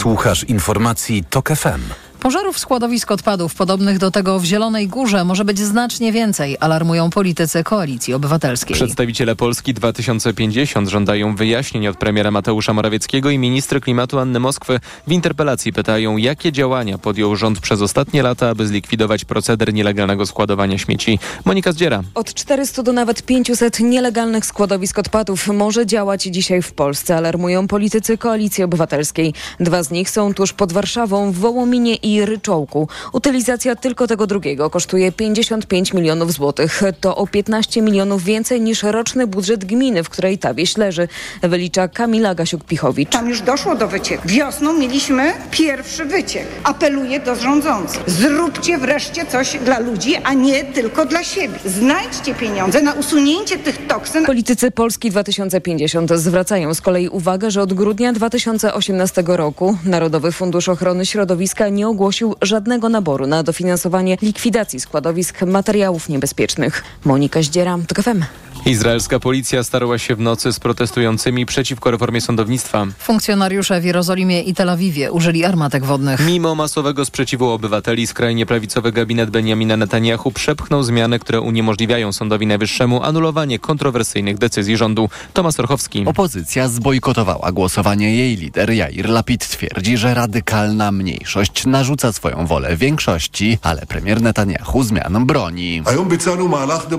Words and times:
Słuchasz 0.00 0.44
informacji 0.44 1.24
TOK 1.24 1.48
FM. 1.48 2.07
Pożarów 2.20 2.58
składowisk 2.58 3.10
odpadów 3.10 3.54
podobnych 3.54 3.98
do 3.98 4.10
tego 4.10 4.40
w 4.40 4.44
Zielonej 4.44 4.88
Górze 4.88 5.24
może 5.24 5.44
być 5.44 5.58
znacznie 5.58 6.12
więcej, 6.12 6.56
alarmują 6.60 7.10
politycy 7.10 7.64
Koalicji 7.64 8.14
Obywatelskiej. 8.14 8.74
Przedstawiciele 8.74 9.36
Polski 9.36 9.74
2050 9.74 10.88
żądają 10.88 11.36
wyjaśnień 11.36 11.88
od 11.88 11.96
premiera 11.96 12.30
Mateusza 12.30 12.72
Morawieckiego 12.72 13.30
i 13.30 13.38
ministry 13.38 13.80
klimatu 13.80 14.18
Anny 14.18 14.40
Moskwy. 14.40 14.80
W 15.06 15.12
interpelacji 15.12 15.72
pytają, 15.72 16.16
jakie 16.16 16.52
działania 16.52 16.98
podjął 16.98 17.36
rząd 17.36 17.60
przez 17.60 17.82
ostatnie 17.82 18.22
lata, 18.22 18.48
aby 18.48 18.66
zlikwidować 18.66 19.24
proceder 19.24 19.74
nielegalnego 19.74 20.26
składowania 20.26 20.78
śmieci. 20.78 21.18
Monika 21.44 21.72
Zdziera. 21.72 22.02
Od 22.14 22.34
400 22.34 22.82
do 22.82 22.92
nawet 22.92 23.22
500 23.22 23.80
nielegalnych 23.80 24.46
składowisk 24.46 24.98
odpadów 24.98 25.48
może 25.48 25.86
działać 25.86 26.22
dzisiaj 26.22 26.62
w 26.62 26.72
Polsce, 26.72 27.16
alarmują 27.16 27.68
politycy 27.68 28.18
Koalicji 28.18 28.64
Obywatelskiej. 28.64 29.34
Dwa 29.60 29.82
z 29.82 29.90
nich 29.90 30.10
są 30.10 30.34
tuż 30.34 30.52
pod 30.52 30.72
Warszawą, 30.72 31.32
w 31.32 31.36
Wołominie 31.36 31.94
i 31.94 32.07
i 32.08 32.24
ryczołku. 32.24 32.88
Utylizacja 33.12 33.76
tylko 33.76 34.06
tego 34.06 34.26
drugiego 34.26 34.70
kosztuje 34.70 35.12
55 35.12 35.92
milionów 35.92 36.32
złotych. 36.32 36.82
To 37.00 37.16
o 37.16 37.26
15 37.26 37.82
milionów 37.82 38.24
więcej 38.24 38.60
niż 38.60 38.82
roczny 38.82 39.26
budżet 39.26 39.64
gminy, 39.64 40.04
w 40.04 40.08
której 40.08 40.38
ta 40.38 40.54
wieś 40.54 40.76
leży, 40.76 41.08
wylicza 41.42 41.88
Kamila 41.88 42.34
Gasiuk-Pichowicz. 42.34 43.08
Tam 43.08 43.28
już 43.28 43.40
doszło 43.40 43.74
do 43.74 43.88
wycieku. 43.88 44.22
Wiosną 44.28 44.72
mieliśmy 44.72 45.32
pierwszy 45.50 46.04
wyciek. 46.04 46.46
Apeluję 46.64 47.20
do 47.20 47.36
rządzących. 47.36 48.02
Zróbcie 48.06 48.78
wreszcie 48.78 49.26
coś 49.26 49.56
dla 49.64 49.78
ludzi, 49.78 50.16
a 50.16 50.32
nie 50.32 50.64
tylko 50.64 51.06
dla 51.06 51.24
siebie. 51.24 51.58
Znajdźcie 51.64 52.34
pieniądze 52.34 52.82
na 52.82 52.92
usunięcie 52.92 53.58
tych 53.58 53.86
toksyn. 53.86 54.24
Politycy 54.26 54.70
Polski 54.70 55.10
2050 55.10 56.12
zwracają 56.12 56.74
z 56.74 56.80
kolei 56.80 57.08
uwagę, 57.08 57.50
że 57.50 57.62
od 57.62 57.72
grudnia 57.72 58.12
2018 58.12 59.24
roku 59.26 59.76
Narodowy 59.84 60.32
Fundusz 60.32 60.68
Ochrony 60.68 61.06
Środowiska 61.06 61.68
nie 61.68 61.88
ogłosił 61.88 61.97
żadnego 62.42 62.88
naboru 62.88 63.26
na 63.26 63.42
dofinansowanie 63.42 64.16
likwidacji 64.22 64.80
składowisk 64.80 65.42
materiałów 65.42 66.08
niebezpiecznych. 66.08 66.84
Monika 67.04 67.42
Zdziera, 67.42 67.78
TOK 67.88 68.02
FM. 68.04 68.22
Izraelska 68.66 69.18
policja 69.20 69.64
starała 69.64 69.98
się 69.98 70.14
w 70.14 70.20
nocy 70.20 70.52
z 70.52 70.60
protestującymi 70.60 71.46
przeciwko 71.46 71.90
reformie 71.90 72.20
sądownictwa. 72.20 72.86
Funkcjonariusze 72.98 73.80
w 73.80 73.84
Jerozolimie 73.84 74.42
i 74.42 74.54
Tel 74.54 74.70
Awiwie 74.70 75.12
użyli 75.12 75.44
armatek 75.44 75.84
wodnych. 75.84 76.26
Mimo 76.26 76.54
masowego 76.54 77.04
sprzeciwu 77.04 77.50
obywateli, 77.50 78.06
skrajnie 78.06 78.46
prawicowy 78.46 78.92
gabinet 78.92 79.30
Benjamina 79.30 79.76
Netanyahu 79.76 80.32
przepchnął 80.32 80.82
zmiany, 80.82 81.18
które 81.18 81.40
uniemożliwiają 81.40 82.12
Sądowi 82.12 82.46
Najwyższemu 82.46 83.02
anulowanie 83.02 83.58
kontrowersyjnych 83.58 84.38
decyzji 84.38 84.76
rządu. 84.76 85.08
Tomasz 85.34 85.60
Orchowski. 85.60 86.04
Opozycja 86.06 86.68
zbojkotowała 86.68 87.52
głosowanie. 87.52 88.16
Jej 88.16 88.36
lider 88.36 88.70
Jair 88.70 89.08
Lapid 89.08 89.48
twierdzi, 89.48 89.96
że 89.96 90.14
radykalna 90.14 90.92
mniejszość 90.92 91.66
narzuca 91.66 92.12
swoją 92.12 92.46
wolę 92.46 92.76
większości, 92.76 93.58
ale 93.62 93.86
premier 93.86 94.22
Netanyahu 94.22 94.82
zmian 94.82 95.26
broni. 95.26 95.82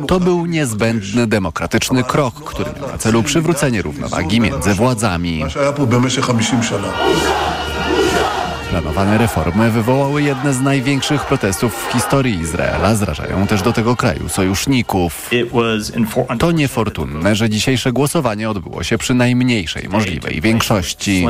To 0.07 0.19
był 0.19 0.45
niezbędny 0.45 1.27
demokratyczny 1.27 1.48
demokratyczny 1.49 2.03
krok, 2.03 2.33
który 2.43 2.71
miał 2.81 2.91
na 2.91 2.97
celu 2.97 3.23
przywrócenie 3.23 3.81
równowagi 3.81 4.41
między 4.41 4.73
władzami. 4.73 5.43
Planowane 8.99 9.25
reformy 9.25 9.71
wywołały 9.71 10.21
jedne 10.23 10.53
z 10.53 10.61
największych 10.61 11.25
protestów 11.25 11.87
w 11.87 11.93
historii 11.93 12.39
Izraela. 12.39 12.95
Zrażają 12.95 13.47
też 13.47 13.61
do 13.61 13.73
tego 13.73 13.95
kraju 13.95 14.29
sojuszników. 14.29 15.29
To 16.39 16.51
niefortunne, 16.51 17.35
że 17.35 17.49
dzisiejsze 17.49 17.91
głosowanie 17.91 18.49
odbyło 18.49 18.83
się 18.83 18.97
przy 18.97 19.13
najmniejszej 19.13 19.89
możliwej 19.89 20.41
większości. 20.41 21.25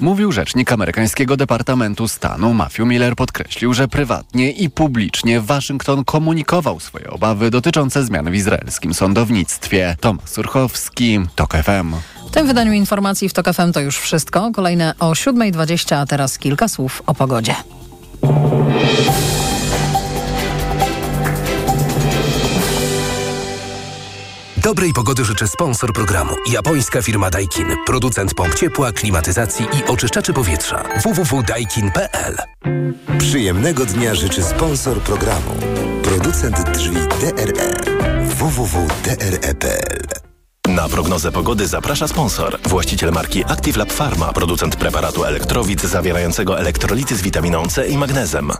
Mówił 0.00 0.32
rzecznik 0.32 0.72
amerykańskiego 0.72 1.36
Departamentu 1.36 2.08
Stanu. 2.08 2.54
Matthew 2.54 2.86
Miller 2.86 3.16
podkreślił, 3.16 3.74
że 3.74 3.88
prywatnie 3.88 4.50
i 4.50 4.70
publicznie 4.70 5.40
Waszyngton 5.40 6.04
komunikował 6.04 6.80
swoje 6.80 7.10
obawy 7.10 7.50
dotyczące 7.50 8.04
zmian 8.04 8.30
w 8.30 8.34
izraelskim 8.34 8.94
sądownictwie. 8.94 9.96
Tomasz 10.00 10.30
Surchowski, 10.30 11.20
TOK 11.34 11.52
FM. 11.52 12.13
W 12.28 12.30
tym 12.30 12.46
wydaniu 12.46 12.72
informacji 12.72 13.28
w 13.28 13.32
TOK 13.32 13.54
FM 13.54 13.72
to 13.72 13.80
już 13.80 13.98
wszystko. 13.98 14.50
Kolejne 14.54 14.94
o 15.00 15.12
7.20, 15.12 15.94
a 15.94 16.06
teraz 16.06 16.38
kilka 16.38 16.68
słów 16.68 17.02
o 17.06 17.14
pogodzie. 17.14 17.54
Dobrej 24.64 24.92
pogody 24.92 25.24
życzę 25.24 25.48
sponsor 25.48 25.92
programu. 25.92 26.34
Japońska 26.52 27.02
firma 27.02 27.30
Daikin. 27.30 27.66
Producent 27.86 28.34
pomp 28.34 28.54
ciepła, 28.54 28.92
klimatyzacji 28.92 29.66
i 29.66 29.90
oczyszczaczy 29.90 30.32
powietrza. 30.32 30.84
www.daikin.pl 31.02 32.36
Przyjemnego 33.18 33.86
dnia 33.86 34.14
życzy 34.14 34.42
sponsor 34.42 35.00
programu. 35.00 35.50
Producent 36.02 36.70
drzwi 36.70 36.96
DRE. 37.20 37.74
www.dre.pl 38.24 40.33
na 40.68 40.88
prognozę 40.88 41.32
pogody 41.32 41.66
zaprasza 41.66 42.08
sponsor. 42.08 42.58
Właściciel 42.68 43.10
marki 43.12 43.44
Active 43.44 43.76
Lab 43.76 43.92
Pharma, 43.92 44.32
producent 44.32 44.76
preparatu 44.76 45.24
elektrowid 45.24 45.82
zawierającego 45.82 46.58
elektrolity 46.58 47.16
z 47.16 47.22
witaminą 47.22 47.66
C 47.66 47.88
i 47.88 47.98
magnezem. 47.98 48.52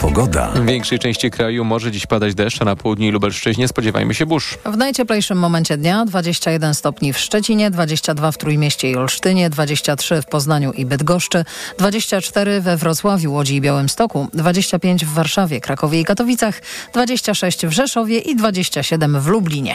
Pogoda. 0.00 0.48
W 0.48 0.66
większej 0.66 0.98
części 0.98 1.30
kraju 1.30 1.64
może 1.64 1.90
dziś 1.90 2.06
padać 2.06 2.34
deszcz, 2.34 2.62
a 2.62 2.64
na 2.64 2.76
południu 2.76 3.08
i 3.08 3.10
Lubelszczyźnie 3.10 3.68
spodziewajmy 3.68 4.14
się 4.14 4.26
burz. 4.26 4.58
W 4.64 4.76
najcieplejszym 4.76 5.38
momencie 5.38 5.76
dnia 5.76 6.04
21 6.04 6.74
stopni 6.74 7.12
w 7.12 7.18
Szczecinie, 7.18 7.70
22 7.70 8.32
w 8.32 8.38
Trójmieście 8.38 8.90
i 8.90 8.96
Olsztynie, 8.96 9.50
23 9.50 10.22
w 10.22 10.26
Poznaniu 10.26 10.72
i 10.72 10.86
Bydgoszczy, 10.86 11.44
24 11.78 12.60
we 12.60 12.76
Wrocławiu, 12.76 13.32
Łodzi 13.32 13.56
i 13.56 13.60
Białymstoku, 13.60 14.28
25 14.34 15.04
w 15.04 15.14
Warszawie, 15.14 15.60
Krakowie 15.60 16.00
i 16.00 16.04
Katowicach, 16.04 16.60
26 16.92 17.66
w 17.66 17.72
Rzeszowie 17.72 18.18
i 18.18 18.36
27 18.36 19.20
w 19.20 19.26
Lublinie. 19.26 19.74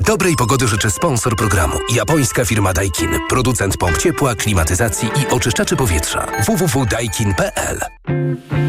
Dobrej 0.00 0.36
pogody 0.36 0.68
życzy 0.68 0.90
sponsor 0.90 1.36
programu. 1.36 1.78
Japońska 1.94 2.44
firma 2.44 2.72
Daikin. 2.72 3.10
Producent 3.28 3.76
pomp 3.76 3.98
ciepła, 3.98 4.34
klimatyzacji 4.34 5.08
i 5.08 5.26
oczyszczaczy 5.30 5.76
powietrza. 5.76 6.26
www.daikin.pl 6.46 7.80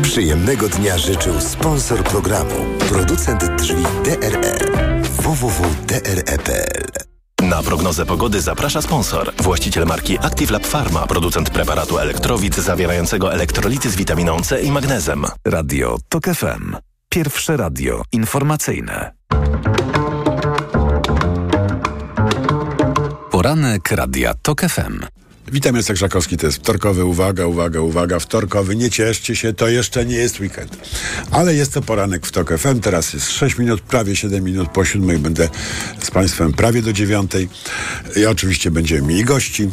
Przyjemnego 0.01 0.69
dnia 0.69 0.97
życzył 0.97 1.41
sponsor 1.41 2.03
programu. 2.03 2.56
Producent 2.89 3.45
drzwi 3.56 3.84
DRE. 4.03 4.59
www.dre.pl 5.22 7.09
na 7.44 7.63
prognozę 7.63 8.06
pogody 8.06 8.41
zaprasza 8.41 8.81
sponsor. 8.81 9.34
Właściciel 9.38 9.85
marki 9.85 10.18
Active 10.18 10.51
Lab 10.51 10.68
Pharma, 10.68 11.07
producent 11.07 11.50
preparatu 11.50 11.97
elektrowid 11.97 12.56
zawierającego 12.56 13.34
elektrolity 13.34 13.89
z 13.89 13.95
witaminą 13.95 14.41
C 14.41 14.62
i 14.62 14.72
magnezem. 14.72 15.25
Radio 15.45 15.97
TOK 16.09 16.25
FM. 16.25 16.75
Pierwsze 17.09 17.57
radio 17.57 18.01
informacyjne. 18.12 19.12
Poranek 23.39 23.91
Radia 23.91 24.33
TOK 24.33 24.61
FM. 24.61 25.00
Witam, 25.51 25.75
Jacek 25.75 25.97
Żakowski, 25.97 26.38
to 26.38 26.45
jest 26.45 26.57
wtorkowy, 26.57 27.05
uwaga, 27.05 27.45
uwaga, 27.45 27.81
uwaga, 27.81 28.19
wtorkowy, 28.19 28.75
nie 28.75 28.89
cieszcie 28.89 29.35
się, 29.35 29.53
to 29.53 29.67
jeszcze 29.67 30.05
nie 30.05 30.16
jest 30.16 30.39
weekend. 30.39 30.77
Ale 31.31 31.55
jest 31.55 31.73
to 31.73 31.81
poranek 31.81 32.25
w 32.25 32.31
TOK 32.31 32.57
FM, 32.57 32.79
teraz 32.79 33.13
jest 33.13 33.31
6 33.31 33.57
minut, 33.57 33.81
prawie 33.81 34.16
7 34.16 34.44
minut 34.44 34.69
po 34.69 34.85
7, 34.85 35.22
będę 35.22 35.50
z 36.00 36.11
Państwem 36.11 36.53
prawie 36.53 36.81
do 36.81 36.94
9. 36.94 37.31
I 38.16 38.25
oczywiście 38.25 38.72
będziemy 38.72 39.07
mieli 39.07 39.23
gości. 39.23 39.69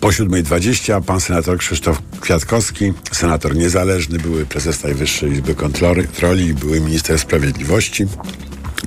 Po 0.00 0.08
7.20 0.08 1.02
pan 1.02 1.20
senator 1.20 1.58
Krzysztof 1.58 2.02
Kwiatkowski, 2.20 2.92
senator 3.12 3.56
niezależny, 3.56 4.18
były 4.18 4.46
prezes 4.46 4.82
Najwyższej 4.82 5.32
Izby 5.32 5.54
Kontroli, 5.54 6.54
były 6.54 6.80
minister 6.80 7.18
sprawiedliwości. 7.18 8.06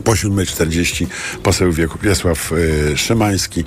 Po 0.04 0.12
7.40 0.12 1.08
poseł 1.44 1.72
Wiesław 2.02 2.52
y, 2.52 2.98
Szymański, 2.98 3.64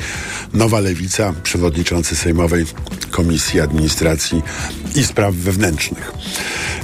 Nowa 0.52 0.80
Lewica, 0.80 1.34
przewodniczący 1.42 2.16
Sejmowej 2.16 2.66
Komisji 3.10 3.60
Administracji 3.60 4.42
i 4.94 5.04
Spraw 5.04 5.34
Wewnętrznych. 5.34 6.12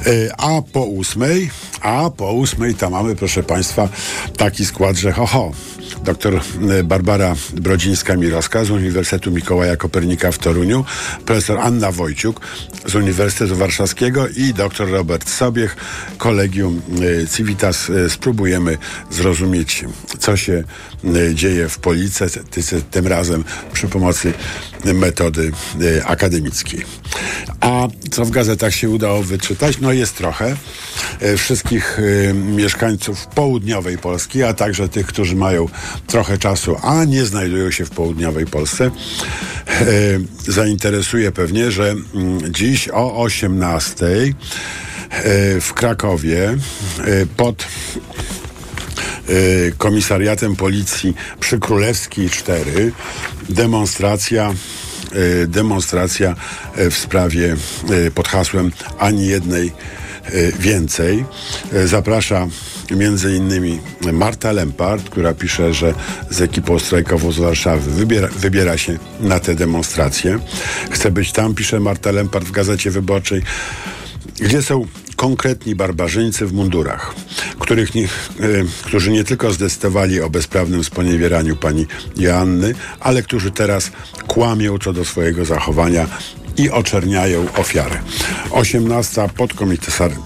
Y, 0.06 0.30
a 0.38 0.62
po 0.72 0.86
8, 1.00 1.22
a 1.80 2.10
po 2.16 2.30
8 2.30 2.74
tam 2.74 2.92
mamy, 2.92 3.16
proszę 3.16 3.42
Państwa, 3.42 3.88
taki 4.36 4.66
skład, 4.66 4.96
że 4.96 5.12
ho, 5.12 5.26
ho 5.26 5.52
dr 6.04 6.34
y, 6.34 6.84
Barbara 6.84 7.34
Brodzińska-Mirowska 7.54 8.64
z 8.64 8.70
Uniwersytetu 8.70 9.30
Mikołaja 9.30 9.76
Kopernika 9.76 10.32
w 10.32 10.38
Toruniu, 10.38 10.84
profesor 11.26 11.58
Anna 11.58 11.92
Wojciuk 11.92 12.40
z 12.86 12.94
Uniwersytetu 12.94 13.56
Warszawskiego 13.56 14.28
i 14.28 14.54
dr 14.54 14.90
Robert 14.90 15.28
Sobiech, 15.28 15.76
Kolegium 16.18 16.82
Civitas. 17.36 17.92
Spróbujemy 18.08 18.78
zrozumieć 19.10 19.84
co 20.18 20.36
się 20.36 20.52
e, 20.52 20.64
dzieje 21.34 21.68
w 21.68 21.78
polityce, 21.78 22.28
tym 22.90 23.06
razem 23.06 23.44
przy 23.72 23.88
pomocy 23.88 24.32
metody 24.84 25.52
e, 25.98 26.06
akademickiej. 26.06 26.84
A 27.60 27.88
co 28.10 28.24
w 28.24 28.30
gazetach 28.30 28.74
się 28.74 28.90
udało 28.90 29.22
wyczytać? 29.22 29.80
No 29.80 29.92
jest 29.92 30.16
trochę. 30.16 30.56
E, 31.20 31.36
wszystkich 31.36 31.98
y, 31.98 32.34
mieszkańców 32.34 33.26
południowej 33.26 33.98
Polski, 33.98 34.42
a 34.42 34.54
także 34.54 34.88
tych, 34.88 35.06
którzy 35.06 35.36
mają 35.36 35.68
trochę 36.06 36.38
czasu, 36.38 36.76
a 36.82 37.04
nie 37.04 37.24
znajdują 37.24 37.70
się 37.70 37.84
w 37.84 37.90
południowej 37.90 38.46
Polsce, 38.46 38.90
y, 39.80 40.20
zainteresuje 40.52 41.32
pewnie, 41.32 41.70
że 41.70 41.92
y, 41.92 42.50
dziś 42.50 42.88
o 42.88 43.22
18 43.22 44.06
w 45.60 45.72
Krakowie 45.74 46.56
pod 47.36 47.66
komisariatem 49.78 50.56
policji 50.56 51.14
przy 51.40 51.58
Królewskiej 51.58 52.30
4 52.30 52.92
demonstracja 53.48 54.54
demonstracja 55.46 56.34
w 56.90 56.94
sprawie 56.94 57.56
pod 58.14 58.28
hasłem 58.28 58.72
ani 58.98 59.26
jednej 59.26 59.72
więcej. 60.58 61.24
Zaprasza 61.84 62.46
między 62.90 63.32
innymi 63.32 63.80
Marta 64.12 64.52
Lempart, 64.52 65.10
która 65.10 65.34
pisze, 65.34 65.74
że 65.74 65.94
z 66.30 66.40
ekipą 66.40 66.78
strajkową 66.78 67.32
z 67.32 67.38
Warszawy 67.38 67.90
wybiera, 67.90 68.28
wybiera 68.28 68.78
się 68.78 68.98
na 69.20 69.40
te 69.40 69.54
demonstracje. 69.54 70.38
Chce 70.90 71.10
być 71.10 71.32
tam, 71.32 71.54
pisze 71.54 71.80
Marta 71.80 72.12
Lempart 72.12 72.46
w 72.46 72.50
Gazecie 72.50 72.90
Wyborczej, 72.90 73.42
gdzie 74.40 74.62
są 74.62 74.86
konkretni 75.20 75.74
barbarzyńcy 75.74 76.46
w 76.46 76.52
mundurach, 76.52 77.14
których 77.58 77.94
nie, 77.94 78.04
e, 78.04 78.08
którzy 78.82 79.10
nie 79.10 79.24
tylko 79.24 79.52
zdecydowali 79.52 80.20
o 80.20 80.30
bezprawnym 80.30 80.84
sponiewieraniu 80.84 81.56
pani 81.56 81.86
Joanny, 82.16 82.74
ale 83.00 83.22
którzy 83.22 83.50
teraz 83.50 83.90
kłamią 84.26 84.78
co 84.78 84.92
do 84.92 85.04
swojego 85.04 85.44
zachowania 85.44 86.06
i 86.56 86.70
oczerniają 86.70 87.52
ofiarę. 87.56 87.98
18 88.50 89.28
pod, 89.36 89.52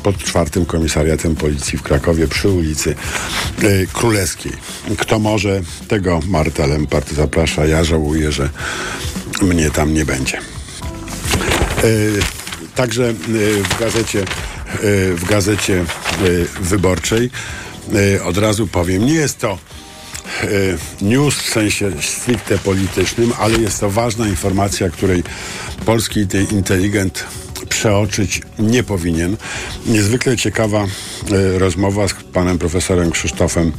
pod 0.02 0.18
czwartym 0.18 0.66
komisariatem 0.66 1.36
policji 1.36 1.78
w 1.78 1.82
Krakowie 1.82 2.28
przy 2.28 2.48
ulicy 2.48 2.94
y, 3.62 3.86
Królewskiej. 3.92 4.52
Kto 4.98 5.18
może, 5.18 5.60
tego 5.88 6.20
Marta 6.28 6.66
Lempart 6.66 7.12
zaprasza. 7.12 7.66
Ja 7.66 7.84
żałuję, 7.84 8.32
że 8.32 8.50
mnie 9.42 9.70
tam 9.70 9.94
nie 9.94 10.04
będzie. 10.04 10.38
Y, 11.84 12.20
także 12.74 13.04
y, 13.28 13.62
w 13.62 13.80
gazecie 13.80 14.24
w 15.14 15.22
gazecie 15.28 15.84
wyborczej. 16.60 17.30
Od 18.24 18.38
razu 18.38 18.66
powiem, 18.66 19.06
nie 19.06 19.14
jest 19.14 19.38
to 19.38 19.58
news 21.00 21.34
w 21.34 21.48
sensie 21.48 21.92
stricte 22.00 22.58
politycznym, 22.58 23.32
ale 23.38 23.58
jest 23.58 23.80
to 23.80 23.90
ważna 23.90 24.28
informacja, 24.28 24.90
której 24.90 25.22
polski 25.84 26.26
inteligent 26.50 27.24
przeoczyć 27.74 28.42
nie 28.58 28.82
powinien. 28.82 29.36
Niezwykle 29.86 30.36
ciekawa 30.36 30.84
e, 30.84 31.58
rozmowa 31.58 32.08
z 32.08 32.14
panem 32.32 32.58
profesorem 32.58 33.10
Krzysztofem 33.10 33.72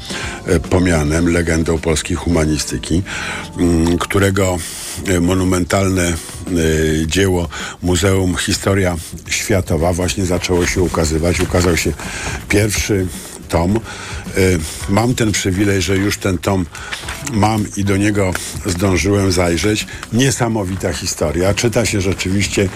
e, 0.46 0.60
Pomianem, 0.60 1.34
legendą 1.34 1.78
polskiej 1.78 2.18
humanistyki, 2.18 3.04
mm, 3.58 3.98
którego 3.98 4.58
e, 5.08 5.20
monumentalne 5.20 6.14
dzieło 7.06 7.48
Muzeum 7.84 8.36
Historia 8.36 8.96
Światowa 9.30 9.94
właśnie 9.94 10.26
zaczęło 10.26 10.66
się 10.66 10.82
ukazywać. 10.82 11.40
Ukazał 11.40 11.78
się 11.78 11.94
pierwszy 12.50 13.08
tom. 13.50 13.80
Mam 14.90 15.16
ten 15.16 15.32
przywilej, 15.32 15.82
że 15.82 15.98
już 15.98 16.18
ten 16.18 16.38
tom 16.38 16.66
mam 17.34 17.66
i 17.78 17.84
do 17.84 17.98
niego 17.98 18.34
zdążyłem 18.66 19.32
zajrzeć. 19.32 19.88
Niesamowita 20.14 20.94
historia. 20.94 21.54
Czyta 21.54 21.86
się 21.86 22.02
rzeczywiście 22.02 22.70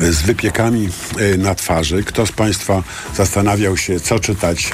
z 0.00 0.22
wypiekami 0.22 0.88
na 1.38 1.54
twarzy. 1.54 2.04
Kto 2.04 2.26
z 2.26 2.32
Państwa 2.32 2.82
zastanawiał 3.16 3.76
się, 3.76 4.00
co 4.00 4.18
czytać 4.18 4.70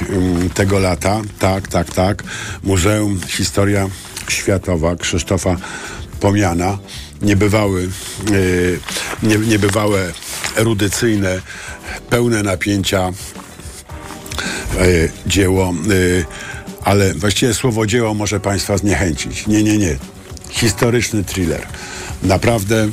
tego 0.53 0.79
lata? 0.79 1.21
Tak, 1.39 1.67
tak, 1.67 1.93
tak. 1.93 2.23
Muzeum 2.63 3.19
Historia 3.27 3.87
Światowa 4.29 4.95
Krzysztofa 4.95 5.57
Pomiana. 6.19 6.77
Niebywały, 7.21 7.89
nie, 9.23 9.37
niebywałe 9.37 10.13
erudycyjne, 10.55 11.41
pełne 12.09 12.43
napięcia 12.43 13.11
E, 14.79 15.09
dzieło, 15.27 15.69
e, 15.69 16.25
ale 16.83 17.13
właściwie 17.13 17.53
słowo 17.53 17.85
dzieło 17.85 18.13
może 18.13 18.39
Państwa 18.39 18.77
zniechęcić. 18.77 19.47
Nie, 19.47 19.63
nie, 19.63 19.77
nie. 19.77 19.95
Historyczny 20.49 21.23
thriller. 21.23 21.67
Naprawdę 22.23 22.89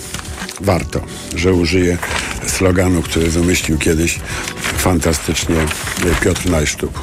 warto, 0.63 1.01
że 1.37 1.53
użyję 1.53 1.99
sloganu, 2.47 3.03
który 3.03 3.31
wymyślił 3.31 3.79
kiedyś 3.79 4.21
fantastycznie 4.77 5.57
Piotr 6.21 6.51
Najsztub. 6.51 7.01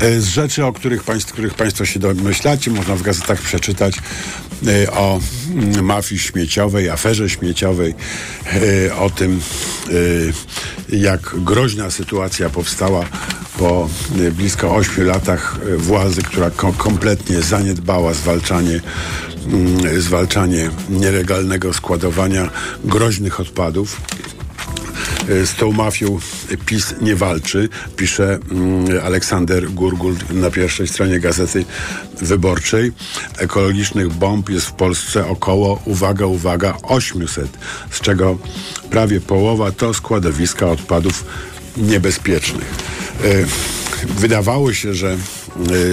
E, 0.00 0.20
z 0.20 0.28
rzeczy, 0.28 0.64
o 0.64 0.72
których, 0.72 1.02
których 1.32 1.54
Państwo 1.54 1.84
się 1.84 2.00
domyślacie, 2.00 2.70
można 2.70 2.96
w 2.96 3.02
gazetach 3.02 3.40
przeczytać 3.40 3.94
o 4.92 5.20
mm, 5.54 5.84
mafii 5.84 6.18
śmieciowej, 6.18 6.90
aferze 6.90 7.30
śmieciowej, 7.30 7.94
o 8.98 9.10
tym, 9.10 9.40
jak 10.88 11.20
groźna 11.44 11.90
sytuacja 11.90 12.50
powstała 12.50 13.06
po 13.60 13.88
e, 14.18 14.30
blisko 14.30 14.74
8 14.74 15.06
latach 15.06 15.58
e, 15.72 15.76
władzy, 15.76 16.22
która 16.22 16.50
kompletnie 16.76 17.42
zaniedbała 17.42 18.14
zwalczanie, 18.14 18.80
zwalczanie 19.98 20.70
nielegalnego 20.88 21.72
składowania 21.72 22.50
groźnych 22.84 23.40
odpadów. 23.40 24.00
E, 25.28 25.46
z 25.46 25.54
tą 25.54 25.72
mafią 25.72 26.18
PiS 26.66 26.94
nie 27.00 27.16
walczy, 27.16 27.68
pisze 27.96 28.38
mm, 28.50 29.00
Aleksander 29.04 29.70
Gurgul 29.70 30.14
na 30.30 30.50
pierwszej 30.50 30.88
stronie 30.88 31.20
Gazety 31.20 31.64
Wyborczej. 32.20 32.92
Ekologicznych 33.38 34.08
bomb 34.12 34.50
jest 34.50 34.66
w 34.66 34.72
Polsce 34.72 35.26
około, 35.26 35.82
uwaga, 35.84 36.26
uwaga, 36.26 36.76
800, 36.82 37.58
z 37.90 38.00
czego 38.00 38.38
prawie 38.90 39.20
połowa 39.20 39.72
to 39.72 39.94
składowiska 39.94 40.66
odpadów 40.66 41.24
niebezpiecznych. 41.76 42.74
E, 43.24 43.44
wydawało 44.20 44.72
się, 44.72 44.94
że, 44.94 45.16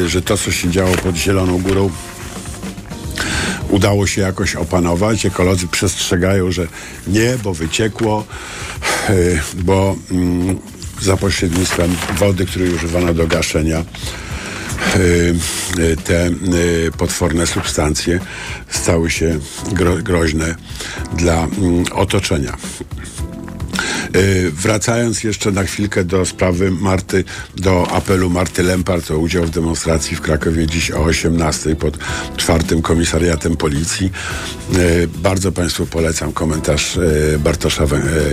e, 0.04 0.10
że 0.10 0.22
to, 0.22 0.38
co 0.38 0.52
się 0.52 0.70
działo 0.70 0.96
pod 0.96 1.16
Zieloną 1.16 1.62
Górą, 1.62 1.90
udało 3.70 4.08
się 4.08 4.22
jakoś 4.22 4.56
opanować. 4.56 5.26
Ekolodzy 5.26 5.68
przestrzegają, 5.68 6.52
że 6.52 6.68
nie, 7.08 7.38
bo 7.44 7.54
wyciekło, 7.54 8.26
e, 9.10 9.14
bo 9.54 9.96
mm, 10.12 10.60
za 11.02 11.18
pośrednictwem 11.18 11.96
wody, 12.18 12.46
której 12.46 12.74
używano 12.74 13.14
do 13.14 13.28
gaszenia, 13.28 13.84
te 16.04 16.30
potworne 16.98 17.48
substancje 17.48 18.20
stały 18.70 19.12
się 19.12 19.40
groźne 20.04 20.56
dla 21.14 21.44
mm, 21.44 21.86
otoczenia. 21.94 22.58
Y, 24.16 24.52
wracając 24.52 25.24
jeszcze 25.24 25.52
na 25.52 25.64
chwilkę 25.64 26.04
do 26.04 26.26
sprawy 26.26 26.72
Marty, 26.72 27.24
do 27.56 27.92
apelu 27.92 28.30
Marty 28.30 28.64
Lempart 28.64 29.12
o 29.12 29.18
udział 29.18 29.44
w 29.44 29.50
demonstracji 29.50 30.16
w 30.16 30.22
Krakowie 30.22 30.68
dziś 30.68 30.92
o 30.92 31.04
18 31.04 31.76
pod 31.76 31.98
czwartym 32.38 32.82
komisariatem 32.82 33.58
policji. 33.58 34.12
Y, 34.76 35.08
bardzo 35.18 35.52
Państwu 35.52 35.86
polecam 35.86 36.34
komentarz 36.34 36.98
y, 36.98 37.40
Bartosza 37.44 37.84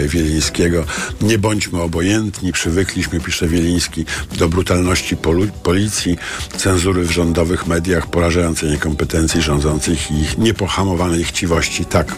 Wielińskiego. 0.06 0.84
Nie 1.20 1.38
bądźmy 1.38 1.82
obojętni, 1.82 2.52
przywykliśmy, 2.52 3.20
pisze 3.20 3.48
Wieliński, 3.48 4.04
do 4.38 4.48
brutalności 4.48 5.16
policji, 5.62 6.16
cenzury 6.56 7.04
w 7.04 7.10
rządowych 7.10 7.66
mediach, 7.66 8.06
porażającej 8.06 8.70
niekompetencji 8.70 9.42
rządzących 9.42 10.10
i 10.10 10.20
ich 10.20 10.38
niepohamowanej 10.38 11.24
chciwości. 11.24 11.84
Tak, 11.84 12.14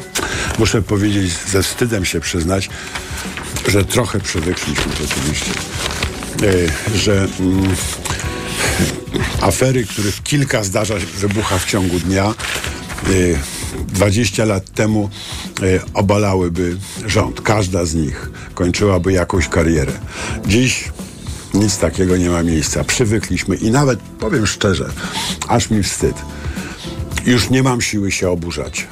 muszę 0.58 0.82
powiedzieć, 0.82 1.32
ze 1.48 1.62
wstydem 1.62 2.04
się 2.04 2.20
przyznać, 2.20 2.68
że 3.68 3.84
trochę 3.84 4.20
przywykliśmy 4.20 4.92
rzeczywiście, 5.00 5.50
e, 6.42 6.98
że 6.98 7.28
mm, 7.40 7.74
afery, 9.40 9.84
których 9.84 10.22
kilka 10.22 10.64
zdarza 10.64 10.94
wybucha 11.18 11.58
w 11.58 11.64
ciągu 11.64 11.98
dnia, 11.98 12.34
20 13.88 14.42
e, 14.42 14.46
lat 14.46 14.70
temu 14.70 15.10
e, 15.62 15.80
obalałyby 15.94 16.76
rząd. 17.06 17.40
Każda 17.40 17.84
z 17.84 17.94
nich 17.94 18.30
kończyłaby 18.54 19.12
jakąś 19.12 19.48
karierę. 19.48 19.92
Dziś 20.46 20.90
nic 21.54 21.78
takiego 21.78 22.16
nie 22.16 22.30
ma 22.30 22.42
miejsca. 22.42 22.84
Przywykliśmy 22.84 23.56
i 23.56 23.70
nawet, 23.70 24.00
powiem 24.00 24.46
szczerze, 24.46 24.90
aż 25.48 25.70
mi 25.70 25.82
wstyd. 25.82 26.16
Już 27.26 27.50
nie 27.50 27.62
mam 27.62 27.80
siły 27.80 28.12
się 28.12 28.30
oburzać. 28.30 28.86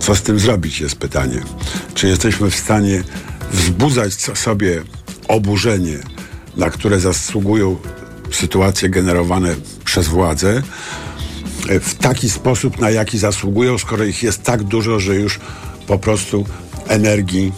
Co 0.00 0.14
z 0.14 0.22
tym 0.22 0.38
zrobić 0.38 0.80
jest 0.80 0.96
pytanie. 0.96 1.40
Czy 1.94 2.08
jesteśmy 2.08 2.50
w 2.50 2.56
stanie 2.56 3.02
wzbudzać 3.52 4.14
sobie 4.14 4.82
oburzenie, 5.28 5.98
na 6.56 6.70
które 6.70 7.00
zasługują 7.00 7.76
sytuacje 8.32 8.88
generowane 8.88 9.54
przez 9.84 10.08
władzę, 10.08 10.62
w 11.80 11.94
taki 11.94 12.30
sposób, 12.30 12.80
na 12.80 12.90
jaki 12.90 13.18
zasługują, 13.18 13.78
skoro 13.78 14.04
ich 14.04 14.22
jest 14.22 14.42
tak 14.42 14.62
dużo, 14.62 15.00
że 15.00 15.16
już 15.16 15.40
po 15.86 15.98
prostu 15.98 16.46
energii 16.88 17.52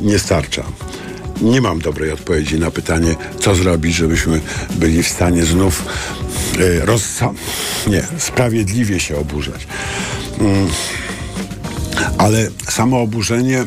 nie 0.00 0.18
starcza. 0.18 0.62
Nie 1.40 1.60
mam 1.60 1.78
dobrej 1.78 2.12
odpowiedzi 2.12 2.58
na 2.58 2.70
pytanie, 2.70 3.14
co 3.40 3.54
zrobić, 3.54 3.94
żebyśmy 3.94 4.40
byli 4.70 5.02
w 5.02 5.08
stanie 5.08 5.44
znów 5.44 5.84
rozsa- 6.84 7.34
nie, 7.86 8.02
sprawiedliwie 8.18 9.00
się 9.00 9.16
oburzać. 9.16 9.66
Ale 12.18 12.50
samo 12.68 13.00
oburzenie 13.00 13.64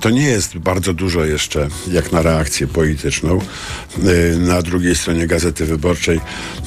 to 0.00 0.10
nie 0.10 0.22
jest 0.22 0.58
bardzo 0.58 0.92
dużo 0.92 1.24
jeszcze 1.24 1.68
jak 1.92 2.12
na 2.12 2.22
reakcję 2.22 2.66
polityczną. 2.66 3.38
Y, 4.04 4.36
na 4.38 4.62
drugiej 4.62 4.96
stronie 4.96 5.26
Gazety 5.26 5.66
Wyborczej 5.66 6.20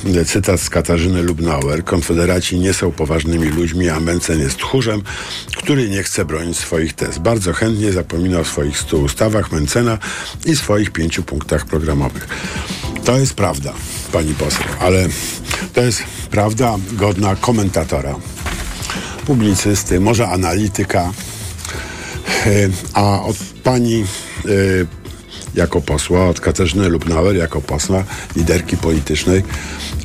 y, 0.06 0.26
cytat 0.26 0.62
z 0.62 0.70
Katarzyny 0.70 1.24
Lubnauer. 1.24 1.84
Konfederaci 1.84 2.60
nie 2.60 2.74
są 2.74 2.92
poważnymi 2.92 3.50
ludźmi, 3.50 3.90
a 3.90 4.00
Mencen 4.00 4.40
jest 4.40 4.58
tchórzem, 4.58 5.02
który 5.58 5.90
nie 5.90 6.04
chce 6.04 6.26
bronić 6.26 6.58
swoich 6.58 6.94
tez. 6.94 7.18
Bardzo 7.18 7.54
chętnie 7.54 7.92
zapomina 7.92 8.40
o 8.40 8.46
swoich 8.46 8.78
stu 8.78 9.02
ustawach 9.02 9.52
Mencena 9.52 9.98
i 10.46 10.56
swoich 10.56 10.92
pięciu 10.92 11.24
punktach 11.24 11.66
programowych. 11.66 12.28
To 13.06 13.18
jest 13.18 13.34
prawda, 13.34 13.74
pani 14.12 14.34
poseł, 14.34 14.66
ale 14.80 15.08
to 15.74 15.82
jest 15.82 16.04
prawda 16.32 16.76
godna 16.92 17.36
komentatora, 17.36 18.16
publicysty, 19.26 20.00
może 20.00 20.28
analityka, 20.28 21.12
E, 22.46 22.70
a 22.94 23.22
od 23.22 23.38
pani 23.64 24.02
e, 24.02 24.06
jako 25.56 25.82
posła, 25.82 26.28
od 26.28 26.40
Katarzyny 26.40 26.90
Lubnauer 26.90 27.36
jako 27.36 27.62
posła, 27.62 28.04
liderki 28.36 28.78
politycznej, 28.78 29.44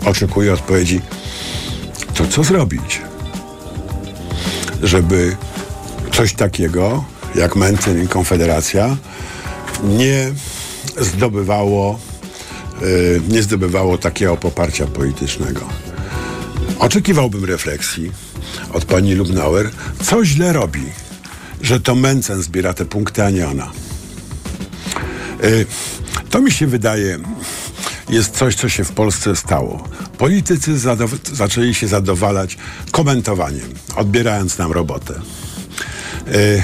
oczekuję 0.04 0.52
odpowiedzi, 0.52 1.00
to 2.14 2.26
co 2.26 2.44
zrobić, 2.44 3.00
żeby 4.82 5.37
coś 6.12 6.35
takiego 6.35 7.04
jak 7.35 7.56
Mencen 7.56 8.04
i 8.04 8.08
Konfederacja 8.08 8.96
nie 9.85 10.32
zdobywało, 11.00 11.99
e, 12.82 12.85
nie 13.28 13.42
zdobywało 13.42 13.99
takiego 13.99 14.37
poparcia 14.37 14.87
politycznego. 14.87 15.61
Oczekiwałbym 16.78 17.44
refleksji 17.44 18.12
od 18.73 18.85
pani 18.85 19.15
Lubnauer, 19.15 19.71
co 20.03 20.25
źle 20.25 20.53
robi 20.53 20.87
że 21.61 21.81
to 21.81 21.95
Mencen 21.95 22.43
zbiera 22.43 22.75
te 22.75 22.85
punkty, 22.85 23.25
a 23.25 23.31
nie 23.31 23.49
ona. 23.49 23.73
Y, 25.45 25.67
to 26.31 26.41
mi 26.41 26.53
się 26.53 26.67
wydaje, 26.67 27.19
jest 28.09 28.37
coś, 28.37 28.55
co 28.55 28.69
się 28.69 28.85
w 28.85 28.93
Polsce 28.93 29.37
stało. 29.37 29.88
Politycy 30.19 30.79
zaczęli 31.33 31.75
się 31.75 31.88
zadowalać 31.88 32.59
komentowaniem, 32.91 33.75
odbierając 33.97 34.59
nam 34.59 34.73
robotę. 34.73 35.15
Y, 36.35 36.62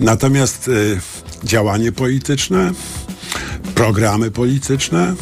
natomiast 0.00 0.68
y, 0.68 1.00
działanie 1.44 1.92
polityczne, 1.92 2.72
programy 3.74 4.30
polityczne, 4.30 5.14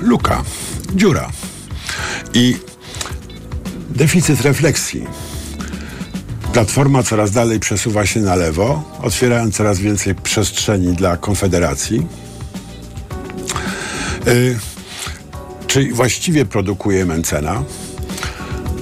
luka, 0.00 0.44
dziura. 0.94 1.30
I 2.34 2.56
deficyt 3.96 4.40
refleksji 4.40 5.06
Platforma 6.52 7.02
coraz 7.02 7.30
dalej 7.30 7.60
przesuwa 7.60 8.06
się 8.06 8.20
na 8.20 8.34
lewo, 8.34 8.98
otwierając 9.02 9.56
coraz 9.56 9.78
więcej 9.78 10.14
przestrzeni 10.14 10.92
dla 10.96 11.16
Konfederacji. 11.16 12.06
Yy, 14.26 14.58
czyli 15.66 15.92
właściwie 15.92 16.44
produkuje 16.44 17.06
Mencena, 17.06 17.62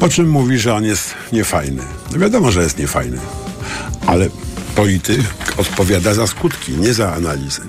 po 0.00 0.08
czym 0.08 0.30
mówi, 0.30 0.58
że 0.58 0.74
on 0.74 0.84
jest 0.84 1.14
niefajny. 1.32 1.82
No 2.12 2.18
wiadomo, 2.18 2.50
że 2.50 2.62
jest 2.62 2.78
niefajny, 2.78 3.18
ale 4.06 4.28
polityk 4.74 5.20
odpowiada 5.56 6.14
za 6.14 6.26
skutki, 6.26 6.72
nie 6.72 6.94
za 6.94 7.12
analizy. 7.12 7.62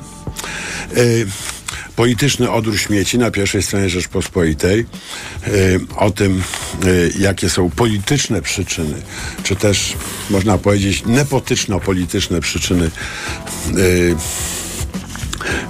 Polityczny 2.02 2.52
odór 2.52 2.80
śmieci 2.80 3.18
na 3.18 3.32
pierwszej 3.32 3.64
stronie 3.64 3.90
Rzeczpospolitej 3.90 4.86
y, 5.48 5.80
o 5.98 6.12
tym, 6.12 6.44
y, 6.86 7.14
jakie 7.20 7.50
są 7.50 7.70
polityczne 7.70 8.42
przyczyny, 8.42 9.02
czy 9.44 9.56
też 9.56 9.94
można 10.30 10.58
powiedzieć 10.58 11.04
nepotyczno-polityczne 11.06 12.42
przyczyny 12.42 12.92
y, 13.78 14.16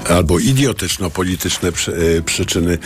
albo 0.10 0.40
idiotyczno-polityczne 0.40 1.72
przy, 1.72 2.24
przyczyny 2.26 2.78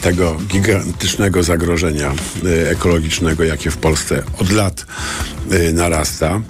tego 0.00 0.36
gigantycznego 0.48 1.42
zagrożenia 1.42 2.12
ekologicznego, 2.70 3.44
jakie 3.44 3.70
w 3.70 3.76
Polsce 3.76 4.22
od 4.38 4.50
lat 4.50 4.86
narasta. 5.72 6.40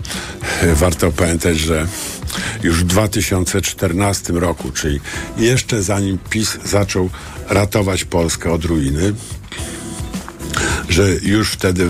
Warto 0.74 1.12
pamiętać, 1.12 1.58
że 1.58 1.86
już 2.62 2.84
w 2.84 2.86
2014 2.86 4.32
roku, 4.32 4.72
czyli 4.72 5.00
jeszcze 5.38 5.82
zanim 5.82 6.18
PiS 6.30 6.58
zaczął 6.64 7.10
ratować 7.48 8.04
Polskę 8.04 8.52
od 8.52 8.64
ruiny, 8.64 9.14
że 10.88 11.08
już 11.22 11.52
wtedy 11.52 11.82
y, 11.84 11.88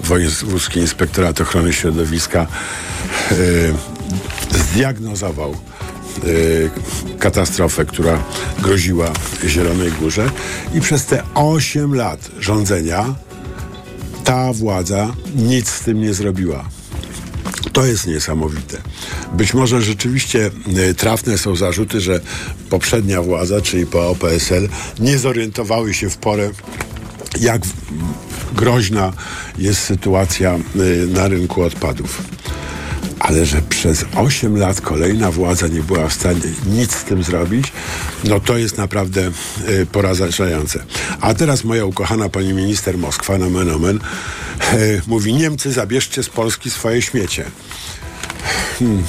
Wojewódzki 0.00 0.80
Inspektorat 0.80 1.40
Ochrony 1.40 1.72
Środowiska 1.72 2.46
y, 3.32 3.74
zdiagnozował 4.50 5.56
y, 6.24 6.70
katastrofę, 7.18 7.84
która 7.84 8.22
groziła 8.58 9.12
Zielonej 9.46 9.92
Górze 9.92 10.30
i 10.74 10.80
przez 10.80 11.06
te 11.06 11.22
8 11.34 11.94
lat 11.94 12.30
rządzenia 12.38 13.14
ta 14.24 14.52
władza 14.52 15.12
nic 15.36 15.70
z 15.70 15.80
tym 15.80 16.00
nie 16.00 16.14
zrobiła. 16.14 16.64
To 17.74 17.86
jest 17.86 18.06
niesamowite. 18.06 18.78
Być 19.32 19.54
może 19.54 19.82
rzeczywiście 19.82 20.50
y, 20.90 20.94
trafne 20.94 21.38
są 21.38 21.56
zarzuty, 21.56 22.00
że 22.00 22.20
poprzednia 22.70 23.22
władza, 23.22 23.60
czyli 23.60 23.86
PO-PSL, 23.86 24.68
nie 25.00 25.18
zorientowały 25.18 25.94
się 25.94 26.10
w 26.10 26.16
porę, 26.16 26.50
jak 27.40 27.62
groźna 28.52 29.12
jest 29.58 29.80
sytuacja 29.80 30.58
y, 30.76 31.06
na 31.06 31.28
rynku 31.28 31.62
odpadów. 31.62 32.22
Ale 33.18 33.46
że 33.46 33.62
przez 33.62 34.04
8 34.16 34.56
lat 34.56 34.80
kolejna 34.80 35.30
władza 35.30 35.66
nie 35.66 35.80
była 35.80 36.08
w 36.08 36.12
stanie 36.12 36.40
nic 36.66 36.96
z 36.96 37.04
tym 37.04 37.22
zrobić, 37.22 37.72
no 38.24 38.40
to 38.40 38.56
jest 38.58 38.78
naprawdę 38.78 39.30
y, 39.68 39.86
porażające. 39.86 40.84
A 41.20 41.34
teraz 41.34 41.64
moja 41.64 41.84
ukochana 41.84 42.28
pani 42.28 42.52
minister 42.52 42.98
Moskwa, 42.98 43.38
na 43.38 43.48
menomen, 43.48 44.00
y, 44.74 45.02
mówi 45.06 45.34
Niemcy 45.34 45.72
zabierzcie 45.72 46.22
z 46.22 46.28
Polski 46.28 46.70
swoje 46.70 47.02
śmiecie. 47.02 47.44
Hmm. 48.78 49.02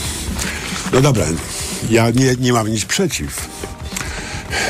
No 0.94 1.02
dobra, 1.02 1.26
ja 1.90 2.10
nie, 2.10 2.36
nie 2.40 2.54
mam 2.54 2.68
nic 2.68 2.86
przeciw 2.86 3.48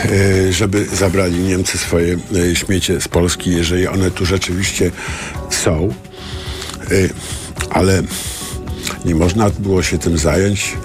e, 0.06 0.54
żeby 0.54 0.86
zabrali 0.94 1.39
Niemcy 1.39 1.77
swoje 1.77 2.18
e, 2.51 2.56
śmiecie 2.56 3.01
z 3.01 3.08
Polski, 3.08 3.51
jeżeli 3.51 3.88
one 3.88 4.12
tu 4.12 4.25
rzeczywiście 4.25 4.92
są. 5.50 5.94
E, 6.82 6.94
ale 7.70 8.04
nie 9.05 9.15
można 9.15 9.50
było 9.50 9.83
się 9.83 9.97
tym 9.97 10.17
zająć 10.17 10.77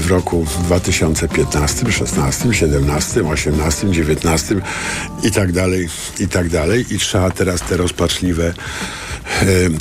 w 0.00 0.06
roku 0.08 0.46
2015, 0.64 1.92
16, 1.92 2.54
17, 2.54 3.28
18, 3.28 3.90
19 3.90 4.60
i 5.22 5.30
tak 5.30 5.52
dalej, 5.52 5.88
i 6.20 6.28
tak 6.28 6.48
dalej. 6.48 6.84
I 6.90 6.98
trzeba 6.98 7.30
teraz 7.30 7.60
te 7.60 7.76
rozpaczliwe 7.76 8.54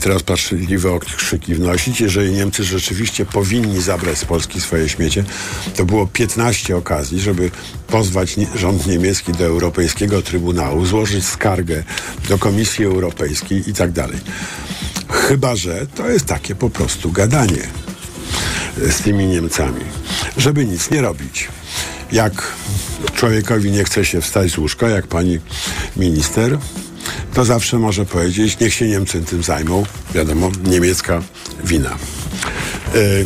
teraz 0.01 0.23
patrzliwe 0.23 0.91
okrzyki 0.91 1.55
wnosić. 1.55 2.01
Jeżeli 2.01 2.31
Niemcy 2.31 2.63
rzeczywiście 2.63 3.25
powinni 3.25 3.81
zabrać 3.81 4.17
z 4.17 4.25
Polski 4.25 4.61
swoje 4.61 4.89
śmiecie, 4.89 5.23
to 5.75 5.85
było 5.85 6.07
15 6.07 6.77
okazji, 6.77 7.19
żeby 7.19 7.51
pozwać 7.88 8.35
rząd 8.55 8.88
niemiecki 8.88 9.31
do 9.31 9.45
Europejskiego 9.45 10.21
Trybunału, 10.21 10.85
złożyć 10.85 11.25
skargę 11.25 11.83
do 12.29 12.38
Komisji 12.38 12.85
Europejskiej 12.85 13.69
i 13.69 13.73
tak 13.73 13.91
dalej. 13.91 14.17
Chyba, 15.29 15.55
że 15.55 15.88
to 15.95 16.09
jest 16.09 16.25
takie 16.25 16.55
po 16.55 16.69
prostu 16.69 17.12
gadanie 17.12 17.67
z 18.77 19.01
tymi 19.01 19.25
Niemcami, 19.25 19.81
żeby 20.38 20.65
nic 20.65 20.91
nie 20.91 21.01
robić. 21.01 21.48
Jak 22.12 22.53
człowiekowi 23.15 23.71
nie 23.71 23.83
chce 23.83 24.05
się 24.05 24.21
wstać 24.21 24.51
z 24.51 24.57
łóżka, 24.57 24.89
jak 24.89 25.07
pani 25.07 25.39
minister, 25.98 26.57
to 27.33 27.45
zawsze 27.45 27.79
może 27.79 28.05
powiedzieć, 28.05 28.59
niech 28.59 28.74
się 28.74 28.88
Niemcy 28.88 29.21
tym 29.21 29.43
zajmą. 29.43 29.86
Wiadomo, 30.13 30.51
niemiecka 30.63 31.21
wina. 31.63 31.98
Yy, 32.93 33.25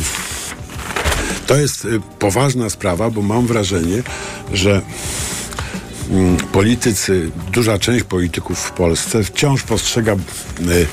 to 1.46 1.56
jest 1.56 1.84
y, 1.84 2.00
poważna 2.18 2.70
sprawa, 2.70 3.10
bo 3.10 3.22
mam 3.22 3.46
wrażenie, 3.46 4.02
że 4.52 4.82
mm, 6.10 6.36
politycy, 6.36 7.30
duża 7.52 7.78
część 7.78 8.04
polityków 8.04 8.58
w 8.58 8.70
Polsce 8.70 9.24
wciąż 9.24 9.62
postrzega 9.62 10.12
y, 10.12 10.86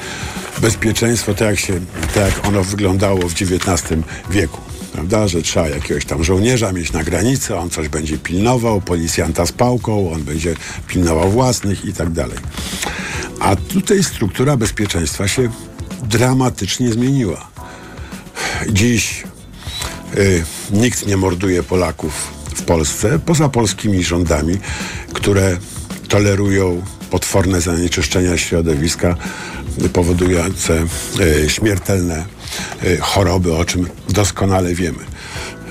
bezpieczeństwo 0.61 1.33
tak 1.33 1.47
jak, 1.47 1.59
się, 1.59 1.79
tak 2.13 2.15
jak 2.15 2.47
ono 2.47 2.63
wyglądało 2.63 3.19
w 3.29 3.33
XIX 3.33 4.01
wieku. 4.29 4.61
prawda, 4.93 5.27
że 5.27 5.41
trzeba 5.41 5.69
jakiegoś 5.69 6.05
tam 6.05 6.23
żołnierza 6.23 6.71
mieć 6.71 6.91
na 6.91 7.03
granicy, 7.03 7.55
on 7.55 7.69
coś 7.69 7.89
będzie 7.89 8.17
pilnował, 8.17 8.81
policjanta 8.81 9.45
z 9.45 9.51
pałką, 9.51 10.11
on 10.11 10.23
będzie 10.23 10.55
pilnował 10.87 11.31
własnych 11.31 11.85
i 11.85 11.93
tak 11.93 12.09
dalej. 12.09 12.37
A 13.39 13.55
tutaj 13.55 14.03
struktura 14.03 14.57
bezpieczeństwa 14.57 15.27
się 15.27 15.49
dramatycznie 16.03 16.91
zmieniła. 16.91 17.47
Dziś 18.69 19.23
y, 20.17 20.43
nikt 20.71 21.07
nie 21.07 21.17
morduje 21.17 21.63
Polaków 21.63 22.13
w 22.55 22.61
Polsce, 22.61 23.19
poza 23.25 23.49
polskimi 23.49 24.03
rządami, 24.03 24.57
które 25.13 25.57
tolerują 26.07 26.81
potworne 27.09 27.61
zanieczyszczenia 27.61 28.37
środowiska 28.37 29.17
powodujące 29.93 30.85
y, 31.19 31.49
śmiertelne 31.49 32.25
y, 32.83 32.97
choroby, 33.01 33.53
o 33.55 33.65
czym 33.65 33.87
doskonale 34.09 34.75
wiemy. 34.75 34.99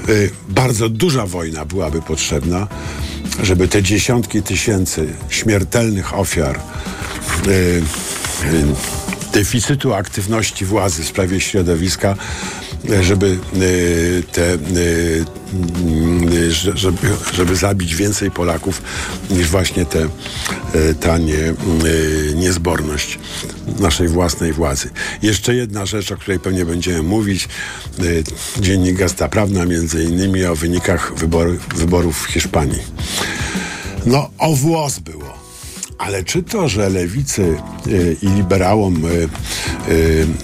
Y, 0.08 0.30
bardzo 0.48 0.88
duża 0.88 1.26
wojna 1.26 1.64
byłaby 1.64 2.02
potrzebna, 2.02 2.68
żeby 3.42 3.68
te 3.68 3.82
dziesiątki 3.82 4.42
tysięcy 4.42 5.06
śmiertelnych 5.28 6.18
ofiar 6.18 6.60
deficytu 9.32 9.94
aktywności 9.94 10.64
władzy 10.64 11.02
w 11.02 11.06
sprawie 11.06 11.40
środowiska, 11.40 12.16
żeby 13.02 13.38
te, 14.32 14.58
żeby, 16.74 16.98
żeby 17.32 17.56
zabić 17.56 17.96
więcej 17.96 18.30
Polaków 18.30 18.82
niż 19.30 19.48
właśnie 19.48 19.84
te, 19.84 20.08
ta 21.00 21.18
nie, 21.18 21.54
niezborność 22.34 23.18
naszej 23.78 24.08
własnej 24.08 24.52
władzy. 24.52 24.90
Jeszcze 25.22 25.54
jedna 25.54 25.86
rzecz, 25.86 26.12
o 26.12 26.16
której 26.16 26.40
pewnie 26.40 26.64
będziemy 26.64 27.02
mówić. 27.02 27.48
Dziennik 28.60 28.96
Gazeta 28.96 29.28
Prawna, 29.28 29.66
między 29.66 30.04
innymi 30.04 30.44
o 30.44 30.56
wynikach 30.56 31.14
wyboru, 31.14 31.56
wyborów 31.76 32.22
w 32.22 32.26
Hiszpanii. 32.26 32.82
No, 34.06 34.30
o 34.38 34.56
włos 34.56 34.98
było. 34.98 35.39
Ale 36.00 36.24
czy 36.24 36.42
to, 36.42 36.68
że 36.68 36.90
lewicy 36.90 37.56
y, 37.86 38.16
i 38.22 38.28
liberałom 38.28 39.04
y, 39.04 39.28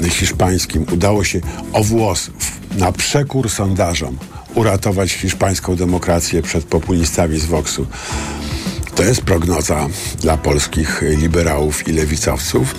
y, 0.05 0.11
hiszpańskim 0.11 0.87
udało 0.93 1.25
się 1.25 1.41
o 1.73 1.85
włos 1.85 2.31
na 2.79 2.93
przekór 2.93 3.51
sondażom 3.51 4.19
uratować 4.55 5.13
hiszpańską 5.13 5.77
demokrację 5.77 6.43
przed 6.43 6.65
populistami 6.65 7.39
z 7.39 7.45
Voxu? 7.45 7.87
To 8.95 9.03
jest 9.03 9.21
prognoza 9.23 9.89
dla 10.21 10.37
polskich 10.37 11.03
liberałów 11.03 11.89
i 11.89 11.93
lewicowców. 11.93 12.75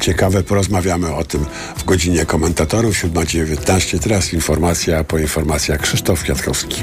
Ciekawe, 0.00 0.42
porozmawiamy 0.42 1.14
o 1.14 1.24
tym 1.24 1.44
w 1.76 1.84
godzinie 1.84 2.26
komentatorów 2.26 2.94
7.19. 2.94 3.98
Teraz 3.98 4.32
informacja, 4.32 5.04
po 5.04 5.18
informacjach 5.18 5.80
Krzysztof 5.80 6.22
Kwiatkowski. 6.22 6.82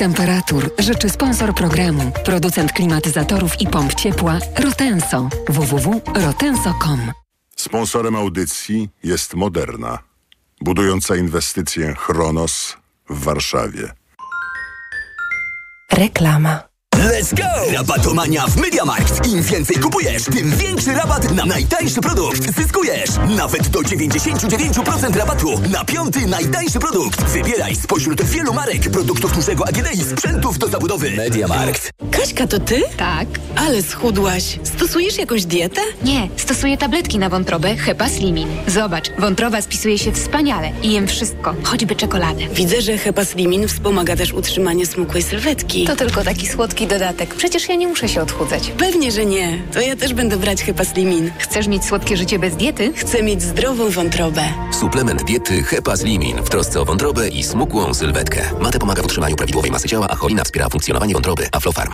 Temperatur 0.00 0.70
życzy 0.78 1.08
sponsor 1.08 1.54
programu, 1.54 2.12
producent 2.24 2.72
klimatyzatorów 2.72 3.60
i 3.60 3.66
pomp 3.66 3.94
ciepła 3.94 4.38
Rotenso. 4.58 5.28
www.rotenso.com. 5.48 7.12
Sponsorem 7.56 8.16
audycji 8.16 8.88
jest 9.02 9.34
Moderna, 9.34 9.98
budująca 10.60 11.16
inwestycję 11.16 11.94
Chronos 11.94 12.76
w 13.10 13.24
Warszawie. 13.24 13.92
Reklama. 15.92 16.69
Let's 17.00 17.32
go! 17.34 17.72
Rabatomania 17.72 18.46
w 18.46 18.56
MediaMarkt. 18.56 19.26
Im 19.26 19.42
więcej 19.42 19.76
kupujesz, 19.76 20.24
tym 20.24 20.50
większy 20.56 20.92
rabat 20.92 21.32
na 21.34 21.46
najtańszy 21.46 22.00
produkt 22.00 22.56
zyskujesz. 22.56 23.10
Nawet 23.36 23.68
do 23.68 23.80
99% 23.80 25.16
rabatu 25.16 25.60
na 25.70 25.84
piąty 25.84 26.26
najtańszy 26.26 26.78
produkt. 26.78 27.22
Wybieraj 27.24 27.76
spośród 27.76 28.22
wielu 28.22 28.52
marek, 28.54 28.90
produktów 28.90 29.32
dużego 29.34 29.68
AGD 29.68 29.94
i 29.94 30.04
sprzętów 30.04 30.58
do 30.58 30.68
zabudowy. 30.68 31.10
MediaMarkt. 31.10 31.90
Kaśka, 32.10 32.46
to 32.46 32.58
ty? 32.58 32.82
Tak. 32.96 33.28
Ale 33.56 33.82
schudłaś. 33.82 34.58
Stosujesz 34.76 35.18
jakąś 35.18 35.44
dietę? 35.44 35.80
Nie, 36.04 36.28
stosuję 36.36 36.76
tabletki 36.78 37.18
na 37.18 37.28
wątrobę 37.28 37.76
Hepa 37.76 38.08
Slimin. 38.08 38.48
Zobacz, 38.66 39.10
wątroba 39.18 39.62
spisuje 39.62 39.98
się 39.98 40.12
wspaniale 40.12 40.72
i 40.82 40.92
jem 40.92 41.06
wszystko, 41.08 41.54
choćby 41.62 41.96
czekoladę. 41.96 42.48
Widzę, 42.54 42.82
że 42.82 42.98
Hepa 42.98 43.24
Slimin 43.24 43.68
wspomaga 43.68 44.16
też 44.16 44.32
utrzymanie 44.32 44.86
smukłej 44.86 45.22
sylwetki. 45.22 45.84
To 45.84 45.96
tylko 45.96 46.24
taki 46.24 46.48
słodki 46.48 46.86
dodatek. 46.90 47.34
Przecież 47.34 47.68
ja 47.68 47.74
nie 47.74 47.88
muszę 47.88 48.08
się 48.08 48.22
odchudzać. 48.22 48.72
Pewnie, 48.78 49.12
że 49.12 49.26
nie. 49.26 49.62
To 49.72 49.80
ja 49.80 49.96
też 49.96 50.14
będę 50.14 50.36
brać 50.36 50.62
Hepaslimin. 50.62 51.30
Chcesz 51.38 51.68
mieć 51.68 51.84
słodkie 51.84 52.16
życie 52.16 52.38
bez 52.38 52.56
diety? 52.56 52.92
Chcę 52.96 53.22
mieć 53.22 53.42
zdrową 53.42 53.90
wątrobę. 53.90 54.42
Suplement 54.80 55.24
diety 55.24 55.62
Hepaslimin 55.62 56.36
w 56.42 56.50
trosce 56.50 56.80
o 56.80 56.84
wątrobę 56.84 57.28
i 57.28 57.42
smukłą 57.42 57.94
sylwetkę. 57.94 58.42
Mate 58.60 58.78
pomaga 58.78 59.02
w 59.02 59.04
utrzymaniu 59.04 59.36
prawidłowej 59.36 59.70
masy 59.70 59.88
ciała, 59.88 60.08
a 60.08 60.16
cholina 60.16 60.44
wspiera 60.44 60.68
funkcjonowanie 60.68 61.14
wątroby. 61.14 61.48
Aflofarm. 61.52 61.92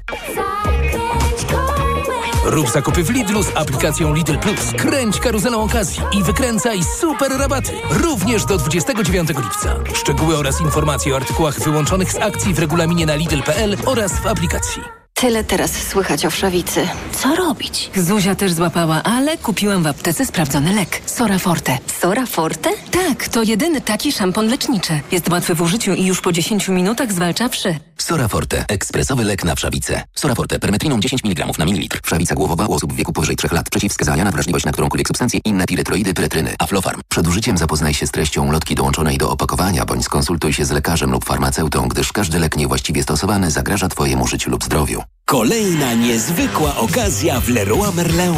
Rób 2.47 2.71
zakupy 2.71 3.05
w 3.05 3.11
Lidlu 3.11 3.43
z 3.43 3.57
aplikacją 3.57 4.15
Lidl 4.15 4.39
Plus. 4.39 4.73
Kręć 4.79 5.21
karuzelą 5.21 5.63
okazji 5.63 6.03
i 6.13 6.23
wykręcaj 6.23 6.81
super 7.01 7.33
rabaty. 7.39 7.73
Również 7.91 8.45
do 8.45 8.59
29 8.59 9.29
lipca. 9.29 9.77
Szczegóły 9.95 10.37
oraz 10.37 10.61
informacje 10.61 11.13
o 11.13 11.17
artykułach 11.17 11.61
wyłączonych 11.61 12.13
z 12.13 12.17
akcji 12.17 12.55
w 12.55 12.59
regulaminie 12.59 13.07
na 13.07 13.15
Lidl.pl 13.15 13.77
oraz 13.87 14.13
w 14.13 14.27
aplikacji. 14.27 14.83
Tyle 15.15 15.45
teraz 15.45 15.73
słychać 15.73 16.27
o 16.27 16.31
wszawicy. 16.31 16.89
Co 17.13 17.37
robić? 17.37 17.91
Zuzia 17.97 18.35
też 18.35 18.53
złapała, 18.53 19.03
ale 19.03 19.39
kupiłam 19.39 19.83
w 19.83 19.87
aptece 19.87 20.27
sprawdzony 20.27 20.75
lek. 20.75 21.01
Sora 21.07 21.39
Forte. 21.39 21.79
Sora 22.01 22.27
Forte? 22.27 22.71
Tak, 22.91 23.29
to 23.29 23.43
jedyny 23.43 23.81
taki 23.81 24.13
szampon 24.13 24.49
leczniczy. 24.49 25.01
Jest 25.13 25.29
łatwy 25.29 25.55
w 25.55 25.63
użyciu 25.63 25.95
i 25.95 26.07
już 26.07 26.21
po 26.21 26.33
10 26.33 26.69
minutach 26.69 27.13
zwalcza 27.13 27.49
wszy. 27.49 27.77
Sora 27.99 28.29
Forte. 28.29 28.65
Ekspresowy 28.69 29.25
lek 29.25 29.45
na 29.45 29.55
wszawicę. 29.55 30.03
Sora 30.15 30.35
Forte. 30.35 30.59
Permetriną 30.59 31.01
10 31.01 31.25
mg 31.25 31.47
na 31.59 31.65
mililitr. 31.65 32.01
Wszawica 32.05 32.35
głowowa 32.35 32.67
u 32.67 32.73
osób 32.73 32.93
w 32.93 32.97
wieku 32.97 33.13
powyżej 33.13 33.37
3 33.37 33.49
lat. 33.53 33.71
Przeciwwskazania 33.71 34.25
na 34.25 34.31
wrażliwość 34.31 34.65
na 34.65 34.73
którąkolwiek 34.73 35.09
substancję 35.09 35.41
inne 35.45 35.67
piretroidy, 35.67 36.15
piretryny. 36.15 36.55
Aflofarm. 36.59 37.01
Przed 37.09 37.27
użyciem 37.27 37.59
zapoznaj 37.59 37.95
się 37.95 38.07
z 38.07 38.11
treścią 38.11 38.53
lotki 38.53 38.75
dołączonej 38.75 39.19
do 39.19 39.31
opakowania, 39.31 39.85
bądź 39.85 40.05
skonsultuj 40.05 40.53
się 40.53 40.65
z 40.65 40.71
lekarzem 40.71 41.11
lub 41.11 41.25
farmaceutą, 41.25 41.89
gdyż 41.89 42.13
każdy 42.13 42.39
lek 42.39 42.57
niewłaściwie 42.57 43.03
stosowany 43.03 43.51
zagraża 43.51 43.89
Twojemu 43.89 44.27
życiu 44.27 44.51
lub 44.51 44.65
zdrowiu. 44.65 45.03
Kolejna 45.25 45.95
niezwykła 45.95 46.77
okazja 46.77 47.41
w 47.41 47.49
Leroy 47.49 47.93
Merlin. 47.95 48.35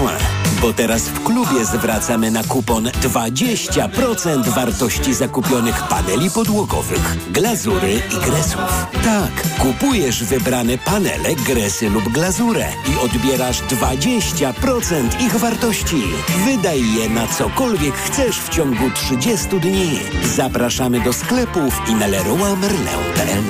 Bo 0.62 0.73
teraz 0.73 1.03
w 1.03 1.25
klubie 1.25 1.64
zwracamy 1.64 2.31
na 2.31 2.44
kupon 2.44 2.85
20% 2.85 4.49
wartości 4.49 5.14
zakupionych 5.14 5.83
paneli 5.88 6.31
podłogowych, 6.31 7.33
glazury 7.33 8.03
i 8.12 8.25
gresów. 8.25 8.87
Tak, 9.05 9.47
kupujesz 9.58 10.24
wybrane 10.24 10.78
panele, 10.78 11.34
gresy 11.46 11.90
lub 11.90 12.08
glazurę 12.08 12.66
i 12.92 12.98
odbierasz 12.98 13.62
20% 13.62 15.20
ich 15.20 15.37
wartości. 15.37 16.02
Wydaj 16.44 16.94
je 16.94 17.08
na 17.08 17.26
cokolwiek 17.26 17.94
chcesz 17.94 18.40
w 18.40 18.48
ciągu 18.48 18.90
30 18.90 19.61
dni. 19.61 20.00
Zapraszamy 20.37 21.00
do 21.00 21.12
sklepów 21.12 21.80
i 21.88 21.94
na 21.94 22.06
leroymerlin.pl. 22.06 23.44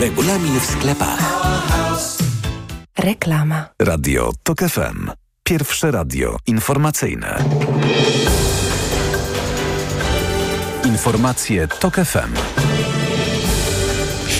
Regulamin 0.00 0.60
w 0.60 0.66
sklepach. 0.66 1.44
Reklama. 2.98 3.68
Radio 3.82 4.32
TOK 4.42 4.58
FM. 4.58 5.10
Pierwsze 5.44 5.90
radio 5.90 6.36
informacyjne. 6.46 7.44
Informacje 10.84 11.68
TOK 11.68 11.94
FM. 11.94 12.32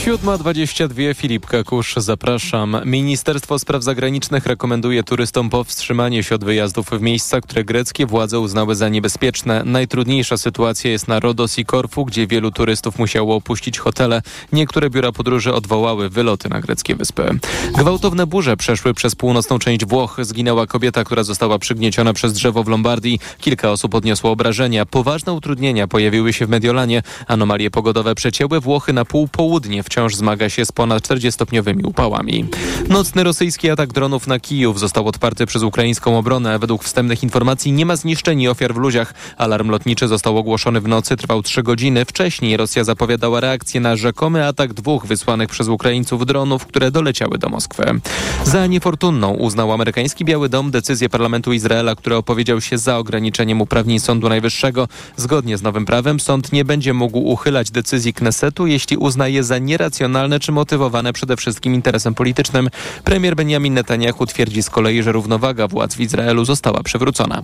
7.22 0.05 1.15
Filip 1.15 1.47
Kakusz, 1.47 1.95
zapraszam. 1.97 2.77
Ministerstwo 2.85 3.59
Spraw 3.59 3.83
Zagranicznych 3.83 4.47
rekomenduje 4.47 5.03
turystom 5.03 5.51
powstrzymanie 5.51 6.23
się 6.23 6.35
od 6.35 6.45
wyjazdów 6.45 6.91
w 6.91 7.01
miejsca, 7.01 7.41
które 7.41 7.65
greckie 7.65 8.07
władze 8.07 8.41
uznały 8.41 8.75
za 8.75 8.89
niebezpieczne. 8.89 9.63
Najtrudniejsza 9.65 10.37
sytuacja 10.37 10.91
jest 10.91 11.09
na 11.09 11.21
Rodos 11.21 11.59
i 11.59 11.65
Korfu, 11.65 12.05
gdzie 12.05 12.27
wielu 12.27 12.51
turystów 12.51 12.99
musiało 12.99 13.37
opuścić 13.37 13.79
hotele. 13.79 14.23
Niektóre 14.53 14.91
biura 14.91 15.13
podróży 15.13 15.55
odwołały 15.55 16.09
wyloty 16.09 16.49
na 16.49 16.61
greckie 16.61 16.95
wyspy. 16.95 17.39
Gwałtowne 17.79 18.27
burze 18.27 18.57
przeszły 18.57 18.95
przez 18.95 19.15
północną 19.15 19.59
część 19.59 19.85
Włoch. 19.85 20.17
Zginęła 20.23 20.67
kobieta, 20.67 21.05
która 21.05 21.23
została 21.23 21.59
przygnieciona 21.59 22.13
przez 22.13 22.33
drzewo 22.33 22.65
w 22.65 22.69
Lombardii. 22.69 23.21
Kilka 23.41 23.71
osób 23.71 23.95
odniosło 23.95 24.31
obrażenia. 24.31 24.87
Poważne 24.87 25.33
utrudnienia 25.33 25.89
pojawiły 25.89 26.33
się 26.33 26.47
w 26.47 26.49
Mediolanie. 26.49 27.03
Anomalie 27.27 27.71
pogodowe 27.71 28.15
przecięły 28.15 28.61
Włochy 28.61 28.93
na 28.93 29.05
pół 29.05 29.29
południe 29.29 29.83
wciąż 29.95 30.17
zmaga 30.17 30.49
się 30.49 30.65
z 30.65 30.73
ponad 30.73 31.03
40-stopniowymi 31.03 31.87
upałami. 31.87 32.45
Nocny 32.89 33.25
rosyjski 33.25 33.71
atak 33.71 33.93
dronów 33.93 34.27
na 34.27 34.41
Kijów 34.41 34.81
został 34.81 35.09
odparty 35.09 35.47
przez 35.47 35.63
ukraińską 35.63 36.19
obronę. 36.19 36.59
Według 36.59 36.85
wstępnych 36.85 37.23
informacji 37.23 37.73
nie 37.73 37.87
ma 37.87 37.97
zniszczeń 37.97 38.41
i 38.41 38.49
ofiar 38.49 38.75
w 38.75 38.77
ludziach. 38.77 39.15
Alarm 39.39 39.71
lotniczy 39.71 40.09
został 40.09 40.39
ogłoszony 40.39 40.81
w 40.81 40.89
nocy, 40.89 41.17
trwał 41.17 41.43
3 41.43 41.63
godziny. 41.63 42.05
Wcześniej 42.05 42.57
Rosja 42.57 42.85
zapowiadała 42.85 43.41
reakcję 43.41 43.81
na 43.81 43.97
rzekomy 43.97 44.47
atak 44.47 44.73
dwóch 44.73 45.07
wysłanych 45.07 45.49
przez 45.49 45.69
Ukraińców 45.69 46.27
dronów, 46.27 46.67
które 46.67 46.91
doleciały 46.91 47.39
do 47.39 47.49
Moskwy. 47.49 48.01
Za 48.45 48.67
niefortunną 48.67 49.35
uznał 49.35 49.73
amerykański 49.73 50.25
Biały 50.25 50.49
Dom 50.49 50.71
decyzję 50.71 51.09
parlamentu 51.09 51.53
Izraela, 51.53 51.97
który 51.97 52.17
opowiedział 52.17 52.61
się 52.61 52.79
za 52.79 52.99
ograniczeniem 52.99 53.61
uprawnień 53.61 54.01
Sądu 54.01 54.29
Najwyższego. 54.29 54.89
Zgodnie 55.17 55.59
z 55.59 55.63
nowym 55.63 55.87
prawem 55.87 56.21
sąd 56.21 56.53
nie 56.53 56.65
będzie 56.65 56.95
mógł 56.95 57.19
uchylać 57.19 57.71
decyzji 57.71 58.15
Knesetu, 58.15 58.67
jeśli 58.67 58.97
uznaje 58.97 59.45
za 59.45 59.59
nieracjonalne 59.85 60.41
czy 60.41 60.53
motywowane 60.53 61.13
przede 61.13 61.37
wszystkim 61.37 61.75
interesem 61.75 62.15
politycznym. 62.15 62.71
Premier 63.05 63.37
Benjamin 63.37 63.75
Netanyahu 63.75 64.27
twierdzi 64.27 64.63
z 64.63 64.71
kolei, 64.71 65.03
że 65.03 65.13
równowaga 65.13 65.69
władz 65.69 65.95
w 65.95 66.01
Izraelu 66.01 66.45
została 66.45 66.83
przywrócona. 66.83 67.43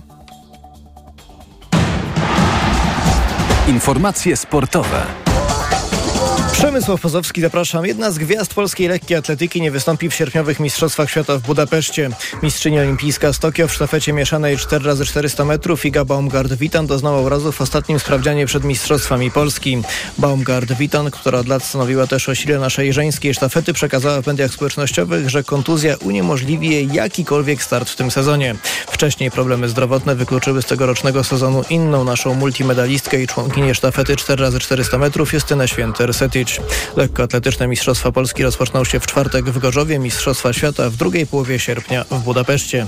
Informacje 3.67 4.37
sportowe. 4.37 5.05
Przemysław 6.61 7.01
Pozowski, 7.01 7.41
zapraszam. 7.41 7.85
Jedna 7.85 8.11
z 8.11 8.17
gwiazd 8.17 8.53
polskiej 8.53 8.87
lekkiej 8.87 9.17
atletyki 9.17 9.61
nie 9.61 9.71
wystąpi 9.71 10.09
w 10.09 10.13
sierpniowych 10.13 10.59
Mistrzostwach 10.59 11.09
Świata 11.09 11.37
w 11.37 11.41
Budapeszcie. 11.41 12.09
Mistrzyni 12.43 12.79
olimpijska 12.79 13.33
z 13.33 13.39
Tokio 13.39 13.67
w 13.67 13.73
sztafecie 13.73 14.13
mieszanej 14.13 14.57
4x400 14.57 15.45
metrów 15.45 15.85
Iga 15.85 16.05
Baumgart-Witan 16.05 16.85
doznała 16.85 17.21
urazu 17.21 17.51
w 17.51 17.61
ostatnim 17.61 17.99
sprawdzianie 17.99 18.45
przed 18.45 18.63
Mistrzostwami 18.63 19.31
Polski. 19.31 19.81
Baumgart-Witan, 20.19 21.11
która 21.11 21.39
od 21.39 21.47
lat 21.47 21.63
stanowiła 21.63 22.07
też 22.07 22.29
o 22.29 22.35
sile 22.35 22.59
naszej 22.59 22.93
żeńskiej 22.93 23.33
sztafety, 23.33 23.73
przekazała 23.73 24.21
w 24.21 24.27
mediach 24.27 24.51
społecznościowych, 24.51 25.29
że 25.29 25.43
kontuzja 25.43 25.95
uniemożliwi 25.95 26.69
jej 26.69 26.93
jakikolwiek 26.93 27.63
start 27.63 27.89
w 27.89 27.95
tym 27.95 28.11
sezonie. 28.11 28.55
Wcześniej 28.87 29.31
problemy 29.31 29.69
zdrowotne 29.69 30.15
wykluczyły 30.15 30.61
z 30.61 30.65
tegorocznego 30.65 31.23
sezonu 31.23 31.63
inną 31.69 32.03
naszą 32.03 32.33
multimedalistkę 32.33 33.21
i 33.21 33.27
członkinię 33.27 33.75
sztafety 33.75 34.15
4x400 34.15 34.99
metrów 34.99 35.33
Justynę 35.33 35.67
Święter-Setic. 35.67 36.50
Lekkoatletyczne 36.95 37.67
Mistrzostwa 37.67 38.11
Polski 38.11 38.43
rozpoczną 38.43 38.83
się 38.83 38.99
w 38.99 39.07
czwartek 39.07 39.45
w 39.45 39.59
Gorzowie, 39.59 39.99
Mistrzostwa 39.99 40.53
Świata 40.53 40.89
w 40.89 40.95
drugiej 40.95 41.27
połowie 41.27 41.59
sierpnia 41.59 42.05
w 42.11 42.19
Budapeszcie. 42.19 42.87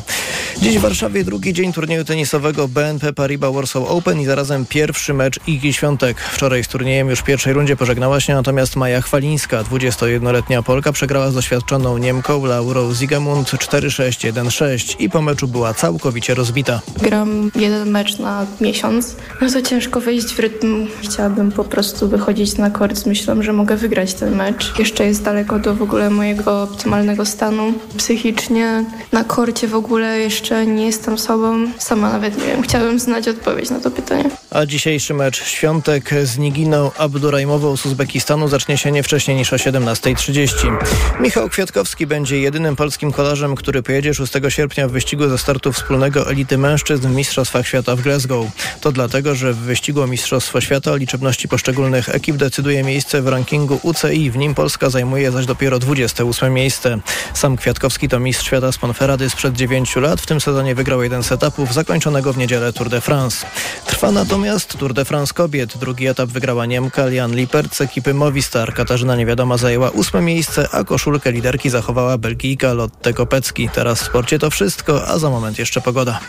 Dziś 0.62 0.78
w 0.78 0.82
Warszawie 0.82 1.24
drugi 1.24 1.54
dzień 1.54 1.74
turnieju 1.74 2.06
tenisowego 2.06 2.68
BNP 2.68 3.14
Paribas 3.14 3.54
Warsaw 3.54 3.84
Open 3.88 4.22
i 4.22 4.26
zarazem 4.26 4.66
pierwszy 4.66 5.14
mecz 5.14 5.40
Igi 5.48 5.74
Świątek. 5.74 6.22
Wczoraj 6.22 6.64
z 6.64 6.68
turniejem 6.68 7.10
już 7.10 7.20
w 7.20 7.24
pierwszej 7.24 7.54
rundzie 7.54 7.76
pożegnała 7.76 8.20
się 8.20 8.34
natomiast 8.34 8.76
Maja 8.76 9.02
Chwalińska. 9.02 9.64
21-letnia 9.64 10.64
Polka 10.64 10.92
przegrała 10.92 11.32
z 11.32 11.34
doświadczoną 11.34 11.98
Niemką 11.98 12.46
Laurą 12.46 12.94
Zigemund 12.94 13.48
4-6-1-6 13.48 14.96
i 15.00 15.10
po 15.10 15.22
meczu 15.22 15.48
była 15.48 15.74
całkowicie 15.74 16.34
rozbita. 16.34 16.82
Gram 17.02 17.52
jeden 17.56 17.90
mecz 17.90 18.20
na 18.20 18.46
miesiąc, 18.62 19.16
no 19.42 19.52
to 19.52 19.62
ciężko 19.62 20.02
wejść 20.02 20.28
w 20.28 20.40
rytm. 20.40 20.88
Chciałabym 21.02 21.52
po 21.52 21.64
prostu 21.64 22.10
wychodzić 22.10 22.58
na 22.58 22.70
kort 22.70 22.98
z 22.98 23.06
myślą, 23.06 23.44
że 23.44 23.53
mogę 23.54 23.76
wygrać 23.76 24.14
ten 24.14 24.36
mecz. 24.36 24.80
Jeszcze 24.80 25.06
jest 25.06 25.24
daleko 25.24 25.60
do 25.60 25.76
w 25.76 25.82
ogóle 25.82 26.10
mojego 26.10 26.64
optymalnego 26.64 27.26
stanu. 27.26 27.74
Psychicznie 27.98 28.86
na 29.12 29.24
korcie 29.24 29.68
w 29.68 29.76
ogóle 29.76 30.20
jeszcze 30.20 30.66
nie 30.66 30.86
jestem 30.86 31.18
sobą. 31.18 31.68
Sama 31.78 32.14
nawet 32.14 32.38
nie 32.38 32.46
wiem. 32.46 32.62
Chciałabym 32.62 33.00
znać 33.00 33.28
odpowiedź 33.28 33.70
na 33.70 33.80
to 33.80 33.92
pytanie. 33.92 34.30
A 34.52 34.66
dzisiejszy 34.66 35.14
mecz 35.14 35.44
Świątek 35.44 36.10
z 36.24 36.38
Niginą 36.38 36.92
Abdurajmową 36.98 37.78
z 37.78 37.86
Uzbekistanu 37.86 38.48
zacznie 38.48 38.78
się 38.78 38.92
nie 38.92 39.04
wcześniej 39.04 39.38
niż 39.38 39.54
o 39.54 39.56
17.30. 39.56 40.78
Michał 41.20 41.50
Kwiatkowski 41.50 42.08
będzie 42.08 42.40
jedynym 42.40 42.76
polskim 42.76 43.12
kolarzem, 43.12 43.56
który 43.56 43.84
pojedzie 43.84 44.14
6 44.14 44.34
sierpnia 44.50 44.88
w 44.88 44.92
wyścigu 44.92 45.28
ze 45.28 45.38
startu 45.38 45.74
wspólnego 45.74 46.30
elity 46.30 46.58
mężczyzn 46.58 47.08
w 47.08 47.16
Mistrzostwach 47.16 47.68
Świata 47.68 47.96
w 47.96 48.02
Glasgow. 48.02 48.46
To 48.82 48.92
dlatego, 48.92 49.36
że 49.36 49.54
w 49.54 49.58
wyścigu 49.58 50.02
o 50.02 50.08
Mistrzostwo 50.08 50.62
Świata 50.62 50.92
o 50.92 50.96
liczebności 50.96 51.48
poszczególnych 51.48 52.10
ekip 52.10 52.36
decyduje 52.36 52.84
miejsce 52.84 53.22
w 53.22 53.28
rankingu 53.28 53.43
UCI. 53.84 54.32
W 54.32 54.38
nim 54.38 54.56
Polska 54.56 54.90
zajmuje 54.90 55.32
zaś 55.32 55.46
dopiero 55.46 55.80
28 55.80 56.54
miejsce. 56.54 57.00
Sam 57.34 57.58
Kwiatkowski 57.58 58.10
to 58.10 58.20
mistrz 58.20 58.46
świata 58.46 58.72
z 58.72 58.78
Ponferrady 58.78 59.30
sprzed 59.30 59.56
9 59.56 59.96
lat. 59.96 60.22
W 60.22 60.26
tym 60.26 60.42
sezonie 60.42 60.76
wygrał 60.76 61.04
jeden 61.04 61.24
z 61.24 61.32
etapów 61.32 61.74
zakończonego 61.74 62.34
w 62.34 62.38
niedzielę 62.38 62.74
Tour 62.74 62.90
de 62.90 63.02
France. 63.02 63.46
Trwa 63.86 64.12
natomiast 64.12 64.78
Tour 64.78 64.94
de 64.94 65.06
France 65.06 65.34
kobiet. 65.34 65.78
Drugi 65.78 66.08
etap 66.08 66.30
wygrała 66.30 66.66
Niemka 66.66 67.06
Lian 67.06 67.36
Lippert 67.36 67.76
z 67.76 67.82
ekipy 67.82 68.14
Movistar. 68.14 68.74
Katarzyna 68.74 69.16
Niewiadoma 69.16 69.58
zajęła 69.58 69.90
ósme 69.90 70.22
miejsce, 70.22 70.68
a 70.72 70.84
koszulkę 70.84 71.32
liderki 71.32 71.70
zachowała 71.70 72.18
Belgijka 72.18 72.74
Lotte 72.74 73.14
Kopecki. 73.14 73.70
Teraz 73.70 74.02
w 74.02 74.06
sporcie 74.06 74.40
to 74.40 74.50
wszystko, 74.50 75.08
a 75.08 75.20
za 75.20 75.30
moment 75.30 75.60
jeszcze 75.60 75.82
pogoda. 75.82 76.20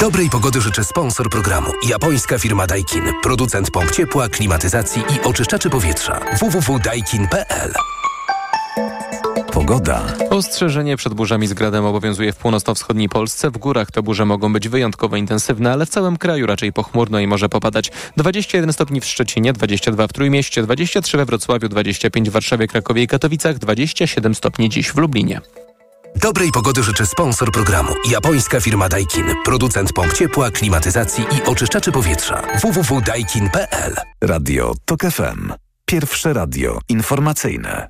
Dobrej 0.00 0.30
pogody 0.30 0.60
życzę 0.60 0.84
sponsor 0.84 1.30
programu. 1.30 1.70
Japońska 1.88 2.38
firma 2.38 2.66
Daikin. 2.66 3.04
Producent 3.22 3.70
pomp 3.70 3.90
ciepła, 3.90 4.28
klimatyzacji 4.28 5.02
i 5.02 5.26
oczyszczaczy 5.26 5.70
powietrza. 5.70 6.20
www.daikin.pl 6.40 7.72
Pogoda. 9.52 10.02
Ostrzeżenie 10.30 10.96
przed 10.96 11.14
burzami 11.14 11.46
z 11.46 11.52
gradem 11.52 11.84
obowiązuje 11.84 12.32
w 12.32 12.36
północno-wschodniej 12.36 13.08
Polsce. 13.08 13.50
W 13.50 13.58
górach 13.58 13.90
te 13.90 14.02
burze 14.02 14.24
mogą 14.24 14.52
być 14.52 14.68
wyjątkowo 14.68 15.16
intensywne, 15.16 15.72
ale 15.72 15.86
w 15.86 15.88
całym 15.88 16.16
kraju 16.16 16.46
raczej 16.46 16.72
pochmurno 16.72 17.20
i 17.20 17.26
może 17.26 17.48
popadać 17.48 17.90
21 18.16 18.72
stopni 18.72 19.00
w 19.00 19.04
Szczecinie, 19.04 19.52
22 19.52 20.06
w 20.06 20.12
Trójmieście, 20.12 20.62
23 20.62 21.16
we 21.16 21.24
Wrocławiu, 21.24 21.68
25 21.68 22.30
w 22.30 22.32
Warszawie, 22.32 22.66
Krakowie 22.66 23.02
i 23.02 23.06
Katowicach, 23.06 23.58
27 23.58 24.34
stopni 24.34 24.68
dziś 24.68 24.92
w 24.92 24.96
Lublinie. 24.96 25.40
Dobrej 26.16 26.52
pogody 26.52 26.82
życzę 26.82 27.06
sponsor 27.06 27.52
programu. 27.52 27.92
Japońska 28.10 28.60
firma 28.60 28.88
Daikin. 28.88 29.26
Producent 29.44 29.92
pomp 29.92 30.12
ciepła, 30.12 30.50
klimatyzacji 30.50 31.24
i 31.24 31.48
oczyszczaczy 31.48 31.92
powietrza. 31.92 32.42
www.daikin.pl 32.62 33.94
Radio 34.20 34.74
TOK 34.84 35.00
FM. 35.00 35.52
Pierwsze 35.86 36.32
radio 36.32 36.78
informacyjne. 36.88 37.88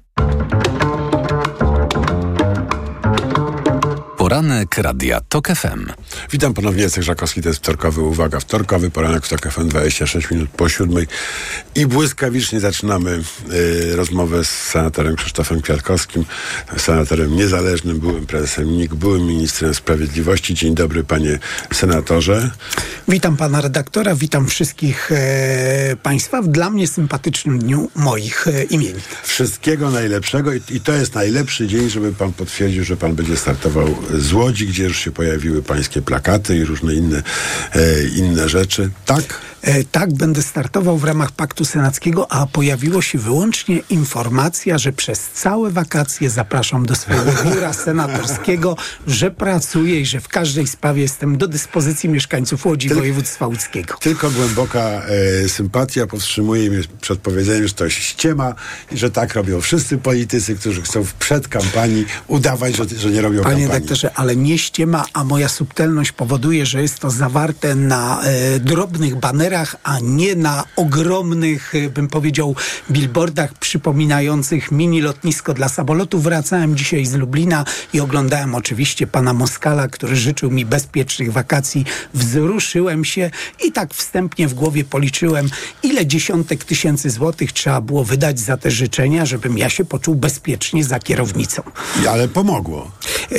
Poranek 4.26 4.78
Radia 4.78 5.20
TOK 5.20 5.48
FM. 5.48 5.86
Witam 6.32 6.54
ponownie, 6.54 6.82
Jacek 6.82 7.04
Żakowski, 7.04 7.42
to 7.42 7.48
jest 7.48 7.60
wtorkowy, 7.60 8.00
uwaga, 8.00 8.40
wtorkowy 8.40 8.90
poranek 8.90 9.26
w 9.26 9.28
TOK 9.28 9.52
FM, 9.52 9.68
26 9.68 10.30
minut 10.30 10.50
po 10.50 10.68
siódmej 10.68 11.06
i 11.74 11.86
błyskawicznie 11.86 12.60
zaczynamy 12.60 13.22
y, 13.52 13.96
rozmowę 13.96 14.44
z 14.44 14.48
senatorem 14.48 15.16
Krzysztofem 15.16 15.62
Kwiatkowskim, 15.62 16.24
senatorem 16.76 17.36
niezależnym, 17.36 17.98
byłym 17.98 18.26
prezesem 18.26 18.76
NIK, 18.76 18.94
byłym 18.94 19.26
ministrem 19.26 19.74
sprawiedliwości. 19.74 20.54
Dzień 20.54 20.74
dobry, 20.74 21.04
panie 21.04 21.38
senatorze. 21.74 22.50
Witam 23.08 23.36
pana 23.36 23.60
redaktora, 23.60 24.14
witam 24.14 24.46
wszystkich 24.46 25.12
e, 25.12 25.96
państwa 26.02 26.42
w 26.42 26.48
dla 26.48 26.70
mnie 26.70 26.88
sympatycznym 26.88 27.58
dniu 27.58 27.90
moich 27.94 28.48
e, 28.48 28.64
imieni. 28.64 29.00
Wszystkiego 29.22 29.90
najlepszego 29.90 30.52
i, 30.52 30.60
i 30.70 30.80
to 30.80 30.92
jest 30.92 31.14
najlepszy 31.14 31.66
dzień, 31.66 31.90
żeby 31.90 32.12
pan 32.12 32.32
potwierdził, 32.32 32.84
że 32.84 32.96
pan 32.96 33.14
będzie 33.14 33.36
startował 33.36 33.94
z 34.20 34.32
Łodzi, 34.32 34.66
gdzie 34.66 34.84
już 34.84 34.98
się 34.98 35.10
pojawiły 35.10 35.62
pańskie 35.62 36.02
plakaty 36.02 36.56
i 36.56 36.64
różne 36.64 36.94
inne, 36.94 37.22
e, 37.72 38.04
inne 38.08 38.48
rzeczy. 38.48 38.90
Tak? 39.06 39.40
E, 39.66 39.84
tak, 39.84 40.12
będę 40.14 40.42
startował 40.42 40.98
w 40.98 41.04
ramach 41.04 41.32
Paktu 41.32 41.64
Senackiego, 41.64 42.32
a 42.32 42.46
pojawiło 42.46 43.02
się 43.02 43.18
wyłącznie 43.18 43.80
informacja, 43.90 44.78
że 44.78 44.92
przez 44.92 45.20
całe 45.20 45.70
wakacje 45.70 46.30
zapraszam 46.30 46.86
do 46.86 46.94
swojego 46.94 47.32
biura 47.44 47.72
senatorskiego, 47.72 48.76
że 49.06 49.30
pracuję 49.30 50.00
i 50.00 50.06
że 50.06 50.20
w 50.20 50.28
każdej 50.28 50.66
sprawie 50.66 51.02
jestem 51.02 51.38
do 51.38 51.48
dyspozycji 51.48 52.08
mieszkańców 52.08 52.66
Łodzi 52.66 52.88
Tyl 52.88 52.96
województwa 52.96 53.46
łódzkiego. 53.46 53.94
Tylko 54.00 54.30
głęboka 54.30 54.80
e, 54.80 55.48
sympatia 55.48 56.06
powstrzymuje 56.06 56.70
mnie 56.70 56.82
przed 57.00 57.18
powiedzeniem, 57.18 57.68
że 57.68 57.74
to 57.74 57.90
ściema 57.90 58.54
i 58.92 58.98
że 58.98 59.10
tak 59.10 59.34
robią 59.34 59.60
wszyscy 59.60 59.98
politycy, 59.98 60.56
którzy 60.56 60.82
chcą 60.82 61.04
przed 61.18 61.48
kampanii 61.48 62.04
udawać, 62.28 62.76
że, 62.76 62.84
że 62.98 63.10
nie 63.10 63.20
robią 63.20 63.42
Panie 63.42 63.60
kampanii. 63.60 63.80
doktorze, 63.80 64.10
ale 64.14 64.36
nie 64.36 64.58
ściema, 64.58 65.04
a 65.12 65.24
moja 65.24 65.48
subtelność 65.48 66.12
powoduje, 66.12 66.66
że 66.66 66.82
jest 66.82 66.98
to 66.98 67.10
zawarte 67.10 67.74
na 67.74 68.22
e, 68.22 68.60
drobnych 68.60 69.16
banerach, 69.16 69.55
a 69.82 69.98
nie 70.02 70.36
na 70.36 70.64
ogromnych, 70.76 71.74
e, 71.74 71.90
bym 71.90 72.08
powiedział, 72.08 72.54
billboardach 72.90 73.54
przypominających 73.54 74.72
mini 74.72 75.00
lotnisko 75.00 75.54
dla 75.54 75.68
samolotów. 75.68 76.22
Wracałem 76.22 76.76
dzisiaj 76.76 77.06
z 77.06 77.14
Lublina 77.14 77.64
i 77.92 78.00
oglądałem 78.00 78.54
oczywiście 78.54 79.06
pana 79.06 79.32
Moskala, 79.32 79.88
który 79.88 80.16
życzył 80.16 80.50
mi 80.50 80.64
bezpiecznych 80.64 81.32
wakacji. 81.32 81.84
Wzruszyłem 82.14 83.04
się 83.04 83.30
i 83.64 83.72
tak 83.72 83.94
wstępnie 83.94 84.48
w 84.48 84.54
głowie 84.54 84.84
policzyłem, 84.84 85.48
ile 85.82 86.06
dziesiątek 86.06 86.64
tysięcy 86.64 87.10
złotych 87.10 87.52
trzeba 87.52 87.80
było 87.80 88.04
wydać 88.04 88.40
za 88.40 88.56
te 88.56 88.70
życzenia, 88.70 89.26
żebym 89.26 89.58
ja 89.58 89.68
się 89.70 89.84
poczuł 89.84 90.14
bezpiecznie 90.14 90.84
za 90.84 90.98
kierownicą. 90.98 91.62
Ale 92.10 92.28
pomogło. 92.28 92.90
E, 93.32 93.36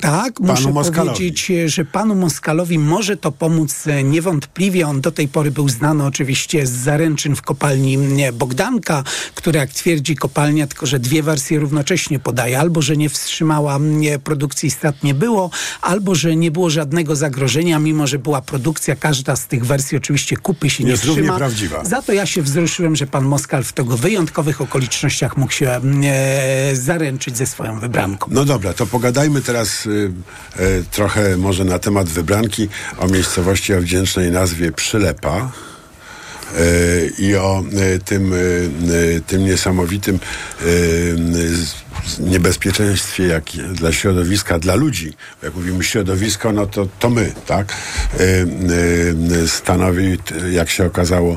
tak, 0.00 0.34
Panu 0.34 0.52
muszę 0.52 0.72
Moskalowi. 0.72 1.16
powiedzieć, 1.16 1.50
e, 1.50 1.68
że 1.68 1.84
panu 1.84 2.14
Moskalowi 2.14 2.78
może 2.78 3.16
to 3.16 3.32
pomóc 3.32 3.86
e, 3.86 4.02
niewątpliwie. 4.02 4.86
On 4.88 5.00
do 5.00 5.10
tej 5.10 5.28
pory 5.28 5.50
był 5.50 5.68
znany 5.68 6.04
oczywiście 6.04 6.66
z 6.66 6.70
zaręczyn 6.70 7.36
w 7.36 7.42
kopalni 7.42 7.98
Bogdanka, 8.32 9.04
która 9.34 9.60
jak 9.60 9.70
twierdzi 9.70 10.16
kopalnia, 10.16 10.66
tylko 10.66 10.86
że 10.86 10.98
dwie 10.98 11.22
wersje 11.22 11.58
równocześnie 11.58 12.18
podaje. 12.18 12.58
Albo, 12.60 12.82
że 12.82 12.96
nie 12.96 13.08
wstrzymała 13.08 13.78
produkcji 14.24 14.70
strat 14.70 15.02
nie 15.02 15.14
było, 15.14 15.50
albo, 15.82 16.14
że 16.14 16.36
nie 16.36 16.50
było 16.50 16.70
żadnego 16.70 17.16
zagrożenia, 17.16 17.78
mimo 17.78 18.06
że 18.06 18.18
była 18.18 18.42
produkcja. 18.42 18.96
Każda 18.96 19.36
z 19.36 19.46
tych 19.46 19.66
wersji 19.66 19.96
oczywiście 19.98 20.36
kupy 20.36 20.70
się 20.70 20.84
nie 20.84 20.90
Jest 20.90 21.04
równie 21.04 21.22
trzyma. 21.22 21.38
prawdziwa. 21.38 21.84
Za 21.84 22.02
to 22.02 22.12
ja 22.12 22.26
się 22.26 22.42
wzruszyłem, 22.42 22.96
że 22.96 23.06
pan 23.06 23.24
Moskal 23.24 23.64
w 23.64 23.72
tego 23.72 23.96
wyjątkowych 23.96 24.60
okolicznościach 24.60 25.36
mógł 25.36 25.52
się 25.52 25.70
e, 25.70 26.76
zaręczyć 26.76 27.36
ze 27.36 27.46
swoją 27.46 27.80
wybranką. 27.80 28.30
No 28.30 28.44
dobra, 28.44 28.72
to 28.74 28.86
pogadajmy 29.26 29.42
teraz 29.42 29.86
y, 29.86 30.10
y, 30.60 30.84
trochę 30.90 31.36
może 31.36 31.64
na 31.64 31.78
temat 31.78 32.08
wybranki 32.08 32.68
o 32.98 33.06
miejscowości 33.06 33.74
o 33.74 33.80
wdzięcznej 33.80 34.30
nazwie 34.30 34.72
Przylepa. 34.72 35.50
y, 36.58 37.12
I 37.18 37.36
o 37.36 37.64
y, 37.94 37.98
tym, 37.98 38.32
y, 38.32 39.22
tym 39.26 39.44
niesamowitym 39.44 40.18
niebezpieczeństwie 42.18 43.26
jak 43.26 43.44
dla 43.74 43.92
środowiska, 43.92 44.58
dla 44.58 44.74
ludzi. 44.74 45.12
Jak 45.42 45.54
mówimy 45.54 45.84
środowisko, 45.84 46.52
no 46.52 46.66
to, 46.66 46.86
to 46.98 47.10
my, 47.10 47.32
tak? 47.46 47.74
Y, 48.20 48.46
y, 49.32 49.48
Stanowi, 49.48 50.18
jak 50.50 50.70
się 50.70 50.86
okazało, 50.86 51.36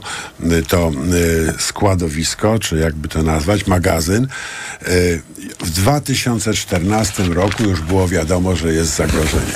to 0.68 0.92
y, 1.14 1.54
składowisko, 1.60 2.60
czy 2.60 2.78
jakby 2.78 3.08
to 3.08 3.24
nazwać, 3.24 3.68
magazyn. 3.68 4.28
W 5.60 5.70
2014 5.70 7.24
roku 7.24 7.64
już 7.64 7.82
było 7.82 8.08
wiadomo, 8.08 8.56
że 8.56 8.74
jest 8.74 8.96
zagrożenie. 8.96 9.54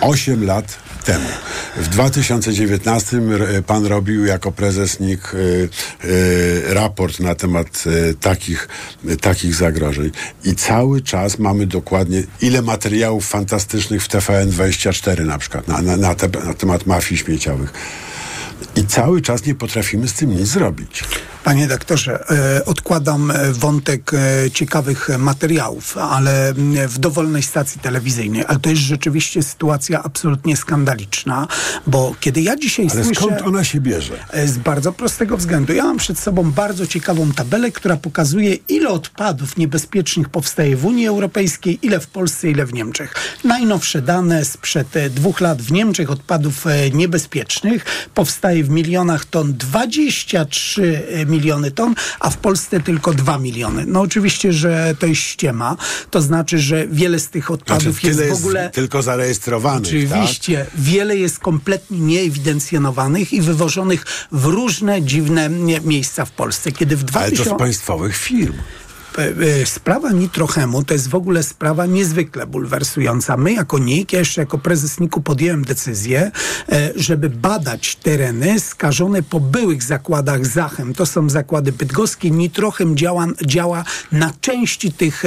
Osiem 0.00 0.46
lat 0.46 0.83
temu. 1.04 1.28
W 1.76 1.88
2019 1.88 3.16
r- 3.16 3.64
pan 3.64 3.86
robił 3.86 4.24
jako 4.24 4.52
prezes 4.52 5.00
NIK 5.00 5.34
y, 5.34 5.68
y, 6.04 6.62
raport 6.74 7.20
na 7.20 7.34
temat 7.34 7.84
takich, 8.20 8.68
takich 9.20 9.54
zagrożeń. 9.54 10.10
I 10.44 10.54
cały 10.54 11.00
czas 11.02 11.38
mamy 11.38 11.66
dokładnie, 11.66 12.22
ile 12.40 12.62
materiałów 12.62 13.28
fantastycznych 13.28 14.02
w 14.02 14.08
TVN24 14.08 15.24
na 15.24 15.38
przykład, 15.38 15.68
na, 15.68 15.82
na, 15.82 15.96
na, 15.96 16.14
te, 16.14 16.28
na 16.46 16.54
temat 16.54 16.86
mafii 16.86 17.18
śmieciowych. 17.18 17.72
I 18.76 18.86
cały 18.86 19.20
czas 19.20 19.46
nie 19.46 19.54
potrafimy 19.54 20.08
z 20.08 20.12
tym 20.12 20.36
nic 20.36 20.48
zrobić. 20.48 21.04
Panie 21.44 21.66
doktorze, 21.66 22.24
e, 22.30 22.64
odkładam 22.64 23.30
e, 23.30 23.52
wątek 23.52 24.10
e, 24.14 24.50
ciekawych 24.50 25.08
materiałów, 25.18 25.98
ale 25.98 26.48
mm, 26.48 26.88
w 26.88 26.98
dowolnej 26.98 27.42
stacji 27.42 27.80
telewizyjnej, 27.80 28.44
ale 28.48 28.58
to 28.58 28.70
jest 28.70 28.82
rzeczywiście 28.82 29.42
sytuacja 29.42 30.02
absolutnie 30.02 30.56
skandaliczna, 30.56 31.48
bo 31.86 32.14
kiedy 32.20 32.40
ja 32.40 32.56
dzisiaj 32.56 32.88
Ale 32.92 33.04
słyszę... 33.04 33.20
skąd 33.20 33.42
ona 33.42 33.64
się 33.64 33.80
bierze? 33.80 34.14
Z 34.46 34.58
bardzo 34.58 34.92
prostego 34.92 35.36
względu. 35.36 35.72
Ja 35.72 35.84
mam 35.84 35.96
przed 35.96 36.18
sobą 36.18 36.52
bardzo 36.52 36.86
ciekawą 36.86 37.32
tabelę, 37.32 37.72
która 37.72 37.96
pokazuje, 37.96 38.54
ile 38.54 38.88
odpadów 38.88 39.56
niebezpiecznych 39.56 40.28
powstaje 40.28 40.76
w 40.76 40.84
Unii 40.84 41.06
Europejskiej, 41.06 41.78
ile 41.82 42.00
w 42.00 42.06
Polsce, 42.06 42.50
ile 42.50 42.66
w 42.66 42.74
Niemczech. 42.74 43.14
Najnowsze 43.44 44.02
dane 44.02 44.44
sprzed 44.44 44.88
dwóch 45.10 45.40
lat 45.40 45.62
w 45.62 45.72
Niemczech 45.72 46.10
odpadów 46.10 46.64
niebezpiecznych 46.94 47.84
powstaje 48.14 48.53
w 48.62 48.70
milionach 48.70 49.24
ton 49.24 49.54
23 49.54 51.02
miliony 51.26 51.70
ton, 51.70 51.94
a 52.20 52.30
w 52.30 52.36
Polsce 52.36 52.80
tylko 52.80 53.12
2 53.14 53.38
miliony. 53.38 53.84
No 53.86 54.00
oczywiście, 54.00 54.52
że 54.52 54.94
to 54.98 55.06
jest 55.06 55.20
ściema. 55.20 55.76
To 56.10 56.22
znaczy, 56.22 56.58
że 56.58 56.86
wiele 56.86 57.18
z 57.18 57.28
tych 57.28 57.50
odpadów 57.50 58.00
Znaczy, 58.00 58.06
jest 58.06 58.40
w 58.40 58.44
ogóle... 58.44 58.62
jest 58.62 58.74
tylko 58.74 59.02
zarejestrowanych, 59.02 60.08
tak? 60.08 60.18
Oczywiście. 60.18 60.66
Wiele 60.74 61.16
jest 61.16 61.38
kompletnie 61.38 61.98
nieewidencjonowanych 61.98 63.32
i 63.32 63.40
wywożonych 63.40 64.06
w 64.32 64.44
różne 64.44 65.02
dziwne 65.02 65.48
miejsca 65.84 66.24
w 66.24 66.30
Polsce. 66.30 66.72
Kiedy 66.72 66.96
w 66.96 67.00
Ale 67.00 67.30
to 67.30 67.36
2000... 67.36 67.50
z 67.50 67.58
państwowych 67.58 68.16
firm. 68.16 68.54
E, 69.18 69.66
Sprawa 69.66 70.10
Nitrochemu 70.12 70.84
to 70.84 70.94
jest 70.94 71.08
w 71.08 71.14
ogóle 71.14 71.42
sprawa 71.42 71.86
niezwykle 71.86 72.46
bulwersująca. 72.46 73.36
My 73.36 73.52
jako 73.52 73.78
NIK, 73.78 74.12
ja 74.12 74.18
jeszcze 74.18 74.40
jako 74.40 74.58
prezes 74.58 75.00
NIK-u 75.00 75.20
podjąłem 75.20 75.64
decyzję, 75.64 76.30
e, 76.72 76.90
żeby 76.96 77.30
badać 77.30 77.96
tereny 77.96 78.60
skażone 78.60 79.22
po 79.22 79.40
byłych 79.40 79.82
zakładach 79.82 80.46
Zachem. 80.46 80.94
To 80.94 81.06
są 81.06 81.30
zakłady 81.30 81.72
bydgoskie. 81.72 82.30
Nitrochem 82.30 82.96
działa, 82.96 83.26
działa 83.46 83.84
na 84.12 84.32
części 84.40 84.92
tych 84.92 85.22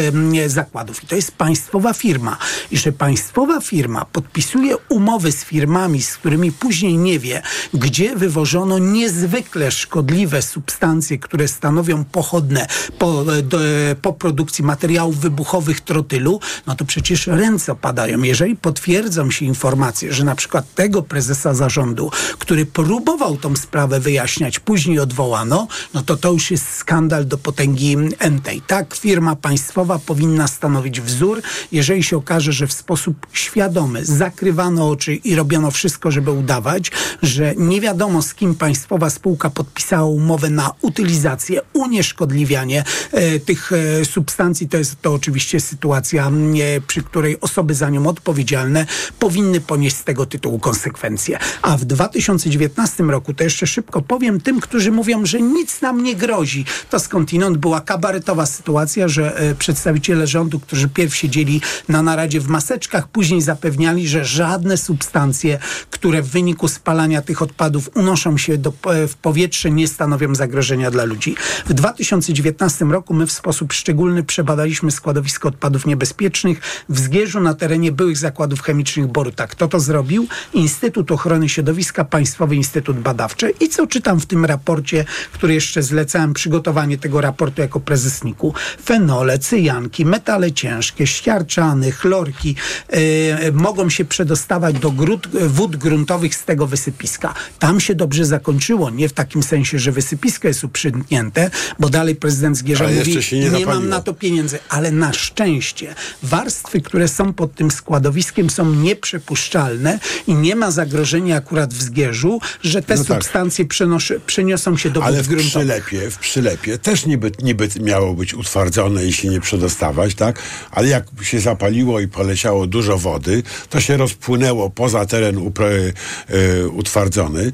zakładów. 0.48 1.04
I 1.04 1.08
to 1.08 1.16
jest 1.16 1.32
państwowa 1.32 1.94
firma. 1.94 2.38
I 2.72 2.78
że 2.78 2.92
państwowa 2.92 3.62
firma 3.62 4.06
podpisuje 4.06 4.78
umowy 4.90 5.32
z 5.32 5.44
firmami, 5.44 6.02
z 6.02 6.18
którymi 6.18 6.52
później 6.52 6.98
nie 6.98 7.20
wie, 7.20 7.42
gdzie 7.74 8.16
wywożono 8.16 8.80
niezwykle 8.80 9.72
szkodliwe 9.72 10.42
substancje, 10.42 11.18
które 11.20 11.48
stanowią 11.48 12.04
pochodne 12.04 12.68
po, 13.00 13.38
e, 13.38 13.42
do, 13.42 13.77
po 14.02 14.14
produkcji 14.14 14.64
materiałów 14.64 15.20
wybuchowych 15.20 15.82
trotylu, 15.82 16.40
no 16.68 16.76
to 16.76 16.86
przecież 16.86 17.28
ręce 17.28 17.72
opadają. 17.72 18.22
Jeżeli 18.22 18.56
potwierdzą 18.56 19.32
się 19.32 19.46
informacje, 19.46 20.14
że 20.14 20.24
na 20.24 20.36
przykład 20.36 20.74
tego 20.76 21.02
prezesa 21.02 21.54
zarządu, 21.54 22.12
który 22.40 22.66
próbował 22.66 23.38
tą 23.38 23.56
sprawę 23.56 24.00
wyjaśniać, 24.00 24.60
później 24.60 25.00
odwołano, 25.00 25.68
no 25.94 26.02
to 26.02 26.18
to 26.18 26.32
już 26.32 26.52
jest 26.52 26.74
skandal 26.74 27.28
do 27.28 27.38
potęgi 27.38 27.98
entej. 28.20 28.62
Tak, 28.68 28.96
firma 28.96 29.36
państwowa 29.36 30.00
powinna 30.00 30.48
stanowić 30.48 31.02
wzór. 31.02 31.42
Jeżeli 31.72 32.04
się 32.04 32.18
okaże, 32.18 32.54
że 32.54 32.68
w 32.68 32.74
sposób 32.74 33.28
świadomy 33.34 34.06
zakrywano 34.06 34.90
oczy 34.90 35.16
i 35.16 35.36
robiono 35.36 35.72
wszystko, 35.72 36.12
żeby 36.12 36.32
udawać, 36.32 36.92
że 37.22 37.54
nie 37.58 37.82
wiadomo 37.82 38.22
z 38.22 38.34
kim 38.34 38.56
państwowa 38.56 39.10
spółka 39.10 39.50
podpisała 39.50 40.06
umowę 40.06 40.50
na 40.50 40.72
utylizację, 40.82 41.62
unieszkodliwianie 41.74 42.84
e, 43.12 43.40
tych 43.40 43.67
e, 43.72 44.06
substancji, 44.06 44.70
to 44.70 44.78
jest 44.78 45.02
to 45.02 45.14
oczywiście 45.14 45.60
sytuacja, 45.60 46.28
e, 46.28 46.82
przy 46.82 47.04
której 47.04 47.40
osoby 47.42 47.74
za 47.74 47.90
nią 47.90 48.08
odpowiedzialne 48.08 48.86
powinny 49.20 49.62
ponieść 49.62 49.96
z 49.96 50.04
tego 50.04 50.26
tytułu 50.26 50.60
konsekwencje. 50.60 51.40
A 51.62 51.78
w 51.78 51.86
2019 51.86 53.04
roku, 53.04 53.34
to 53.34 53.44
jeszcze 53.44 53.68
szybko 53.68 54.02
powiem 54.02 54.42
tym, 54.42 54.60
którzy 54.60 54.92
mówią, 54.92 55.26
że 55.26 55.42
nic 55.42 55.82
nam 55.82 56.04
nie 56.04 56.16
grozi, 56.16 56.66
to 56.90 57.00
skądinąd 57.00 57.58
była 57.58 57.82
kabaretowa 57.82 58.46
sytuacja, 58.46 59.08
że 59.08 59.38
e, 59.38 59.56
przedstawiciele 59.56 60.28
rządu, 60.28 60.60
którzy 60.60 60.90
pierw 60.90 61.16
siedzieli 61.16 61.62
na 61.88 62.02
naradzie 62.02 62.40
w 62.40 62.48
maseczkach, 62.48 63.08
później 63.08 63.42
zapewniali, 63.42 64.08
że 64.08 64.26
żadne 64.26 64.78
substancje, 64.78 65.60
które 65.90 66.22
w 66.22 66.30
wyniku 66.30 66.68
spalania 66.68 67.22
tych 67.22 67.42
odpadów 67.42 67.90
unoszą 67.96 68.38
się 68.38 68.58
do, 68.58 68.74
w 69.08 69.16
powietrze, 69.22 69.72
nie 69.72 69.88
stanowią 69.88 70.36
zagrożenia 70.36 70.92
dla 70.92 71.04
ludzi. 71.04 71.36
W 71.66 71.74
2019 71.74 72.86
roku 72.86 73.14
my 73.14 73.28
w 73.28 73.32
sposób 73.32 73.57
sposób 73.58 73.74
szczególny 73.74 74.24
przebadaliśmy 74.24 74.92
składowisko 74.92 75.48
odpadów 75.50 75.86
niebezpiecznych 75.86 76.62
w 76.90 77.00
Zgierzu 77.00 77.40
na 77.40 77.54
terenie 77.54 77.92
byłych 77.92 78.18
zakładów 78.18 78.62
chemicznych 78.62 79.08
Boruta. 79.08 79.48
Kto 79.48 79.68
to 79.68 79.80
zrobił? 79.80 80.28
Instytut 80.54 81.12
Ochrony 81.12 81.50
Środowiska, 81.50 82.06
Państwowy 82.06 82.56
Instytut 82.56 83.00
Badawczy. 83.00 83.54
I 83.60 83.70
co 83.70 83.88
czytam 83.88 84.20
w 84.20 84.26
tym 84.26 84.46
raporcie, 84.46 85.06
który 85.34 85.54
jeszcze 85.54 85.84
zlecałem 85.84 86.34
przygotowanie 86.34 86.98
tego 86.98 87.22
raportu 87.22 87.62
jako 87.62 87.80
prezesniku? 87.80 88.54
Fenole, 88.86 89.40
cyjanki, 89.40 90.06
metale 90.06 90.52
ciężkie, 90.52 91.08
ściarczany, 91.08 91.92
chlorki 91.92 92.56
e, 92.90 93.52
mogą 93.52 93.90
się 93.90 94.06
przedostawać 94.06 94.80
do 94.80 94.92
grud, 94.92 95.28
wód 95.48 95.76
gruntowych 95.76 96.36
z 96.36 96.46
tego 96.46 96.68
wysypiska. 96.68 97.34
Tam 97.60 97.80
się 97.80 97.96
dobrze 97.96 98.26
zakończyło, 98.26 98.90
nie 98.90 99.10
w 99.10 99.14
takim 99.14 99.44
sensie, 99.44 99.80
że 99.80 99.92
wysypisko 99.92 100.48
jest 100.48 100.64
uprzednięte, 100.64 101.50
bo 101.80 101.90
dalej 101.90 102.16
prezydent 102.16 102.58
Zgierza 102.58 102.88
mówi, 102.88 103.18
nie 103.52 103.60
nie 103.60 103.66
mam 103.66 103.90
na 103.90 104.02
to 104.02 104.14
pieniędzy, 104.14 104.60
ale 104.70 104.92
na 104.92 105.14
szczęście 105.14 105.96
warstwy, 106.24 106.82
które 106.82 107.08
są 107.08 107.34
pod 107.34 107.56
tym 107.56 107.72
składowiskiem 107.72 108.50
są 108.50 108.74
nieprzepuszczalne 108.74 110.00
i 110.28 110.34
nie 110.34 110.56
ma 110.56 110.72
zagrożenia 110.72 111.36
akurat 111.38 111.74
w 111.74 111.82
Zgierzu, 111.84 112.40
że 112.64 112.82
te 112.82 112.96
No 112.96 113.04
tak. 113.04 113.16
substancje 113.18 113.66
przenoszy, 113.66 114.20
przeniosą 114.28 114.78
się 114.78 114.90
do 114.90 115.04
Ale 115.04 115.24
w 115.24 115.28
gruntowych. 115.28 115.50
przylepie, 115.86 116.12
w 116.12 116.18
przylepie 116.18 116.78
też 116.78 117.06
niby, 117.06 117.32
niby 117.44 117.70
miało 117.82 118.14
być 118.14 118.34
utwardzone 118.34 119.06
i 119.06 119.14
się 119.14 119.28
nie 119.30 119.42
przedostawać, 119.42 120.16
tak? 120.16 120.40
Ale 120.72 120.88
jak 120.88 121.06
się 121.22 121.40
zapaliło 121.40 122.00
i 122.00 122.08
poleciało 122.08 122.68
dużo 122.68 122.98
wody, 122.98 123.44
to 123.70 123.82
się 123.82 123.98
rozpłynęło 123.98 124.70
poza 124.70 125.06
teren 125.06 125.36
upra- 125.36 125.92
e, 126.28 126.68
utwardzony 126.68 127.52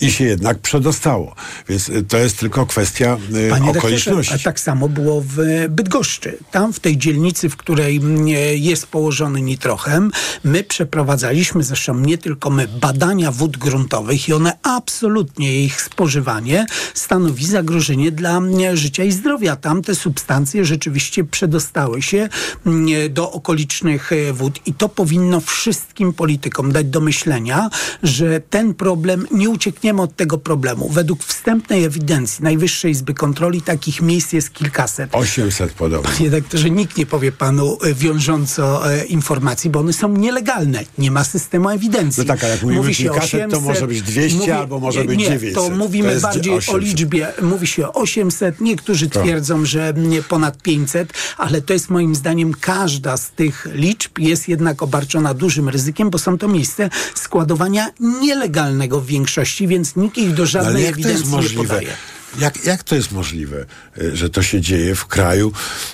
i 0.00 0.12
się 0.12 0.24
jednak 0.24 0.58
przedostało. 0.58 1.34
Więc 1.68 1.88
e, 1.88 2.02
to 2.02 2.18
jest 2.18 2.38
tylko 2.38 2.66
kwestia 2.66 3.16
e, 3.46 3.50
Panie 3.50 3.70
okoliczności. 3.70 4.34
a 4.34 4.38
tak 4.38 4.60
samo 4.60 4.88
było 4.88 5.24
w 5.26 5.36
Bydgoszczy. 5.68 6.38
Tam 6.50 6.72
w 6.72 6.80
tej 6.80 6.98
dzielnicy, 6.98 7.48
w 7.48 7.56
której 7.56 7.96
mm, 7.96 8.28
jest 8.54 8.86
położony 8.86 9.42
nitrochem, 9.42 10.10
my 10.44 10.64
przeprowadzaliśmy, 10.64 11.62
zresztą 11.62 11.98
nie 11.98 12.18
tylko 12.18 12.50
my, 12.50 12.68
badania 12.68 13.32
wód 13.32 13.56
gruntowych 13.56 14.28
i 14.28 14.32
one 14.32 14.58
absolutnie, 14.62 15.64
ich 15.64 15.82
spożywanie 15.82 16.66
stanowi 16.94 17.46
zagrożenie 17.46 18.12
dla 18.12 18.36
mm, 18.36 18.76
życia 18.76 19.04
i 19.04 19.12
zdrowia. 19.12 19.56
Tam 19.56 19.82
te 19.82 19.94
substancje 19.94 20.64
rzeczywiście 20.64 21.24
przedostały 21.24 22.02
się 22.02 22.28
mm, 22.66 23.12
do 23.12 23.32
okolicznych 23.32 24.12
e, 24.12 24.32
wód 24.32 24.60
i 24.66 24.74
to 24.74 24.88
powinno 24.88 25.40
wszystkim 25.40 26.12
politykom 26.12 26.72
dać 26.72 26.86
do 26.86 27.00
myślenia, 27.00 27.70
że 28.02 28.40
ten 28.40 28.74
problem, 28.74 29.26
nie 29.30 29.48
od 29.98 30.16
tego 30.16 30.38
problemu. 30.38 30.88
Według 30.88 31.24
wstępnej 31.24 31.84
ewidencji 31.84 32.44
Najwyższej 32.44 32.92
Izby 32.92 33.14
Kontroli 33.14 33.62
takich 33.62 34.02
miejsc 34.02 34.32
jest 34.32 34.52
kilkaset. 34.52 35.10
800 35.12 35.72
podobno. 35.72 36.10
Panie 36.10 36.30
doktorze, 36.30 36.70
nikt 36.70 36.96
nie 36.96 37.06
powie 37.06 37.32
panu 37.32 37.78
e, 37.82 37.94
wiążąco 37.94 38.92
e, 38.92 39.04
informacji, 39.04 39.70
bo 39.70 39.80
one 39.80 39.92
są 39.92 40.08
nielegalne. 40.08 40.84
Nie 40.98 41.10
ma 41.10 41.24
systemu 41.24 41.70
ewidencji. 41.70 42.22
No 42.22 42.26
tak, 42.34 42.44
a 42.44 42.48
jak 42.48 42.62
mówimy 42.62 42.80
Mówi 42.80 42.94
się 42.94 43.02
kilkaset, 43.04 43.50
to 43.50 43.60
może 43.60 43.86
być 43.86 44.02
200 44.02 44.56
albo 44.56 44.80
może 44.80 45.04
być 45.04 45.18
nie, 45.18 45.24
900. 45.24 45.54
To 45.54 45.70
mówimy 45.70 46.14
To 46.14 46.20
bardziej 46.20 46.52
800. 46.52 46.74
o 46.74 46.78
liczbie. 46.78 47.32
Mówi 47.42 47.66
się 47.66 47.86
o 47.88 47.92
800, 47.92 48.60
niektórzy 48.60 49.10
Tak. 49.10 49.22
twierdzą, 49.22 49.64
że 49.64 49.94
nie 49.96 50.22
ponad 50.22 50.62
500, 50.62 51.12
ale 51.36 51.62
to 51.62 51.72
jest 51.72 51.90
moim 51.90 52.14
zdaniem 52.14 52.54
każda 52.60 53.16
z 53.16 53.30
tych 53.30 53.68
liczb 53.74 54.18
jest 54.18 54.48
jednak 54.48 54.82
obarczona 54.82 55.34
dużym 55.34 55.68
ryzykiem, 55.68 56.10
bo 56.10 56.18
są 56.18 56.38
to 56.38 56.48
miejsca 56.48 56.82
składowania 57.14 57.90
nielegalnego 58.00 59.00
w 59.00 59.06
większości, 59.06 59.66
więc 59.66 59.79
nikt 59.96 60.18
ich 60.18 60.34
do 60.34 60.46
żadnej 60.46 60.74
ale 60.74 60.82
jak 60.82 60.94
to 60.94 61.08
jest 61.08 61.10
ewidencji 61.10 61.30
nie 61.30 61.36
możliwe? 61.36 61.62
podaje. 61.62 61.96
Jak, 62.38 62.64
jak 62.64 62.82
to 62.82 62.94
jest 62.94 63.12
możliwe, 63.12 63.66
e, 63.98 64.16
że 64.16 64.30
to 64.30 64.42
się 64.42 64.60
dzieje 64.60 64.94
w 64.94 65.06
kraju, 65.06 65.52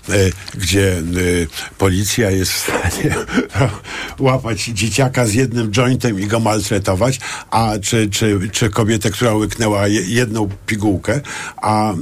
e, 0.09 0.13
gdzie 0.55 0.99
e, 0.99 1.03
policja 1.79 2.31
jest 2.31 2.53
w 2.53 2.57
stanie 2.57 3.15
łapać 4.19 4.65
dzieciaka 4.65 5.27
z 5.27 5.35
jednym 5.35 5.71
jointem 5.73 6.21
i 6.21 6.27
go 6.27 6.41
maltretować, 6.41 7.21
a 7.51 7.73
czy, 7.83 8.11
czy, 8.11 8.41
czy 8.53 8.71
kobietę, 8.71 9.11
która 9.11 9.35
łyknęła 9.35 9.89
je- 9.89 10.07
jedną 10.07 10.49
pigułkę, 10.67 11.21
a 11.57 11.95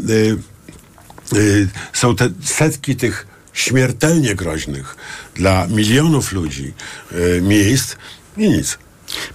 są 1.92 2.16
te 2.16 2.28
setki 2.44 2.96
tych 2.96 3.26
śmiertelnie 3.52 4.34
groźnych 4.34 4.96
dla 5.34 5.66
milionów 5.66 6.32
ludzi 6.32 6.72
miejsc 7.42 7.96
i 8.36 8.48
nic. 8.48 8.78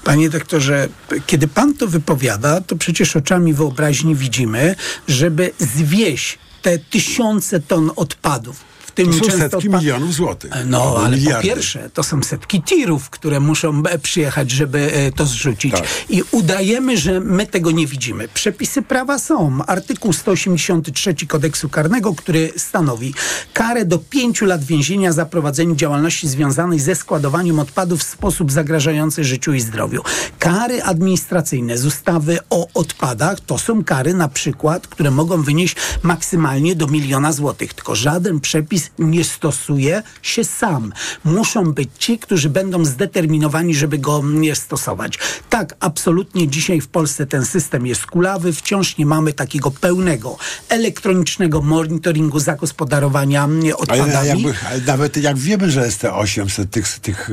Panie 0.03 0.29
doktorze, 0.29 0.87
kiedy 1.27 1.47
pan 1.47 1.73
to 1.73 1.87
wypowiada, 1.87 2.61
to 2.61 2.75
przecież 2.75 3.15
oczami 3.15 3.53
wyobraźni 3.53 4.15
widzimy, 4.15 4.75
żeby 5.07 5.51
zwieść 5.59 6.39
te 6.61 6.79
tysiące 6.79 7.59
ton 7.59 7.91
odpadów. 7.95 8.69
W 8.89 8.91
tym 8.91 9.07
To 9.07 9.13
są 9.13 9.19
często 9.19 9.39
setki 9.39 9.69
milionów 9.69 10.13
złotych. 10.13 10.51
No, 10.65 10.81
Albo 10.81 10.99
ale 10.99 11.09
po 11.09 11.23
miliardy. 11.23 11.47
pierwsze, 11.47 11.89
to 11.93 12.03
są 12.03 12.23
setki 12.23 12.61
tirów, 12.61 13.09
które 13.09 13.39
muszą 13.39 13.83
e, 13.85 13.99
przyjechać, 13.99 14.51
żeby 14.51 14.93
e, 14.93 15.11
to 15.11 15.25
zrzucić. 15.25 15.71
Tak. 15.71 15.83
I 16.09 16.23
udajemy, 16.31 16.97
że 16.97 17.19
my 17.19 17.47
tego 17.47 17.71
nie 17.71 17.87
widzimy. 17.87 18.27
Przepisy 18.27 18.81
prawa 18.81 19.19
są. 19.19 19.59
Artykuł 19.67 20.13
183 20.13 21.15
kodeksu 21.27 21.69
karnego, 21.69 22.15
który 22.15 22.51
stanowi 22.57 23.13
karę 23.53 23.85
do 23.85 23.97
pięciu 23.99 24.45
lat 24.45 24.63
więzienia 24.63 25.11
za 25.11 25.25
prowadzenie 25.25 25.75
działalności 25.75 26.27
związanej 26.27 26.79
ze 26.79 26.95
składowaniem 26.95 27.59
odpadów 27.59 27.99
w 27.99 28.03
sposób 28.03 28.51
zagrażający 28.51 29.23
życiu 29.23 29.53
i 29.53 29.61
zdrowiu. 29.61 30.01
Kary 30.39 30.83
administracyjne 30.83 31.77
z 31.77 31.85
ustawy 31.85 32.37
o 32.49 32.67
odpadach 32.73 33.39
to 33.39 33.57
są 33.57 33.83
kary 33.83 34.13
na 34.13 34.27
przykład, 34.27 34.87
które 34.87 35.11
mogą 35.11 35.41
wynieść 35.43 35.75
maksymalnie 36.03 36.75
do 36.75 36.87
miliona 36.87 37.31
złotych. 37.31 37.73
Tylko 37.73 37.95
żaden 37.95 38.39
przepis 38.39 38.78
nie 38.99 39.23
stosuje 39.23 40.03
się 40.21 40.43
sam. 40.43 40.93
Muszą 41.23 41.73
być 41.73 41.89
ci, 41.99 42.19
którzy 42.19 42.49
będą 42.49 42.85
zdeterminowani, 42.85 43.75
żeby 43.75 43.97
go 43.97 44.21
nie 44.25 44.55
stosować. 44.55 45.19
Tak, 45.49 45.75
absolutnie 45.79 46.47
dzisiaj 46.47 46.81
w 46.81 46.87
Polsce 46.87 47.25
ten 47.25 47.45
system 47.45 47.87
jest 47.87 48.05
kulawy. 48.05 48.53
Wciąż 48.53 48.97
nie 48.97 49.05
mamy 49.05 49.33
takiego 49.33 49.71
pełnego 49.71 50.37
elektronicznego 50.69 51.61
monitoringu 51.61 52.39
zagospodarowania 52.39 53.43
mm, 53.43 53.61
Ale, 53.61 53.75
odpadami. 53.77 54.27
jakby, 54.27 54.53
ale 54.69 54.81
nawet 54.81 55.17
jak 55.17 55.37
wiemy, 55.37 55.71
że 55.71 55.85
jest 55.85 55.99
te 55.99 56.13
800 56.13 56.71
tych, 56.71 56.99
tych 56.99 57.29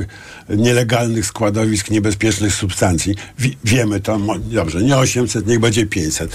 nielegalnych 0.49 1.25
składowisk 1.25 1.89
niebezpiecznych 1.89 2.53
substancji, 2.53 3.15
wi, 3.39 3.57
wiemy 3.63 3.99
to, 3.99 4.19
dobrze, 4.39 4.81
nie 4.81 4.97
800, 4.97 5.47
niech 5.47 5.59
będzie 5.59 5.85
500. 5.85 6.31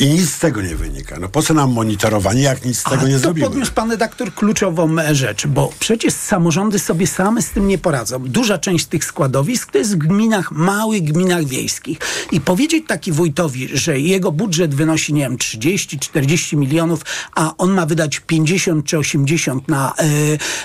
I 0.00 0.06
nic 0.06 0.30
z 0.30 0.38
tego 0.38 0.62
nie 0.62 0.76
wynika. 0.76 1.16
No 1.20 1.28
po 1.28 1.42
co 1.42 1.54
nam 1.54 1.72
monitorowanie, 1.72 2.42
jak 2.42 2.64
nic 2.64 2.78
z 2.78 2.82
tego 2.82 3.02
A 3.02 3.04
nie 3.04 3.12
to 3.12 3.18
zrobimy? 3.18 3.46
podniósł 3.46 3.72
pan 3.72 3.90
redaktor 3.90 4.34
kluczową 4.34 4.98
e, 4.98 5.14
rzecz, 5.14 5.46
bo 5.46 5.72
przecież 5.78 6.14
samorządy 6.14 6.78
sobie 6.78 7.06
same 7.06 7.42
z 7.42 7.50
tym 7.50 7.68
nie 7.68 7.78
poradzą. 7.78 8.18
Duża 8.18 8.58
część 8.58 8.86
tych 8.86 9.04
składowisk 9.04 9.72
to 9.72 9.78
jest 9.78 9.94
w 9.94 9.98
gminach, 9.98 10.52
małych 10.52 11.02
gminach 11.02 11.44
wiejskich. 11.44 11.98
I 12.32 12.40
powiedzieć 12.40 12.84
taki 12.86 13.12
wójtowi, 13.12 13.68
że 13.72 14.00
jego 14.00 14.32
budżet 14.32 14.74
wynosi, 14.74 15.14
nie 15.14 15.20
wiem, 15.20 15.36
30-40 15.36 16.56
milionów, 16.56 17.00
a 17.34 17.56
on 17.58 17.70
ma 17.70 17.86
wydać 17.86 18.20
50 18.20 18.86
czy 18.86 18.98
80 18.98 19.68
na 19.68 19.94
e, 19.98 20.04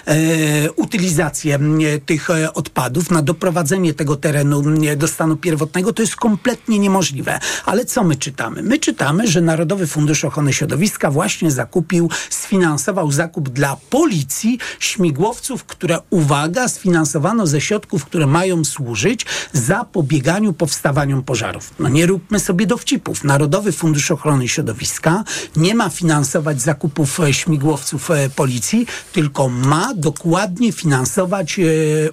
e, 0.05 0.71
utylizację 0.71 1.59
tych 2.05 2.29
e, 2.29 2.53
odpadów, 2.53 3.11
na 3.11 3.21
doprowadzenie 3.21 3.93
tego 3.93 4.15
terenu 4.15 4.63
do 4.97 5.07
stanu 5.07 5.35
pierwotnego, 5.35 5.93
to 5.93 6.01
jest 6.01 6.15
kompletnie 6.15 6.79
niemożliwe. 6.79 7.39
Ale 7.65 7.85
co 7.85 8.03
my 8.03 8.15
czytamy? 8.15 8.63
My 8.63 8.79
czytamy, 8.79 9.18
że 9.27 9.41
Narodowy 9.41 9.87
Fundusz 9.87 10.25
Ochrony 10.25 10.53
Środowiska 10.53 11.11
właśnie 11.11 11.51
zakupił, 11.51 12.09
sfinansował 12.29 13.11
zakup 13.11 13.49
dla 13.49 13.77
policji 13.89 14.59
śmigłowców, 14.79 15.63
które, 15.63 15.99
uwaga, 16.09 16.67
sfinansowano 16.67 17.47
ze 17.47 17.61
środków, 17.61 18.05
które 18.05 18.27
mają 18.27 18.65
służyć 18.65 19.25
zapobieganiu 19.53 20.53
powstawaniu 20.53 21.23
pożarów. 21.23 21.73
No 21.79 21.89
nie 21.89 22.05
róbmy 22.05 22.39
sobie 22.39 22.67
dowcipów. 22.67 23.23
Narodowy 23.23 23.71
Fundusz 23.71 24.11
Ochrony 24.11 24.47
Środowiska 24.47 25.23
nie 25.55 25.75
ma 25.75 25.89
finansować 25.89 26.61
zakupów 26.61 27.19
e, 27.19 27.33
śmigłowców 27.33 28.11
e, 28.11 28.29
policji, 28.29 28.87
tylko 29.13 29.49
ma 29.49 29.93
dokładnie 29.95 30.71
finansować 30.71 31.59
e, 31.59 31.63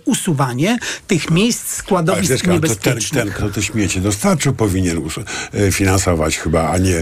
usuwanie 0.05 0.79
tych 1.07 1.31
miejsc 1.31 1.75
składowisk 1.75 2.31
ale 2.31 2.39
to 2.39 2.45
ten, 2.45 2.53
niebezpiecznych. 2.53 3.25
ten, 3.25 3.33
kto 3.33 3.51
te 3.51 3.63
śmiecie 3.63 4.01
dostarczył, 4.01 4.53
powinien 4.53 5.03
finansować 5.73 6.39
chyba, 6.39 6.71
a 6.71 6.79
nie 6.79 6.96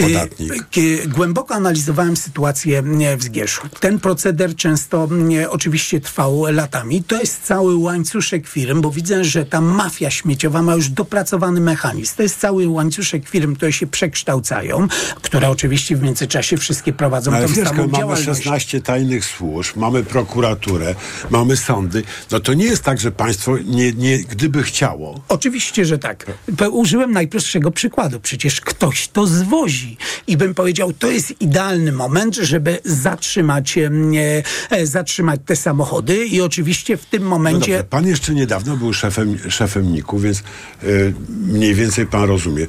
podatnik. 0.00 0.52
Y, 0.52 0.64
kie- 0.70 1.08
Głęboko 1.08 1.54
analizowałem 1.54 2.16
sytuację 2.16 2.82
w 3.18 3.22
Zgierszu. 3.22 3.62
Ten 3.80 3.98
proceder 3.98 4.56
często 4.56 5.08
oczywiście 5.48 6.00
trwał 6.00 6.44
latami. 6.52 7.02
To 7.02 7.20
jest 7.20 7.42
cały 7.42 7.76
łańcuszek 7.76 8.48
firm, 8.48 8.80
bo 8.80 8.90
widzę, 8.90 9.24
że 9.24 9.44
ta 9.46 9.60
mafia 9.60 10.10
śmieciowa 10.10 10.62
ma 10.62 10.74
już 10.74 10.88
dopracowany 10.88 11.60
mechanizm. 11.60 12.16
To 12.16 12.22
jest 12.22 12.38
cały 12.40 12.68
łańcuszek 12.68 13.28
firm, 13.28 13.56
które 13.56 13.72
się 13.72 13.86
przekształcają, 13.86 14.88
które 15.22 15.48
oczywiście 15.48 15.96
w 15.96 16.02
międzyczasie 16.02 16.56
wszystkie 16.56 16.92
prowadzą 16.92 17.30
No 17.30 17.36
Ale 17.36 17.46
tą 17.46 17.54
wiesz, 17.54 17.68
samą 17.68 17.82
mamy 17.86 17.98
działalność. 17.98 18.24
16 18.42 18.80
tajnych 18.80 19.24
służb, 19.24 19.76
mamy 19.76 20.02
prokuraturę, 20.04 20.94
mamy 21.30 21.56
sądy. 21.56 22.02
No 22.30 22.40
to 22.40 22.54
nie 22.54 22.64
jest 22.64 22.82
tak, 22.82 23.00
że 23.00 23.10
państwo 23.12 23.58
nie, 23.58 23.92
nie 23.92 24.18
gdyby 24.18 24.62
chciało, 24.62 25.20
Oczywiście, 25.28 25.84
że 25.84 25.98
tak. 25.98 26.26
Użyłem 26.72 27.12
najprostszego 27.12 27.70
przykładu. 27.70 28.20
Przecież 28.20 28.60
ktoś 28.60 29.08
to 29.08 29.23
zwozi. 29.26 29.96
I 30.26 30.36
bym 30.36 30.54
powiedział, 30.54 30.92
to 30.92 31.10
jest 31.10 31.40
idealny 31.40 31.92
moment, 31.92 32.36
żeby 32.36 32.78
zatrzymać, 32.84 33.78
e, 33.78 34.86
zatrzymać 34.86 35.40
te 35.46 35.56
samochody 35.56 36.26
i 36.26 36.40
oczywiście 36.40 36.96
w 36.96 37.06
tym 37.06 37.22
momencie... 37.22 37.72
No 37.72 37.76
dobrze, 37.76 37.84
pan 37.84 38.06
jeszcze 38.06 38.34
niedawno 38.34 38.76
był 38.76 38.92
szefem, 38.92 39.38
szefem 39.48 39.92
NIK-u, 39.92 40.18
więc 40.18 40.42
y, 40.82 41.14
mniej 41.28 41.74
więcej 41.74 42.06
pan 42.06 42.24
rozumie. 42.24 42.66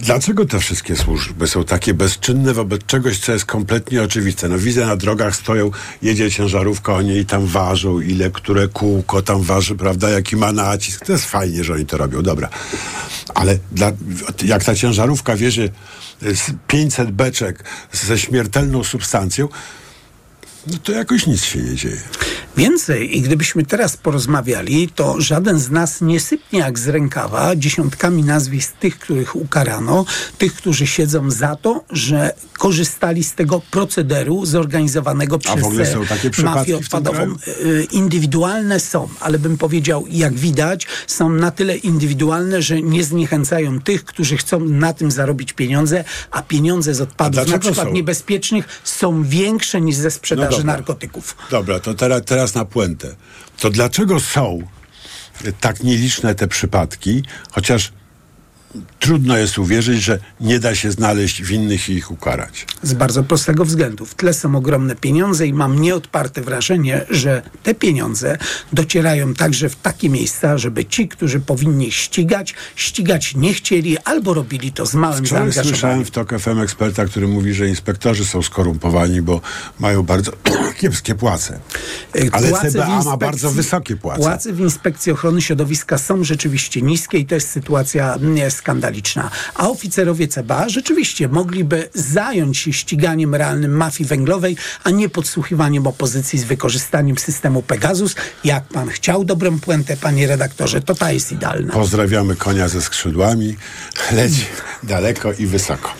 Dlaczego 0.00 0.46
te 0.46 0.60
wszystkie 0.60 0.96
służby 0.96 1.46
są 1.46 1.64
takie 1.64 1.94
bezczynne 1.94 2.54
wobec 2.54 2.86
czegoś, 2.86 3.18
co 3.18 3.32
jest 3.32 3.44
kompletnie 3.44 4.02
oczywiste? 4.02 4.48
No 4.48 4.58
widzę 4.58 4.86
na 4.86 4.96
drogach 4.96 5.36
stoją, 5.36 5.70
jedzie 6.02 6.30
ciężarówka, 6.30 6.94
oni 6.94 7.26
tam 7.26 7.46
ważą, 7.46 8.00
ile 8.00 8.30
które 8.30 8.68
kółko 8.68 9.22
tam 9.22 9.42
waży, 9.42 9.74
prawda, 9.74 10.10
jaki 10.10 10.36
ma 10.36 10.52
nacisk. 10.52 11.06
To 11.06 11.12
jest 11.12 11.24
fajnie, 11.24 11.64
że 11.64 11.74
oni 11.74 11.86
to 11.86 11.96
robią, 11.96 12.22
dobra. 12.22 12.48
Ale 13.34 13.58
dla, 13.72 13.92
jak 14.44 14.64
ta 14.64 14.74
ciężarówka 14.74 15.36
wiezie 15.36 15.68
500 16.66 17.10
beczek 17.10 17.64
ze 17.92 18.18
śmiertelną 18.18 18.84
substancją, 18.84 19.48
no 20.66 20.78
to 20.84 20.92
jakoś 20.92 21.26
nic 21.26 21.44
się 21.44 21.58
nie 21.58 21.74
dzieje. 21.74 22.00
Więcej, 22.56 23.18
i 23.18 23.20
gdybyśmy 23.20 23.64
teraz 23.64 23.96
porozmawiali, 23.96 24.88
to 24.88 25.20
żaden 25.20 25.58
z 25.58 25.70
nas 25.70 26.00
nie 26.00 26.20
sypnie 26.20 26.58
jak 26.58 26.78
z 26.78 26.88
rękawa 26.88 27.56
dziesiątkami 27.56 28.24
nazwisk 28.24 28.72
tych, 28.72 28.98
których 28.98 29.36
ukarano, 29.36 30.04
tych, 30.38 30.54
którzy 30.54 30.86
siedzą 30.86 31.30
za 31.30 31.56
to, 31.56 31.84
że 31.90 32.34
korzystali 32.58 33.24
z 33.24 33.34
tego 33.34 33.62
procederu 33.70 34.46
zorganizowanego 34.46 35.38
przez 35.38 35.54
mafię 36.42 36.76
odpadową. 36.76 37.34
Y, 37.64 37.86
indywidualne 37.92 38.80
są, 38.80 39.08
ale 39.20 39.38
bym 39.38 39.58
powiedział, 39.58 40.04
jak 40.10 40.34
widać, 40.34 40.86
są 41.06 41.30
na 41.30 41.50
tyle 41.50 41.76
indywidualne, 41.76 42.62
że 42.62 42.82
nie 42.82 43.04
zniechęcają 43.04 43.80
tych, 43.80 44.04
którzy 44.04 44.36
chcą 44.36 44.60
na 44.60 44.92
tym 44.92 45.10
zarobić 45.10 45.52
pieniądze, 45.52 46.04
a 46.30 46.42
pieniądze 46.42 46.94
z 46.94 47.00
odpadów, 47.00 47.48
na 47.48 47.58
przykład 47.58 47.88
są? 47.88 47.92
niebezpiecznych, 47.92 48.80
są 48.84 49.24
większe 49.24 49.80
niż 49.80 49.96
ze 49.96 50.10
sprzedaży 50.10 50.49
no 50.58 50.64
narkotyków. 50.64 51.36
Dobra, 51.50 51.80
to 51.80 51.94
teraz, 51.94 52.22
teraz 52.24 52.54
na 52.54 52.64
puentę. 52.64 53.16
To 53.60 53.70
dlaczego 53.70 54.20
są 54.20 54.58
tak 55.60 55.82
nieliczne 55.82 56.34
te 56.34 56.48
przypadki, 56.48 57.22
chociaż 57.50 57.92
trudno 58.98 59.36
jest 59.36 59.58
uwierzyć, 59.58 60.02
że 60.02 60.18
nie 60.40 60.58
da 60.58 60.74
się 60.74 60.90
znaleźć 60.90 61.42
winnych 61.42 61.88
i 61.88 61.92
ich 61.92 62.10
ukarać. 62.10 62.66
Z 62.82 62.92
bardzo 62.92 63.22
prostego 63.22 63.64
względu. 63.64 64.06
W 64.06 64.14
tle 64.14 64.34
są 64.34 64.56
ogromne 64.56 64.96
pieniądze 64.96 65.46
i 65.46 65.52
mam 65.52 65.80
nieodparte 65.80 66.42
wrażenie, 66.42 67.06
że 67.10 67.42
te 67.62 67.74
pieniądze 67.74 68.38
docierają 68.72 69.34
także 69.34 69.68
w 69.68 69.76
takie 69.76 70.08
miejsca, 70.08 70.58
żeby 70.58 70.84
ci, 70.84 71.08
którzy 71.08 71.40
powinni 71.40 71.92
ścigać, 71.92 72.54
ścigać 72.76 73.34
nie 73.34 73.54
chcieli 73.54 73.98
albo 73.98 74.34
robili 74.34 74.72
to 74.72 74.86
z 74.86 74.94
małym 74.94 75.24
Wczoraj 75.24 75.28
zaangażowaniem. 75.28 75.70
słyszałem 75.74 76.04
w 76.04 76.10
TOK 76.10 76.38
FM 76.38 76.60
eksperta, 76.60 77.04
który 77.04 77.28
mówi, 77.28 77.54
że 77.54 77.68
inspektorzy 77.68 78.24
są 78.24 78.42
skorumpowani, 78.42 79.22
bo 79.22 79.40
mają 79.78 80.02
bardzo 80.02 80.32
kiepskie 80.80 81.14
płace. 81.14 81.60
Y, 82.16 82.28
Ale 82.32 82.48
płace 82.48 82.70
CBA 82.70 83.02
ma 83.02 83.16
bardzo 83.16 83.50
wysokie 83.50 83.96
płace. 83.96 84.20
Płace 84.20 84.52
w 84.52 84.60
Inspekcji 84.60 85.12
Ochrony 85.12 85.42
Środowiska 85.42 85.98
są 85.98 86.24
rzeczywiście 86.24 86.82
niskie 86.82 87.18
i 87.18 87.26
to 87.26 87.34
jest 87.34 87.50
sytuacja 87.50 88.14
mm, 88.14 88.36
skandaliczna. 88.60 89.30
A 89.54 89.68
oficerowie 89.68 90.28
CBA 90.28 90.68
rzeczywiście 90.68 91.28
mogliby 91.28 91.88
zająć 91.94 92.58
się 92.58 92.72
ściganiem 92.72 93.34
realnym 93.34 93.72
mafii 93.76 94.08
węglowej, 94.08 94.56
a 94.84 94.90
nie 94.90 95.08
podsłuchiwaniem 95.08 95.86
opozycji 95.86 96.38
z 96.38 96.44
wykorzystaniem 96.44 97.18
systemu 97.18 97.62
Pegasus. 97.62 98.14
Jak 98.44 98.64
pan 98.64 98.88
chciał 98.88 99.24
dobrą 99.24 99.60
puentę, 99.60 99.96
panie 99.96 100.26
redaktorze, 100.26 100.80
to 100.80 100.94
ta 100.94 101.12
jest 101.12 101.32
idealna. 101.32 101.72
Pozdrawiamy 101.72 102.36
konia 102.36 102.68
ze 102.68 102.82
skrzydłami. 102.82 103.56
Leci 104.12 104.46
daleko 104.82 105.32
i 105.32 105.46
wysoko. 105.46 105.90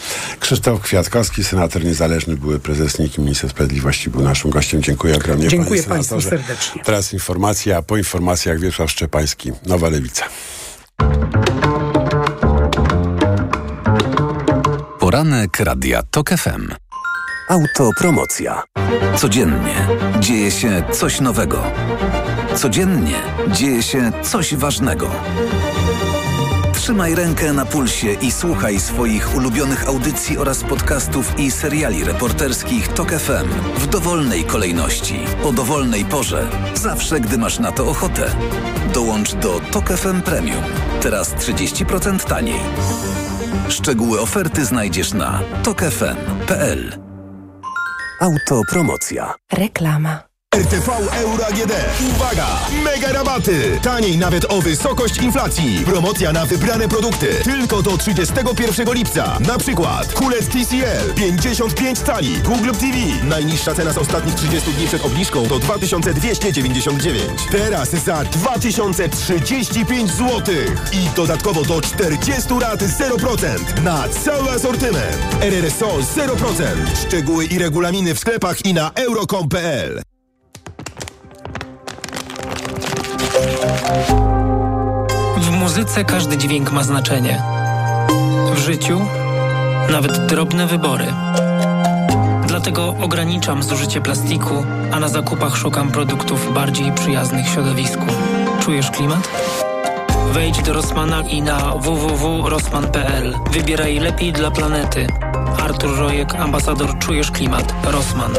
Krzysztof 0.40 0.80
Kwiatkowski, 0.80 1.44
senator 1.44 1.84
niezależny, 1.84 2.36
były 2.36 2.60
prezes 2.60 2.98
NIK 2.98 3.18
i 3.18 3.20
minister 3.20 3.50
sprawiedliwości, 3.50 4.10
był 4.10 4.22
naszym 4.22 4.50
gościem. 4.50 4.82
Dziękuję 4.82 5.16
ogromnie, 5.16 5.48
Dziękuję 5.48 5.82
panie 5.82 5.94
Państwu 5.94 6.20
serdecznie. 6.20 6.82
Teraz 6.84 7.12
informacja, 7.12 7.76
a 7.76 7.82
po 7.82 7.96
informacjach 7.96 8.60
Wiesław 8.60 8.90
Szczepański, 8.90 9.52
Nowa 9.66 9.88
Lewica. 9.88 10.24
Poranek 15.10 15.60
Radia 15.60 16.02
TOK 16.10 16.30
FM. 16.30 16.74
Autopromocja. 17.48 18.62
Codziennie 19.16 19.86
dzieje 20.20 20.50
się 20.50 20.82
coś 20.92 21.20
nowego. 21.20 21.62
Codziennie 22.54 23.16
dzieje 23.48 23.82
się 23.82 24.12
coś 24.22 24.54
ważnego. 24.54 25.10
Trzymaj 26.74 27.14
rękę 27.14 27.52
na 27.52 27.64
pulsie 27.66 28.12
i 28.12 28.32
słuchaj 28.32 28.80
swoich 28.80 29.36
ulubionych 29.36 29.88
audycji 29.88 30.38
oraz 30.38 30.64
podcastów 30.64 31.38
i 31.38 31.50
seriali 31.50 32.04
reporterskich 32.04 32.88
TOK 32.88 33.10
FM 33.10 33.48
w 33.78 33.86
dowolnej 33.86 34.44
kolejności, 34.44 35.20
o 35.44 35.52
dowolnej 35.52 36.04
porze, 36.04 36.48
zawsze 36.74 37.20
gdy 37.20 37.38
masz 37.38 37.58
na 37.58 37.72
to 37.72 37.88
ochotę. 37.88 38.30
Dołącz 38.94 39.34
do 39.34 39.60
TOK 39.60 39.88
FM 39.88 40.22
Premium. 40.22 40.62
Teraz 41.00 41.34
30% 41.34 42.24
taniej. 42.24 42.60
Szczegóły 43.68 44.20
oferty 44.20 44.64
znajdziesz 44.64 45.12
na 45.12 45.40
tokefm.pl. 45.62 46.98
Autopromocja. 48.20 49.34
Reklama. 49.52 50.29
RTV 50.56 50.88
Euro 51.22 51.46
AGD. 51.46 51.72
Uwaga! 52.10 52.46
Mega 52.84 53.12
rabaty! 53.12 53.78
Taniej 53.82 54.18
nawet 54.18 54.44
o 54.52 54.60
wysokość 54.60 55.18
inflacji. 55.18 55.82
Promocja 55.84 56.32
na 56.32 56.46
wybrane 56.46 56.88
produkty. 56.88 57.26
Tylko 57.44 57.82
do 57.82 57.96
31 57.96 58.94
lipca. 58.94 59.38
Na 59.40 59.58
przykład 59.58 60.14
kulec 60.14 60.48
TCL 60.48 61.14
55 61.14 61.98
cali. 61.98 62.38
Google 62.38 62.70
TV. 62.70 63.24
Najniższa 63.24 63.74
cena 63.74 63.92
z 63.92 63.98
ostatnich 63.98 64.34
30 64.34 64.72
dni 64.72 64.86
przed 64.86 65.04
obniżką 65.04 65.48
to 65.48 65.58
2299. 65.58 67.40
Teraz 67.50 67.90
za 67.90 68.24
2035 68.24 70.10
zł. 70.10 70.54
I 70.92 71.16
dodatkowo 71.16 71.64
do 71.64 71.80
40 71.80 72.48
rat 72.60 72.80
0% 72.80 73.82
na 73.82 74.08
cały 74.08 74.50
asortyment. 74.50 75.16
RRSO 75.40 75.86
0%. 75.86 77.06
Szczegóły 77.06 77.44
i 77.44 77.58
regulaminy 77.58 78.14
w 78.14 78.18
sklepach 78.18 78.64
i 78.64 78.74
na 78.74 78.90
euro.com.pl. 78.94 80.09
W 85.36 85.50
muzyce 85.50 86.04
każdy 86.04 86.38
dźwięk 86.38 86.72
ma 86.72 86.82
znaczenie. 86.82 87.42
W 88.54 88.58
życiu 88.58 89.00
nawet 89.90 90.26
drobne 90.26 90.66
wybory. 90.66 91.06
Dlatego 92.46 92.94
ograniczam 93.00 93.62
zużycie 93.62 94.00
plastiku, 94.00 94.64
a 94.92 95.00
na 95.00 95.08
zakupach 95.08 95.56
szukam 95.56 95.90
produktów 95.90 96.54
bardziej 96.54 96.92
przyjaznych 96.92 97.48
środowisku. 97.48 98.06
Czujesz 98.60 98.90
klimat? 98.90 99.28
Wejdź 100.32 100.62
do 100.62 100.72
Rossmana 100.72 101.22
i 101.22 101.42
na 101.42 101.58
www.rossman.pl. 101.76 103.34
Wybieraj 103.50 103.98
lepiej 103.98 104.32
dla 104.32 104.50
planety. 104.50 105.06
Artur 105.62 105.98
Rojek, 105.98 106.34
ambasador 106.34 106.98
Czujesz 106.98 107.30
Klimat. 107.30 107.74
Rossmann. 107.84 108.32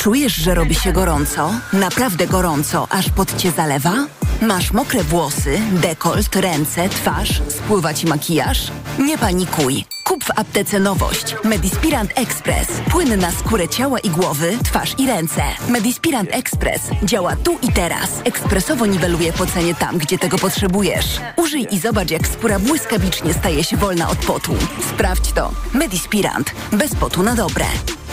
Czujesz, 0.00 0.34
że 0.34 0.54
robi 0.54 0.74
się 0.74 0.92
gorąco? 0.92 1.50
Naprawdę 1.72 2.26
gorąco, 2.26 2.86
aż 2.90 3.10
pod 3.10 3.36
cię 3.36 3.50
zalewa? 3.50 3.94
Masz 4.42 4.72
mokre 4.72 5.04
włosy, 5.04 5.60
dekolt, 5.72 6.36
ręce, 6.36 6.88
twarz, 6.88 7.42
spływa 7.48 7.94
ci 7.94 8.06
makijaż? 8.06 8.72
Nie 8.98 9.18
panikuj. 9.18 9.84
Kup 10.04 10.24
w 10.24 10.30
aptece 10.30 10.78
nowość. 10.78 11.36
Medispirant 11.44 12.10
Express. 12.14 12.68
Płyn 12.90 13.20
na 13.20 13.30
skórę 13.30 13.68
ciała 13.68 13.98
i 13.98 14.10
głowy, 14.10 14.58
twarz 14.64 14.94
i 14.98 15.06
ręce. 15.06 15.42
Medispirant 15.68 16.28
Express 16.32 16.82
działa 17.04 17.36
tu 17.36 17.58
i 17.62 17.72
teraz. 17.72 18.10
Ekspresowo 18.24 18.86
niweluje 18.86 19.32
pocenie 19.32 19.74
tam, 19.74 19.98
gdzie 19.98 20.18
tego 20.18 20.38
potrzebujesz. 20.38 21.20
Użyj 21.36 21.66
i 21.70 21.78
zobacz, 21.78 22.10
jak 22.10 22.26
skóra 22.26 22.58
błyskawicznie 22.58 23.34
staje 23.34 23.64
się 23.64 23.76
wolna 23.76 24.08
od 24.08 24.18
potu. 24.18 24.54
Sprawdź 24.94 25.32
to. 25.32 25.52
Medispirant. 25.74 26.52
Bez 26.72 26.94
potu 26.94 27.22
na 27.22 27.34
dobre. 27.34 27.64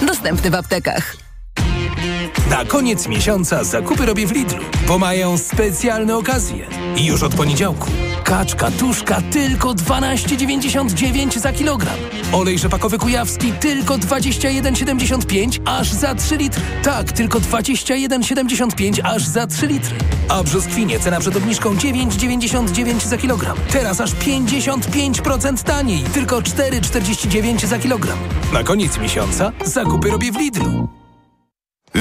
Dostępny 0.02 0.50
w 0.50 0.56
aptekach. 0.56 1.27
Na 2.50 2.66
koniec 2.66 3.08
miesiąca 3.08 3.64
zakupy 3.64 4.06
robię 4.06 4.28
w 4.28 4.32
Lidlu, 4.32 4.64
bo 4.88 5.00
mają 5.00 5.38
specjalne 5.38 6.18
okazje. 6.18 6.68
I 6.98 7.06
już 7.06 7.24
od 7.24 7.36
poniedziałku. 7.36 7.92
Kaczka 8.24 8.72
tuszka 8.72 9.22
tylko 9.32 9.74
12,99 9.74 11.40
za 11.40 11.54
kilogram. 11.54 11.96
Olej 12.32 12.60
rzepakowy 12.60 12.98
kujawski 12.98 13.54
tylko 13.54 13.98
21,75 13.98 15.60
aż 15.66 15.92
za 15.92 16.16
3 16.16 16.38
litry. 16.38 16.62
Tak, 16.84 17.12
tylko 17.12 17.40
21,75 17.40 19.00
aż 19.04 19.24
za 19.26 19.48
3 19.48 19.68
litry. 19.68 19.96
A 20.30 20.44
brzoskwinie 20.44 21.00
cena 21.00 21.20
przed 21.20 21.36
obniżką 21.38 21.76
9,99 21.76 23.08
za 23.08 23.18
kilogram. 23.18 23.58
Teraz 23.72 24.02
aż 24.02 24.12
55% 24.12 25.64
taniej, 25.64 26.04
tylko 26.04 26.42
4,49 26.42 27.66
za 27.66 27.80
kilogram. 27.80 28.18
Na 28.54 28.64
koniec 28.64 28.98
miesiąca 28.98 29.52
zakupy 29.66 30.10
robię 30.10 30.32
w 30.32 30.38
Lidlu. 30.38 30.97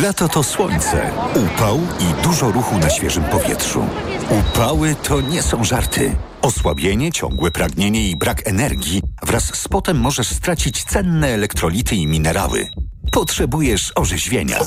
Lato 0.02 0.28
to 0.28 0.42
słońce, 0.42 1.10
upał 1.34 1.78
i 1.78 2.22
dużo 2.22 2.52
ruchu 2.52 2.78
na 2.78 2.90
świeżym 2.90 3.24
powietrzu. 3.24 3.84
Upały 4.30 4.94
to 4.94 5.20
nie 5.20 5.42
są 5.42 5.64
żarty. 5.64 6.16
Osłabienie, 6.42 7.12
ciągłe 7.12 7.50
pragnienie 7.50 8.08
i 8.08 8.16
brak 8.16 8.48
energii 8.48 9.02
wraz 9.22 9.44
z 9.54 9.68
potem 9.68 9.96
możesz 10.00 10.28
stracić 10.28 10.84
cenne 10.84 11.28
elektrolity 11.28 11.96
i 11.96 12.06
minerały. 12.06 12.68
Potrzebujesz 13.12 13.92
orzeźwienia. 13.94 14.58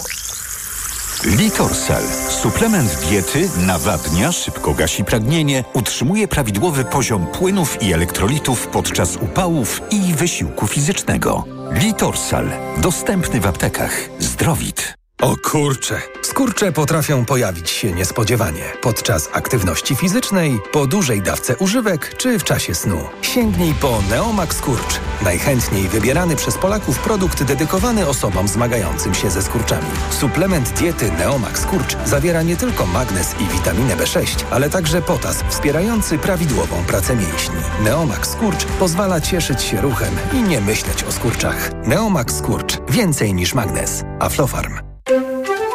Litorsal. 1.26 2.04
Suplement 2.30 2.96
diety 3.10 3.50
nawadnia, 3.58 4.32
szybko 4.32 4.74
gasi 4.74 5.04
pragnienie, 5.04 5.64
utrzymuje 5.74 6.28
prawidłowy 6.28 6.86
poziom 6.86 7.28
płynów 7.28 7.84
i 7.84 7.94
elektrolitów 7.94 8.68
podczas 8.68 9.16
upałów 9.16 9.82
i 9.92 10.14
wysiłku 10.14 10.68
fizycznego. 10.68 11.46
Litorsal. 11.72 12.50
Dostępny 12.78 13.42
w 13.42 13.48
aptekach. 13.48 14.10
Zdrowit. 14.20 14.99
O 15.22 15.36
kurcze! 15.38 16.02
Skurcze 16.22 16.72
potrafią 16.72 17.26
pojawić 17.26 17.70
się 17.70 17.92
niespodziewanie 17.92 18.64
podczas 18.82 19.30
aktywności 19.34 19.96
fizycznej, 19.96 20.60
po 20.72 20.88
dużej 20.88 21.22
dawce 21.22 21.58
używek 21.58 22.16
czy 22.18 22.40
w 22.40 22.44
czasie 22.44 22.76
snu. 22.76 23.00
Sięgnij 23.22 23.74
po 23.74 24.02
Neomax 24.10 24.58
Skurcz. 24.58 25.00
Najchętniej 25.22 25.88
wybierany 25.88 26.36
przez 26.36 26.58
Polaków 26.58 27.00
produkt 27.00 27.44
dedykowany 27.44 28.08
osobom 28.08 28.48
zmagającym 28.48 29.14
się 29.14 29.32
ze 29.32 29.42
skurczami. 29.42 29.88
Suplement 30.10 30.70
diety 30.70 31.12
Neomax 31.12 31.62
Skurcz 31.62 31.98
zawiera 32.06 32.42
nie 32.42 32.58
tylko 32.58 32.86
magnez 32.86 33.36
i 33.40 33.58
witaminę 33.58 33.96
B6, 33.96 34.44
ale 34.52 34.70
także 34.70 35.02
potas 35.02 35.44
wspierający 35.50 36.18
prawidłową 36.18 36.84
pracę 36.88 37.16
mięśni. 37.16 37.56
Neomax 37.84 38.32
Skurcz 38.32 38.66
pozwala 38.66 39.22
cieszyć 39.22 39.62
się 39.62 39.82
ruchem 39.82 40.16
i 40.34 40.44
nie 40.44 40.62
myśleć 40.62 41.04
o 41.04 41.12
skurczach. 41.12 41.72
Neomax 41.86 42.38
Skurcz. 42.38 42.78
Więcej 42.90 43.34
niż 43.34 43.54
magnez. 43.54 44.04
Aflofarm. 44.20 44.89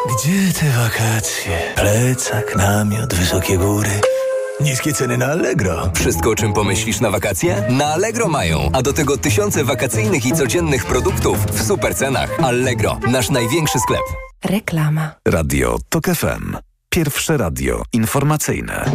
Gdzie 0.09 0.53
te 0.59 0.69
wakacje? 0.69 1.57
Plecak, 1.75 2.55
namiot, 2.55 3.13
wysokie 3.13 3.57
góry. 3.57 3.89
Niskie 4.61 4.93
ceny 4.93 5.17
na 5.17 5.25
Allegro. 5.25 5.91
Wszystko, 5.95 6.29
o 6.29 6.35
czym 6.35 6.53
pomyślisz 6.53 6.99
na 6.99 7.09
wakacje? 7.09 7.63
Na 7.69 7.85
Allegro 7.85 8.27
mają. 8.27 8.69
A 8.73 8.81
do 8.81 8.93
tego 8.93 9.17
tysiące 9.17 9.63
wakacyjnych 9.63 10.25
i 10.25 10.31
codziennych 10.31 10.85
produktów 10.85 11.45
w 11.45 11.67
super 11.67 11.95
cenach. 11.95 12.29
Allegro, 12.43 12.99
nasz 13.11 13.29
największy 13.29 13.79
sklep. 13.79 14.01
Reklama. 14.45 15.11
Radio 15.27 15.77
TOK 15.89 16.05
FM. 16.05 16.57
Pierwsze 16.89 17.37
radio 17.37 17.83
informacyjne. 17.93 18.85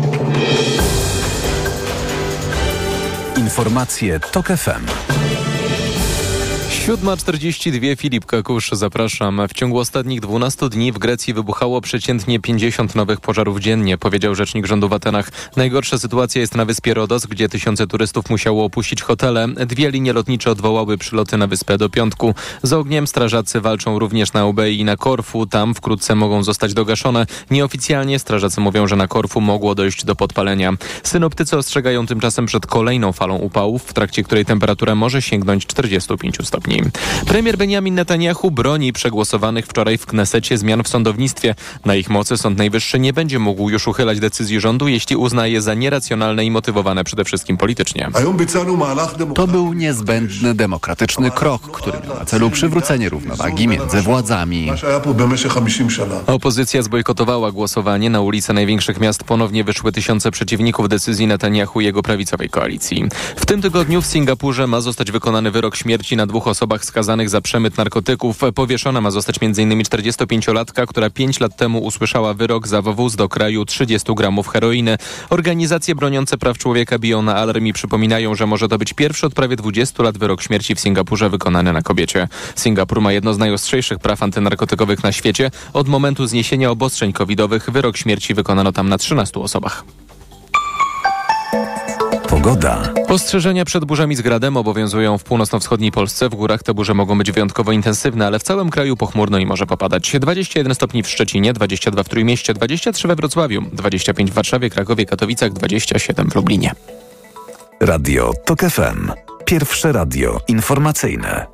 Informacje 3.37 4.21
TOK 4.21 4.47
FM. 4.47 4.87
7.42 6.91 7.97
Filip 7.97 8.27
Kakusz, 8.27 8.71
zapraszam. 8.73 9.43
W 9.49 9.53
ciągu 9.53 9.79
ostatnich 9.79 10.21
12 10.21 10.69
dni 10.69 10.93
w 10.93 10.99
Grecji 10.99 11.35
wybuchało 11.35 11.81
przeciętnie 11.81 12.41
50 12.41 12.95
nowych 12.95 13.21
pożarów 13.21 13.61
dziennie, 13.61 13.99
powiedział 13.99 14.35
rzecznik 14.35 14.67
rządu 14.67 14.89
w 14.89 14.93
Atenach. 14.93 15.31
Najgorsza 15.57 15.99
sytuacja 15.99 16.41
jest 16.41 16.55
na 16.55 16.65
wyspie 16.65 16.95
Rodos, 16.95 17.27
gdzie 17.27 17.49
tysiące 17.49 17.87
turystów 17.87 18.31
musiało 18.31 18.65
opuścić 18.65 19.03
hotele. 19.03 19.49
Dwie 19.49 19.91
linie 19.91 20.13
lotnicze 20.13 20.51
odwołały 20.51 20.99
przyloty 20.99 21.37
na 21.37 21.47
wyspę 21.47 21.79
do 21.79 21.89
piątku. 21.89 22.35
Z 22.63 22.73
ogniem 22.73 23.07
strażacy 23.07 23.61
walczą 23.61 23.99
również 23.99 24.33
na 24.33 24.47
Ubei 24.47 24.81
i 24.81 24.85
na 24.85 24.97
Korfu. 24.97 25.47
Tam 25.47 25.75
wkrótce 25.75 26.15
mogą 26.15 26.43
zostać 26.43 26.75
dogaszone. 26.75 27.27
Nieoficjalnie 27.51 28.19
strażacy 28.19 28.61
mówią, 28.61 28.87
że 28.87 28.97
na 28.97 29.09
Korfu 29.09 29.41
mogło 29.41 29.75
dojść 29.75 30.05
do 30.05 30.17
podpalenia. 30.17 30.73
Synoptycy 31.03 31.57
ostrzegają 31.57 32.07
tymczasem 32.07 32.47
przed 32.47 32.67
kolejną 32.67 33.13
falą 33.13 33.37
upałów, 33.37 33.83
w 33.83 33.93
trakcie 33.93 34.23
której 34.23 34.45
temperatura 34.45 34.95
może 34.95 35.23
sięgnąć 35.23 35.67
45 35.67 36.37
stopni. 36.43 36.80
Premier 37.27 37.57
Benjamin 37.59 37.95
Netanyahu 37.95 38.51
broni 38.51 38.93
przegłosowanych 38.93 39.67
wczoraj 39.67 39.99
w 39.99 40.07
Knesecie 40.07 40.59
zmian 40.59 40.83
w 40.83 40.89
sądownictwie. 40.89 41.55
Na 41.85 41.95
ich 41.95 42.11
mocy 42.11 42.37
Sąd 42.37 42.59
Najwyższy 42.59 42.99
nie 42.99 43.13
będzie 43.13 43.39
mógł 43.39 43.71
już 43.71 43.89
uchylać 43.89 44.21
decyzji 44.21 44.61
rządu, 44.61 44.89
jeśli 44.89 45.17
uzna 45.17 45.47
je 45.47 45.63
za 45.63 45.75
nieracjonalne 45.75 46.45
i 46.45 46.51
motywowane 46.51 47.05
przede 47.05 47.25
wszystkim 47.25 47.57
politycznie. 47.57 48.09
To 49.35 49.47
był 49.47 49.73
niezbędny 49.73 50.55
demokratyczny 50.55 51.31
krok, 51.31 51.63
który 51.63 51.99
miał 52.07 52.19
na 52.19 52.25
celu 52.25 52.51
przywrócenie 52.51 53.09
równowagi 53.09 53.69
między 53.69 54.01
władzami. 54.03 54.73
Opozycja 56.27 56.83
zbojkotowała 56.83 57.53
głosowanie. 57.53 58.11
Na 58.11 58.21
ulice 58.21 58.53
największych 58.53 59.01
miast 59.01 59.25
ponownie 59.25 59.65
wyszły 59.65 59.93
tysiące 59.93 60.31
przeciwników 60.31 60.89
decyzji 60.89 61.27
Netanyahu 61.27 61.81
i 61.81 61.85
jego 61.85 62.03
prawicowej 62.03 62.49
koalicji. 62.49 63.05
W 63.37 63.47
tym 63.47 63.63
tygodniu 63.63 64.03
w 64.03 64.07
Singapurze 64.07 64.67
ma 64.67 64.81
zostać 64.81 65.11
wykonany 65.11 65.51
wyrok 65.51 65.77
śmierci 65.77 66.17
na 66.17 66.27
dwóch 66.27 66.49
osobach 66.49 66.70
skazanych 66.79 67.29
za 67.29 67.41
przemyt 67.41 67.77
narkotyków. 67.77 68.41
Powieszona 68.55 69.01
ma 69.01 69.11
zostać 69.11 69.37
m.in. 69.43 69.83
45-latka, 69.83 70.87
która 70.87 71.11
5 71.11 71.41
lat 71.41 71.57
temu 71.57 71.79
usłyszała 71.79 72.35
wyrok 72.35 72.69
za 72.69 72.83
wywóz 72.83 73.17
do 73.17 73.29
kraju 73.29 73.65
30 73.65 74.15
gramów 74.15 74.49
heroiny. 74.49 74.99
Organizacje 75.31 75.95
broniące 75.95 76.39
praw 76.39 76.59
człowieka 76.59 76.99
biją 76.99 77.23
na 77.23 77.37
alarm 77.37 77.67
i 77.67 77.73
przypominają, 77.73 78.35
że 78.35 78.47
może 78.47 78.69
to 78.69 78.79
być 78.79 78.93
pierwszy 78.93 79.27
od 79.27 79.35
prawie 79.35 79.57
20 79.57 80.03
lat 80.03 80.19
wyrok 80.19 80.43
śmierci 80.43 80.75
w 80.75 80.81
Singapurze 80.81 81.31
wykonany 81.31 81.73
na 81.73 81.83
kobiecie. 81.83 82.29
Singapur 82.57 83.01
ma 83.01 83.13
jedno 83.13 83.35
z 83.35 83.39
najostrzejszych 83.39 83.99
praw 83.99 84.23
antynarkotykowych 84.23 85.03
na 85.03 85.13
świecie. 85.13 85.51
Od 85.73 85.89
momentu 85.89 86.27
zniesienia 86.27 86.71
obostrzeń 86.71 87.13
covidowych 87.13 87.71
wyrok 87.71 87.97
śmierci 87.97 88.35
wykonano 88.35 88.73
tam 88.73 88.89
na 88.89 88.99
13 88.99 89.41
osobach. 89.41 89.85
Pogoda. 92.31 92.93
Ostrzeżenia 93.09 93.65
przed 93.65 93.85
burzami 93.85 94.17
z 94.17 94.21
gradem 94.21 94.57
obowiązują 94.57 95.19
w 95.19 95.25
północno-wschodniej 95.25 95.93
Polsce. 95.93 96.29
W 96.29 96.35
górach 96.35 96.63
te 96.63 96.75
burze 96.75 96.95
mogą 96.95 97.19
być 97.19 97.33
wyjątkowo 97.33 97.73
intensywne, 97.73 98.27
ale 98.27 98.39
w 98.39 98.43
całym 98.43 98.71
kraju 98.71 98.97
pochmurno 98.97 99.39
i 99.39 99.47
może 99.47 99.67
popadać. 99.67 100.17
21 100.21 100.75
stopni 100.75 101.03
w 101.03 101.09
Szczecinie, 101.09 101.53
22 101.53 102.03
w 102.03 102.09
Trójmieście, 102.09 102.55
23 102.55 103.09
we 103.09 103.17
Wrocławiu, 103.17 103.63
25 103.73 104.31
w 104.31 104.35
Warszawie, 104.35 104.71
Krakowie, 104.71 105.07
Katowicach, 105.07 105.53
27 105.53 106.31
w 106.31 106.35
Lublinie. 106.35 106.73
Radio 107.81 108.33
TOK 108.45 108.61
FM. 108.61 109.13
Pierwsze 109.45 109.93
radio 109.93 110.41
informacyjne. 110.49 111.47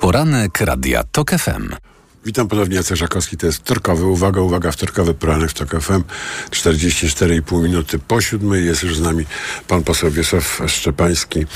Poranek 0.00 0.60
Radia 0.60 1.02
TOK 1.12 1.30
FM. 1.30 1.93
Witam 2.26 2.48
ponownie, 2.48 2.76
Jacek 2.76 2.96
Żakowski, 2.96 3.36
to 3.36 3.46
jest 3.46 3.58
wtorkowy, 3.58 4.06
uwaga, 4.06 4.40
uwaga, 4.40 4.72
wtorkowy 4.72 5.14
poranek 5.14 5.50
w 5.50 5.54
TOK 5.54 5.70
FM, 5.80 6.02
44,5 6.50 7.62
minuty 7.62 7.98
po 7.98 8.20
siódmej, 8.20 8.66
jest 8.66 8.82
już 8.82 8.96
z 8.96 9.00
nami 9.00 9.24
pan 9.68 9.82
poseł 9.82 10.10
Wiesław 10.10 10.62
Szczepański, 10.66 11.46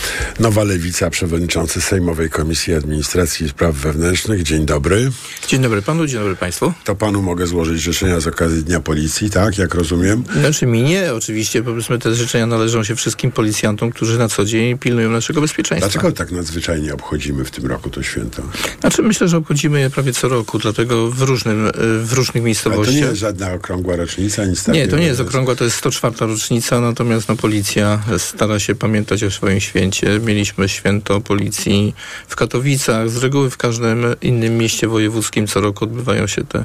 Nowa 0.40 0.64
Lewica, 0.64 1.10
przewodniczący 1.10 1.80
Sejmowej 1.80 2.30
Komisji 2.30 2.74
Administracji 2.74 3.46
i 3.46 3.48
Spraw 3.48 3.74
Wewnętrznych. 3.74 4.42
Dzień 4.42 4.66
dobry. 4.66 5.10
Dzień 5.46 5.62
dobry 5.62 5.82
panu, 5.82 6.06
dzień 6.06 6.18
dobry 6.18 6.36
państwu. 6.36 6.72
To 6.84 6.94
panu 6.94 7.22
mogę 7.22 7.46
złożyć 7.46 7.80
życzenia 7.80 8.20
z 8.20 8.26
okazji 8.26 8.64
Dnia 8.64 8.80
Policji, 8.80 9.30
tak, 9.30 9.58
jak 9.58 9.74
rozumiem? 9.74 10.24
Znaczy 10.40 10.66
mi 10.66 10.82
nie, 10.82 11.14
oczywiście, 11.14 11.62
powiedzmy 11.62 11.98
te 11.98 12.14
życzenia 12.14 12.46
należą 12.46 12.84
się 12.84 12.96
wszystkim 12.96 13.32
policjantom, 13.32 13.90
którzy 13.90 14.18
na 14.18 14.28
co 14.28 14.44
dzień 14.44 14.78
pilnują 14.78 15.10
naszego 15.10 15.40
bezpieczeństwa. 15.40 15.90
Dlaczego 15.90 16.12
tak 16.12 16.30
nadzwyczajnie 16.30 16.94
obchodzimy 16.94 17.44
w 17.44 17.50
tym 17.50 17.66
roku 17.66 17.90
to 17.90 18.02
święto? 18.02 18.42
Znaczy 18.80 19.02
myślę, 19.02 19.28
że 19.28 19.36
obchodzimy 19.36 19.80
je 19.80 19.90
prawie 19.90 20.12
co 20.12 20.28
roku, 20.28 20.57
dlatego 20.58 21.10
w, 21.10 21.22
różnym, 21.22 21.66
y, 21.66 21.72
w 22.04 22.12
różnych 22.12 22.42
miejscowościach. 22.44 22.86
Ale 22.86 22.94
to 22.94 23.00
nie 23.00 23.08
jest 23.08 23.20
żadna 23.20 23.52
okrągła 23.52 23.96
rocznica, 23.96 24.44
nic. 24.44 24.68
Nie, 24.68 24.88
to 24.88 24.98
nie 24.98 25.06
jest 25.06 25.20
okrągła, 25.20 25.54
to 25.54 25.64
jest 25.64 25.76
104 25.76 26.14
rocznica, 26.20 26.80
natomiast 26.80 27.28
no, 27.28 27.36
policja 27.36 28.02
stara 28.18 28.58
się 28.58 28.74
pamiętać 28.74 29.24
o 29.24 29.30
swoim 29.30 29.60
święcie. 29.60 30.20
Mieliśmy 30.24 30.68
święto 30.68 31.20
policji 31.20 31.94
w 32.28 32.36
Katowicach, 32.36 33.10
z 33.10 33.16
reguły 33.16 33.50
w 33.50 33.56
każdym 33.56 34.06
innym 34.22 34.58
mieście 34.58 34.88
wojewódzkim 34.88 35.46
co 35.46 35.60
roku 35.60 35.84
odbywają 35.84 36.26
się 36.26 36.44
te 36.44 36.64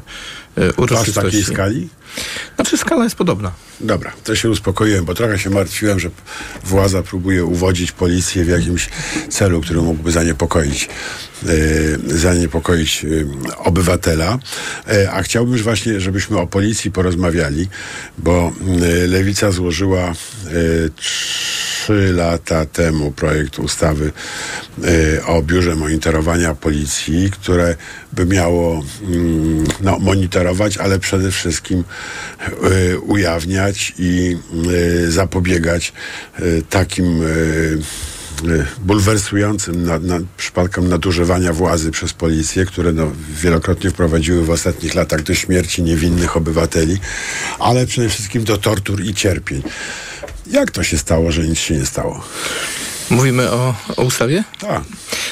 y, 0.57 0.73
uroczystości. 0.73 1.11
w 1.11 1.23
takiej 1.23 1.43
skali? 1.43 1.89
Znaczy 2.55 2.77
skala 2.77 3.03
jest 3.03 3.15
podobna. 3.15 3.51
Dobra, 3.79 4.13
to 4.23 4.35
się 4.35 4.49
uspokoiłem, 4.49 5.05
bo 5.05 5.13
trochę 5.13 5.39
się 5.39 5.49
martwiłem, 5.49 5.99
że 5.99 6.09
władza 6.63 7.03
próbuje 7.03 7.45
uwodzić 7.45 7.91
policję 7.91 8.43
w 8.45 8.47
jakimś 8.47 8.89
celu, 9.29 9.61
który 9.61 9.81
mógłby 9.81 10.11
zaniepokoić, 10.11 10.89
e, 11.45 12.17
zaniepokoić 12.17 13.05
e, 13.05 13.07
obywatela. 13.83 14.39
E, 14.87 15.11
a 15.11 15.23
chciałbym 15.23 15.57
właśnie, 15.57 15.99
żebyśmy 15.99 16.39
o 16.39 16.47
policji 16.47 16.91
porozmawiali, 16.91 17.67
bo 18.17 18.51
e, 19.03 19.07
Lewica 19.07 19.51
złożyła 19.51 20.01
e, 20.01 20.13
trzy 20.95 22.13
lata 22.13 22.65
temu 22.65 23.11
projekt 23.11 23.59
ustawy 23.59 24.11
o 25.25 25.41
biurze 25.41 25.75
monitorowania 25.75 26.55
policji, 26.55 27.31
które 27.31 27.75
by 28.13 28.25
miało 28.25 28.83
mm, 29.01 29.63
no, 29.81 29.99
monitorować, 29.99 30.77
ale 30.77 30.99
przede 30.99 31.31
wszystkim 31.31 31.83
ujawniać 33.07 33.93
i 33.99 34.37
zapobiegać 35.07 35.93
takim 36.69 37.21
bulwersującym 38.81 39.83
na, 39.83 39.99
na, 39.99 40.19
przypadkom 40.37 40.89
nadużywania 40.89 41.53
władzy 41.53 41.91
przez 41.91 42.13
policję, 42.13 42.65
które 42.65 42.93
no, 42.93 43.11
wielokrotnie 43.41 43.89
wprowadziły 43.89 44.45
w 44.45 44.49
ostatnich 44.49 44.95
latach 44.95 45.23
do 45.23 45.33
śmierci 45.33 45.83
niewinnych 45.83 46.37
obywateli, 46.37 46.97
ale 47.59 47.85
przede 47.85 48.09
wszystkim 48.09 48.43
do 48.43 48.57
tortur 48.57 49.03
i 49.03 49.13
cierpień. 49.13 49.63
Jak 50.47 50.71
to 50.71 50.83
się 50.83 50.97
stało, 50.97 51.31
że 51.31 51.47
nic 51.47 51.59
się 51.59 51.77
nie 51.77 51.85
stało? 51.85 52.23
Mówimy 53.09 53.51
o, 53.51 53.75
o 53.97 54.03
ustawie? 54.03 54.43
Tak. 54.59 54.83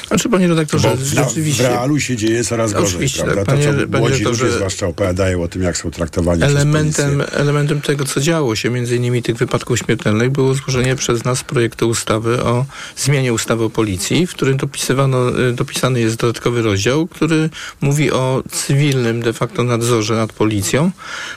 Znaczy, 0.07 0.29
panie 0.29 0.47
redaktorze, 0.47 0.89
Bo 0.97 1.05
rzeczywiście... 1.05 1.63
w 1.63 1.65
realu 1.65 1.99
się 1.99 2.15
dzieje 2.17 2.43
coraz 2.43 2.73
gorzej, 2.73 2.87
Oczywiście, 2.87 3.23
prawda? 3.23 3.45
panie- 3.45 3.65
to, 3.65 3.71
co 3.71 3.77
panie 3.77 3.87
młodzi 3.99 4.13
redaktorze, 4.13 4.43
ludzie 4.43 4.55
zwłaszcza 4.57 4.87
opowiadają 4.87 5.43
o 5.43 5.47
tym, 5.47 5.61
jak 5.61 5.77
są 5.77 5.91
traktowani 5.91 6.43
Elementem, 6.43 6.93
przez 6.93 7.17
policję. 7.17 7.39
elementem 7.39 7.81
tego, 7.81 8.05
co 8.05 8.21
działo 8.21 8.55
się, 8.55 8.69
między 8.69 8.95
innymi 8.95 9.23
tych 9.23 9.35
wypadków 9.35 9.79
śmiertelnych, 9.79 10.29
było 10.29 10.53
złożenie 10.53 10.95
przez 10.95 11.23
nas 11.23 11.43
projektu 11.43 11.89
ustawy 11.89 12.43
o 12.43 12.65
zmianie 12.97 13.33
ustawy 13.33 13.63
o 13.63 13.69
policji, 13.69 14.27
w 14.27 14.33
którym 14.33 14.57
dopisywano, 14.57 15.39
y, 15.39 15.53
dopisany 15.53 15.99
jest 15.99 16.15
dodatkowy 16.15 16.61
rozdział, 16.61 17.07
który 17.07 17.49
mówi 17.81 18.11
o 18.11 18.43
cywilnym 18.51 19.21
de 19.21 19.33
facto 19.33 19.63
nadzorze 19.63 20.15
nad 20.15 20.33
policją, 20.33 20.91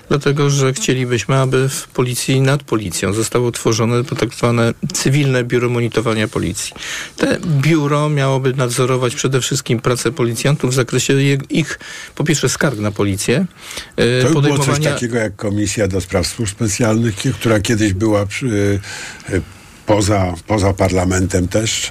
dlatego 0.09 0.51
że 0.51 0.72
chcielibyśmy, 0.72 1.37
aby 1.37 1.68
w 1.68 1.89
policji 1.89 2.41
nad 2.41 2.62
policją 2.62 3.12
zostało 3.12 3.49
utworzone 3.49 4.05
tak 4.05 4.35
zwane 4.35 4.74
cywilne 4.93 5.45
biuro 5.45 5.68
monitorowania 5.68 6.24
policji. 6.29 6.72
Te 7.16 7.39
biuro 7.47 8.09
miałoby 8.09 8.55
nadzorować 8.55 9.14
przede 9.14 9.41
wszystkim 9.41 9.81
pracę 9.81 10.12
policjantów 10.12 10.70
w 10.70 10.75
zakresie 10.75 11.14
ich, 11.51 11.79
po 12.14 12.25
pierwsze, 12.25 12.49
skarg 12.49 12.79
na 12.79 12.91
policję, 12.91 13.47
y, 14.01 14.22
To 14.22 14.29
było 14.29 14.43
coś 14.43 14.51
podejmowania 14.51 14.95
takiego 14.95 15.16
jak 15.16 15.37
Komisja 15.37 15.89
do 15.89 16.01
Spraw 16.01 16.27
Służb 16.27 16.53
Specjalnych, 16.53 17.14
która 17.14 17.61
kiedyś 17.61 17.93
była 17.93 18.27
przy, 18.27 18.81
e, 19.29 19.41
poza, 19.87 20.35
poza 20.47 20.72
parlamentem 20.72 21.49
też. 21.49 21.91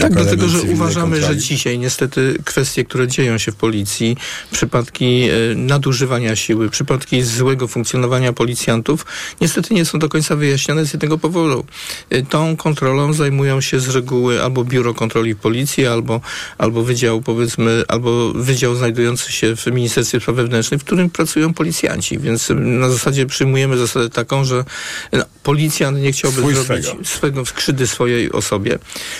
Tak, 0.00 0.12
dlatego, 0.12 0.48
że 0.48 0.62
uważamy, 0.62 1.16
kontroli. 1.16 1.40
że 1.40 1.46
dzisiaj 1.46 1.78
niestety 1.78 2.38
kwestie, 2.44 2.84
które 2.84 3.08
dzieją 3.08 3.38
się 3.38 3.52
w 3.52 3.56
policji, 3.56 4.16
przypadki 4.52 5.28
e, 5.28 5.54
nadużywania 5.54 6.36
siły, 6.36 6.70
przypadki 6.70 7.22
złego 7.22 7.68
funkcjonowania 7.68 8.32
policjantów, 8.32 9.06
niestety 9.40 9.74
nie 9.74 9.84
są 9.84 9.98
do 9.98 10.08
końca 10.08 10.36
wyjaśnione 10.36 10.86
z 10.86 10.92
jednego 10.92 11.18
powodu. 11.18 11.64
E, 12.10 12.22
Tą 12.22 12.56
kontrolą 12.56 13.12
zajmują 13.12 13.60
się 13.60 13.80
z 13.80 13.88
reguły 13.88 14.42
albo 14.42 14.64
Biuro 14.64 14.94
Kontroli 14.94 15.36
Policji, 15.36 15.86
albo, 15.86 16.20
albo 16.58 16.82
wydział, 16.82 17.22
powiedzmy, 17.22 17.82
albo 17.88 18.32
wydział 18.32 18.74
znajdujący 18.74 19.32
się 19.32 19.56
w 19.56 19.66
Ministerstwie 19.66 20.20
Spraw 20.20 20.36
Wewnętrznych, 20.36 20.80
w 20.80 20.84
którym 20.84 21.10
pracują 21.10 21.54
policjanci. 21.54 22.18
Więc 22.18 22.50
e, 22.50 22.54
na 22.54 22.90
zasadzie 22.90 23.26
przyjmujemy 23.26 23.78
zasadę 23.78 24.10
taką, 24.10 24.44
że 24.44 24.64
no, 25.12 25.24
policjant 25.42 25.98
nie 25.98 26.12
chciałby 26.12 26.40
Swój 26.40 26.54
zrobić 26.54 26.86
swego. 26.86 27.23
Swego 27.24 27.46
skrzydły 27.46 27.86
swojej 27.86 28.32
osobie. 28.32 28.78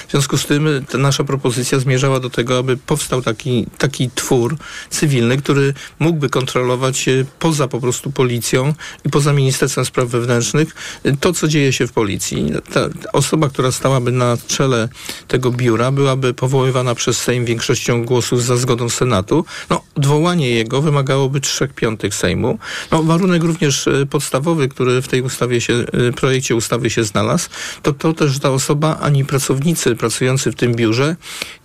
W 0.08 0.10
związku 0.10 0.38
z 0.38 0.46
tym 0.46 0.68
nasza 0.94 1.24
propozycja 1.24 1.78
zmierzała 1.78 2.20
do 2.20 2.30
tego, 2.30 2.58
aby 2.58 2.76
powstał 2.76 3.22
taki, 3.22 3.66
taki 3.78 4.10
twór 4.14 4.56
cywilny, 4.90 5.36
który 5.36 5.74
mógłby 5.98 6.28
kontrolować 6.28 7.08
e, 7.08 7.24
poza 7.38 7.68
po 7.68 7.80
prostu 7.80 8.12
policją 8.12 8.74
i 9.04 9.10
poza 9.10 9.32
Ministerstwem 9.32 9.84
Spraw 9.84 10.08
Wewnętrznych 10.08 10.74
e, 11.04 11.16
to, 11.16 11.32
co 11.32 11.48
dzieje 11.48 11.72
się 11.72 11.86
w 11.86 11.92
policji. 11.92 12.52
Ta, 12.72 12.80
osoba, 13.12 13.48
która 13.48 13.72
stałaby 13.72 14.12
na 14.12 14.36
czele 14.46 14.88
tego 15.28 15.50
biura, 15.50 15.90
byłaby 15.92 16.34
powoływana 16.34 16.94
przez 16.94 17.18
Sejm 17.18 17.44
większością 17.44 18.04
głosów 18.04 18.42
za 18.42 18.56
zgodą 18.56 18.88
Senatu. 18.88 19.44
No, 19.70 19.82
odwołanie 19.94 20.50
jego 20.50 20.82
wymagałoby 20.82 21.40
trzech 21.40 21.72
piątych 21.72 22.14
Sejmu. 22.14 22.58
No, 22.90 23.02
warunek 23.02 23.44
również 23.44 23.88
e, 23.88 24.06
podstawowy, 24.06 24.68
który 24.68 25.02
w 25.02 25.08
tej 25.08 25.22
ustawie 25.22 25.60
się, 25.60 25.84
projekcie 26.16 26.56
ustawy 26.56 26.90
się 26.90 27.04
znalazł, 27.04 27.48
to 27.82 27.93
to 27.94 28.12
też, 28.12 28.32
że 28.32 28.40
ta 28.40 28.50
osoba 28.50 28.98
ani 29.00 29.24
pracownicy 29.24 29.96
pracujący 29.96 30.52
w 30.52 30.54
tym 30.54 30.74
biurze 30.74 31.16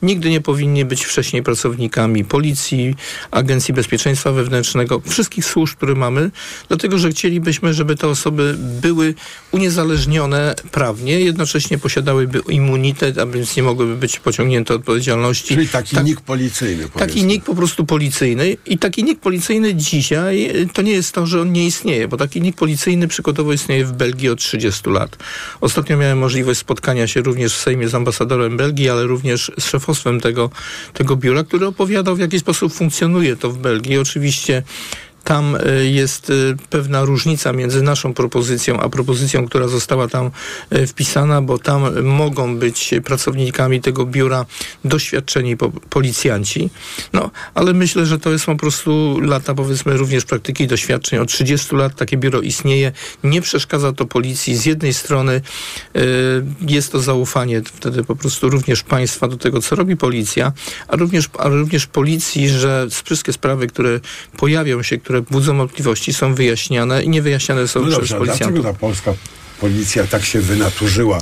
nigdy 0.02 0.30
nie 0.30 0.42
powinni 0.42 0.86
być 0.86 1.06
wcześniej 1.06 1.44
pracownikami 1.44 2.26
policji, 2.26 2.96
Agencji 3.32 3.74
Bezpieczeństwa 3.74 4.32
Wewnętrznego, 4.32 5.02
wszystkich 5.10 5.46
służb, 5.46 5.78
które 5.78 5.96
mamy, 5.96 6.32
dlatego 6.68 6.98
że 6.98 7.10
chcielibyśmy, 7.12 7.74
żeby 7.74 7.96
te 7.96 8.08
osoby 8.08 8.56
były 8.82 9.14
uniezależnione 9.52 10.56
prawnie, 10.72 11.20
jednocześnie 11.20 11.78
posiadałyby 11.78 12.42
immunitet, 12.50 13.18
a 13.18 13.26
więc 13.26 13.58
nie 13.58 13.64
mogłyby 13.64 13.96
być 13.96 14.20
pociągnięte 14.20 14.74
odpowiedzialności. 14.74 15.56
Czyli 15.56 15.68
taki 15.68 15.96
Tak- 15.96 16.06
nik 16.06 16.22
policyjny. 16.22 16.84
Taki 16.84 16.94
powiedzmy. 17.00 17.24
nick 17.24 17.46
po 17.46 17.56
prostu 17.56 17.86
policyjny 17.86 18.58
i 18.66 18.78
taki 18.78 19.04
nick 19.04 19.22
policyjny 19.22 19.76
dzisiaj 19.76 20.62
y, 20.62 20.68
to 20.74 20.82
nie 20.82 20.92
jest 20.92 21.12
to, 21.12 21.28
że 21.28 21.42
on 21.42 21.52
nie 21.54 21.66
istnieje, 21.66 22.08
bo 22.08 22.18
taki 22.18 22.42
nick 22.42 22.58
policyjny 22.58 23.08
przykładowo 23.08 23.54
istnieje 23.54 23.86
w 23.86 23.92
Belgii 23.92 24.30
od 24.30 24.40
30 24.40 24.90
lat. 24.90 25.18
Ostatnio 25.62 25.98
miałem 25.98 26.19
możliwość 26.20 26.60
spotkania 26.60 27.08
się 27.08 27.22
również 27.22 27.54
w 27.54 27.58
Sejmie 27.58 27.90
z 27.90 27.96
ambasadorem 27.96 28.58
Belgii, 28.58 28.90
ale 28.90 29.04
również 29.04 29.52
z 29.60 29.66
szefostwem 29.66 30.22
tego, 30.22 30.50
tego 30.94 31.16
biura, 31.16 31.44
który 31.44 31.68
opowiadał 31.68 32.16
w 32.16 32.20
jaki 32.20 32.40
sposób 32.40 32.74
funkcjonuje 32.74 33.36
to 33.36 33.50
w 33.50 33.58
Belgii. 33.58 33.98
Oczywiście 33.98 34.64
tam 35.24 35.56
y, 35.56 35.90
jest 35.90 36.30
y, 36.30 36.56
pewna 36.70 37.06
różnica 37.06 37.54
między 37.54 37.82
naszą 37.82 38.14
propozycją, 38.14 38.80
a 38.80 38.90
propozycją, 38.90 39.48
która 39.48 39.68
została 39.68 40.08
tam 40.08 40.32
y, 40.74 40.88
wpisana, 40.88 41.42
bo 41.42 41.58
tam 41.58 42.04
mogą 42.04 42.58
być 42.58 42.94
pracownikami 43.06 43.82
tego 43.82 44.06
biura 44.06 44.46
doświadczeni 44.86 45.58
po, 45.58 45.72
policjanci. 45.90 46.70
No, 47.14 47.32
ale 47.54 47.74
myślę, 47.74 48.06
że 48.06 48.20
to 48.20 48.32
jest 48.32 48.46
po 48.46 48.56
prostu 48.56 49.20
lata, 49.22 49.54
powiedzmy, 49.54 49.98
również 49.98 50.26
praktyki 50.26 50.68
doświadczeń. 50.68 51.20
Od 51.20 51.30
30 51.30 51.76
lat 51.76 51.96
takie 51.96 52.18
biuro 52.18 52.42
istnieje. 52.42 52.92
Nie 53.24 53.42
przeszkadza 53.42 53.94
to 53.94 54.06
policji. 54.06 54.58
Z 54.58 54.66
jednej 54.66 54.94
strony 54.94 55.42
jest 56.62 56.92
to 56.92 57.00
zaufanie 57.00 57.62
wtedy 57.64 58.04
po 58.04 58.16
prostu 58.16 58.50
również 58.50 58.84
państwa 58.84 59.28
do 59.28 59.38
tego, 59.38 59.62
co 59.62 59.76
robi 59.76 59.98
policja, 59.98 60.54
a 60.88 60.96
również, 60.96 61.30
a 61.40 61.48
również 61.48 61.88
policji, 61.88 62.50
że 62.50 62.88
wszystkie 63.04 63.34
sprawy, 63.34 63.68
które 63.68 64.00
pojawią 64.38 64.84
się, 64.84 64.98
które 64.98 65.19
budzą 65.22 65.58
wątpliwości, 65.58 66.14
są 66.14 66.36
wyjaśniane 66.36 67.04
i 67.04 67.10
nie 67.10 67.22
wyjaśniane 67.22 67.68
są 67.68 67.80
No 67.80 67.86
przez 67.86 67.98
dobrze, 68.00 68.18
policjantów. 68.18 68.54
dlaczego 68.54 68.74
ta 68.74 68.80
polska 68.80 69.14
policja 69.62 70.08
tak 70.08 70.26
się 70.26 70.42
wynaturzyła? 70.42 71.18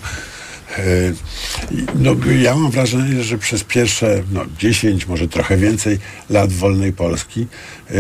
E, 0.77 1.13
No, 1.95 2.15
ja 2.39 2.55
mam 2.55 2.71
wrażenie, 2.71 3.23
że 3.23 3.37
przez 3.37 3.63
pierwsze 3.63 4.23
no, 4.31 4.41
10, 4.59 5.07
może 5.07 5.27
trochę 5.27 5.57
więcej 5.57 5.99
lat 6.29 6.53
wolnej 6.53 6.93
Polski 6.93 7.47
e, 7.89 7.93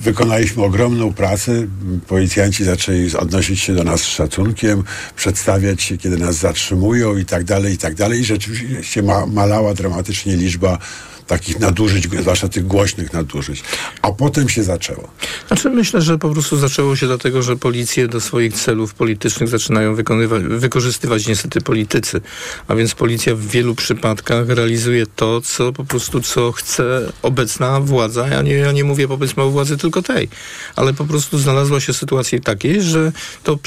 wykonaliśmy 0.00 0.64
ogromną 0.64 1.12
pracę. 1.12 1.66
Policjanci 2.08 2.64
zaczęli 2.64 3.12
odnosić 3.16 3.60
się 3.60 3.74
do 3.74 3.84
nas 3.84 4.00
z 4.00 4.06
szacunkiem, 4.06 4.84
przedstawiać 5.16 5.82
się, 5.82 5.98
kiedy 5.98 6.16
nas 6.18 6.36
zatrzymują 6.36 7.16
i 7.16 7.24
tak 7.24 7.44
dalej, 7.44 7.74
i 7.74 7.78
tak 7.78 7.94
dalej. 7.94 8.20
I 8.20 8.24
rzeczywiście 8.24 9.02
ma, 9.02 9.26
malała 9.26 9.74
dramatycznie 9.74 10.36
liczba 10.36 10.78
takich 11.26 11.60
nadużyć, 11.60 12.08
zwłaszcza 12.20 12.48
tych 12.48 12.66
głośnych 12.66 13.12
nadużyć. 13.12 13.62
A 14.02 14.12
potem 14.12 14.48
się 14.48 14.62
zaczęło. 14.62 15.08
Znaczy 15.48 15.70
myślę, 15.70 16.02
że 16.02 16.18
po 16.18 16.30
prostu 16.30 16.56
zaczęło 16.56 16.96
się 16.96 17.06
dlatego, 17.06 17.42
że 17.42 17.56
policje 17.56 18.08
do 18.08 18.20
swoich 18.20 18.54
celów 18.54 18.94
politycznych 18.94 19.48
zaczynają 19.48 19.96
wykorzystywać 20.48 21.26
niestety 21.26 21.60
politycy. 21.60 22.20
A 22.68 22.74
więc 22.74 22.94
policja 22.94 23.34
w 23.34 23.40
wielu 23.40 23.74
przypadkach 23.74 24.48
realizuje 24.48 25.06
to, 25.06 25.40
co 25.40 25.72
po 25.72 25.84
prostu, 25.84 26.20
co 26.20 26.52
chce 26.52 27.12
obecna 27.22 27.80
władza. 27.80 28.28
Ja 28.28 28.42
nie, 28.42 28.52
ja 28.52 28.72
nie 28.72 28.84
mówię 28.84 29.08
powiedzmy 29.08 29.42
o 29.42 29.50
władzy 29.50 29.76
tylko 29.76 30.02
tej, 30.02 30.28
ale 30.76 30.94
po 30.94 31.04
prostu 31.04 31.38
znalazła 31.38 31.80
się 31.80 31.92
sytuacja 31.92 32.40
takiej, 32.40 32.82
że 32.82 33.12
to 33.42 33.58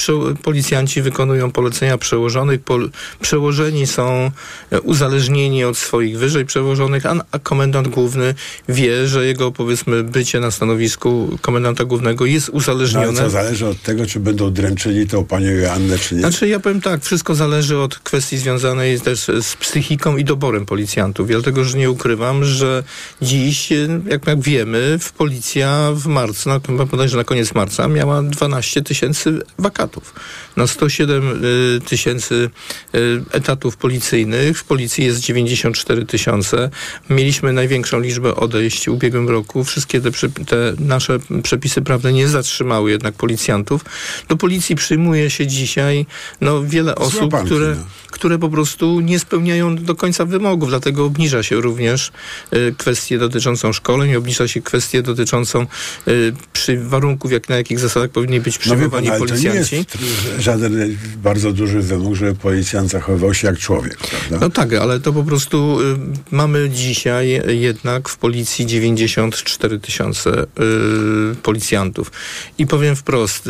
policjanci 0.43 1.01
wykonują 1.01 1.51
polecenia 1.51 1.97
przełożonych, 1.97 2.61
pol, 2.61 2.89
przełożeni 3.21 3.87
są 3.87 4.31
e, 4.71 4.81
uzależnieni 4.81 5.63
od 5.63 5.77
swoich 5.77 6.17
wyżej 6.17 6.45
przełożonych, 6.45 7.05
a, 7.05 7.15
a 7.31 7.39
komendant 7.49 7.87
główny 7.87 8.35
wie, 8.69 9.07
że 9.07 9.25
jego 9.25 9.51
powiedzmy 9.51 10.03
bycie 10.03 10.39
na 10.39 10.51
stanowisku 10.51 11.37
komendanta 11.41 11.85
głównego 11.85 12.25
jest 12.25 12.47
No, 12.47 12.51
ale 12.53 12.57
uzależnione. 12.57 13.13
co 13.13 13.29
zależy 13.29 13.67
od 13.67 13.81
tego, 13.81 14.05
czy 14.05 14.19
będą 14.19 14.53
dręczyli 14.53 15.07
tą 15.07 15.25
panią 15.25 15.51
Joannę, 15.51 15.99
czy 15.99 16.15
nie. 16.15 16.21
Znaczy 16.21 16.47
ja 16.47 16.59
powiem 16.59 16.81
tak, 16.81 17.03
wszystko 17.03 17.35
zależy 17.35 17.77
od 17.77 17.99
kwestii 17.99 18.37
związanej 18.37 19.01
też 19.01 19.27
z 19.41 19.55
psychiką 19.55 20.17
i 20.17 20.23
doborem 20.23 20.65
policjantów. 20.65 21.27
Dlatego, 21.27 21.63
że 21.63 21.77
nie 21.77 21.91
ukrywam, 21.91 22.45
że 22.45 22.83
dziś, 23.21 23.71
jak, 24.05 24.27
jak 24.27 24.41
wiemy, 24.41 24.97
w 24.99 25.11
policja 25.11 25.91
w 25.93 26.07
marcu, 26.07 26.49
na, 26.49 26.59
bodajże 26.85 27.17
na 27.17 27.23
koniec 27.23 27.53
marca, 27.53 27.87
miała 27.87 28.23
12 28.23 28.81
tysięcy 28.81 29.39
wakatów. 29.59 30.13
Na 30.57 30.67
107 30.67 31.45
y, 31.45 31.81
tysięcy 31.89 32.49
y, 32.95 33.21
etatów 33.31 33.77
policyjnych 33.77 34.59
w 34.59 34.63
policji 34.63 35.05
jest 35.05 35.19
94 35.19 36.05
tysiące. 36.05 36.69
Mieliśmy 37.09 37.38
największą 37.43 37.99
liczbę 37.99 38.35
odejść 38.35 38.85
w 38.85 38.87
ubiegłym 38.87 39.29
roku. 39.29 39.63
Wszystkie 39.63 40.01
te, 40.01 40.11
te 40.45 40.73
nasze 40.79 41.19
przepisy 41.43 41.81
prawne 41.81 42.13
nie 42.13 42.27
zatrzymały 42.27 42.91
jednak 42.91 43.13
policjantów. 43.15 43.85
Do 44.27 44.37
policji 44.37 44.75
przyjmuje 44.75 45.29
się 45.29 45.47
dzisiaj 45.47 46.05
no, 46.41 46.63
wiele 46.63 46.95
osób, 46.95 47.35
które, 47.45 47.75
no. 47.75 47.83
które 48.11 48.39
po 48.39 48.49
prostu 48.49 48.99
nie 48.99 49.19
spełniają 49.19 49.75
do 49.75 49.95
końca 49.95 50.25
wymogów, 50.25 50.69
dlatego 50.69 51.05
obniża 51.05 51.43
się 51.43 51.55
również 51.55 52.11
y, 52.53 52.75
kwestię 52.77 53.17
dotyczącą 53.17 53.73
szkoleń, 53.73 54.15
obniża 54.15 54.47
się 54.47 54.61
kwestię 54.61 55.01
dotyczącą 55.01 55.65
y, 56.07 56.33
przy 56.53 56.79
warunków, 56.79 57.31
jak, 57.31 57.49
na 57.49 57.55
jakich 57.55 57.79
zasadach 57.79 58.09
powinni 58.09 58.41
być 58.41 58.55
No 58.55 58.61
przyjmowani 58.61 59.07
pan, 59.07 59.15
ale 59.15 59.27
to 59.27 59.35
nie 59.35 59.41
policjanci. 59.41 59.75
jest 59.75 59.97
żaden 60.39 60.97
bardzo 61.23 61.51
duży 61.51 61.81
wymóg, 61.81 62.15
żeby 62.15 62.35
policjant 62.35 62.91
zachowywał 62.91 63.33
się 63.33 63.47
jak 63.47 63.57
człowiek, 63.57 63.97
prawda? 63.97 64.37
No 64.41 64.49
tak, 64.49 64.73
ale 64.73 64.99
to 64.99 65.13
po 65.13 65.23
prostu 65.23 65.79
y, 65.81 65.95
mamy 66.31 66.69
dzisiaj 66.69 67.28
dzisiaj 67.29 67.59
jednak 67.59 68.09
w 68.09 68.17
policji 68.17 68.65
94 68.65 69.79
tysiące 69.79 70.43
y, 70.43 71.35
policjantów. 71.35 72.11
I 72.57 72.67
powiem 72.67 72.95
wprost, 72.95 73.49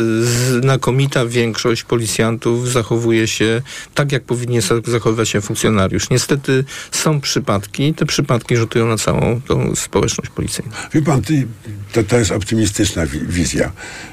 znakomita 0.61 1.25
większość 1.25 1.83
policjantów 1.83 2.71
zachowuje 2.71 3.27
się 3.27 3.61
tak, 3.95 4.11
jak 4.11 4.23
powinien 4.23 4.61
zachowywać 4.85 5.29
się 5.29 5.41
funkcjonariusz. 5.41 6.09
Niestety 6.09 6.63
są 6.91 7.21
przypadki, 7.21 7.93
te 7.93 8.05
przypadki 8.05 8.57
rzutują 8.57 8.87
na 8.87 8.97
całą 8.97 9.41
tą 9.41 9.75
społeczność 9.75 10.29
policyjną. 10.29 10.71
Wie 10.93 11.01
pan, 11.01 11.21
ty, 11.21 11.47
to, 11.93 12.03
to 12.03 12.17
jest 12.17 12.31
optymistyczna 12.31 13.05
wizja. 13.05 13.71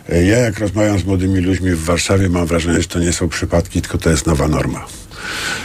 Ja 0.08 0.38
jak 0.38 0.58
rozmawiam 0.58 0.98
z 0.98 1.04
młodymi 1.04 1.40
ludźmi 1.40 1.70
w 1.70 1.84
Warszawie, 1.84 2.28
mam 2.28 2.46
wrażenie, 2.46 2.82
że 2.82 2.88
to 2.88 2.98
nie 2.98 3.12
są 3.12 3.28
przypadki, 3.28 3.82
tylko 3.82 3.98
to 3.98 4.10
jest 4.10 4.26
nowa 4.26 4.48
norma. 4.48 4.86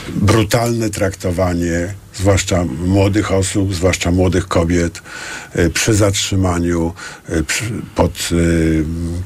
Brutalne 0.09 0.89
traktowanie, 0.89 1.93
zwłaszcza 2.15 2.65
młodych 2.65 3.31
osób, 3.31 3.73
zwłaszcza 3.73 4.11
młodych 4.11 4.47
kobiet, 4.47 5.01
e, 5.53 5.69
przy 5.69 5.93
zatrzymaniu, 5.93 6.93
e, 7.29 7.43
pod 7.95 8.29
y, 8.31 8.85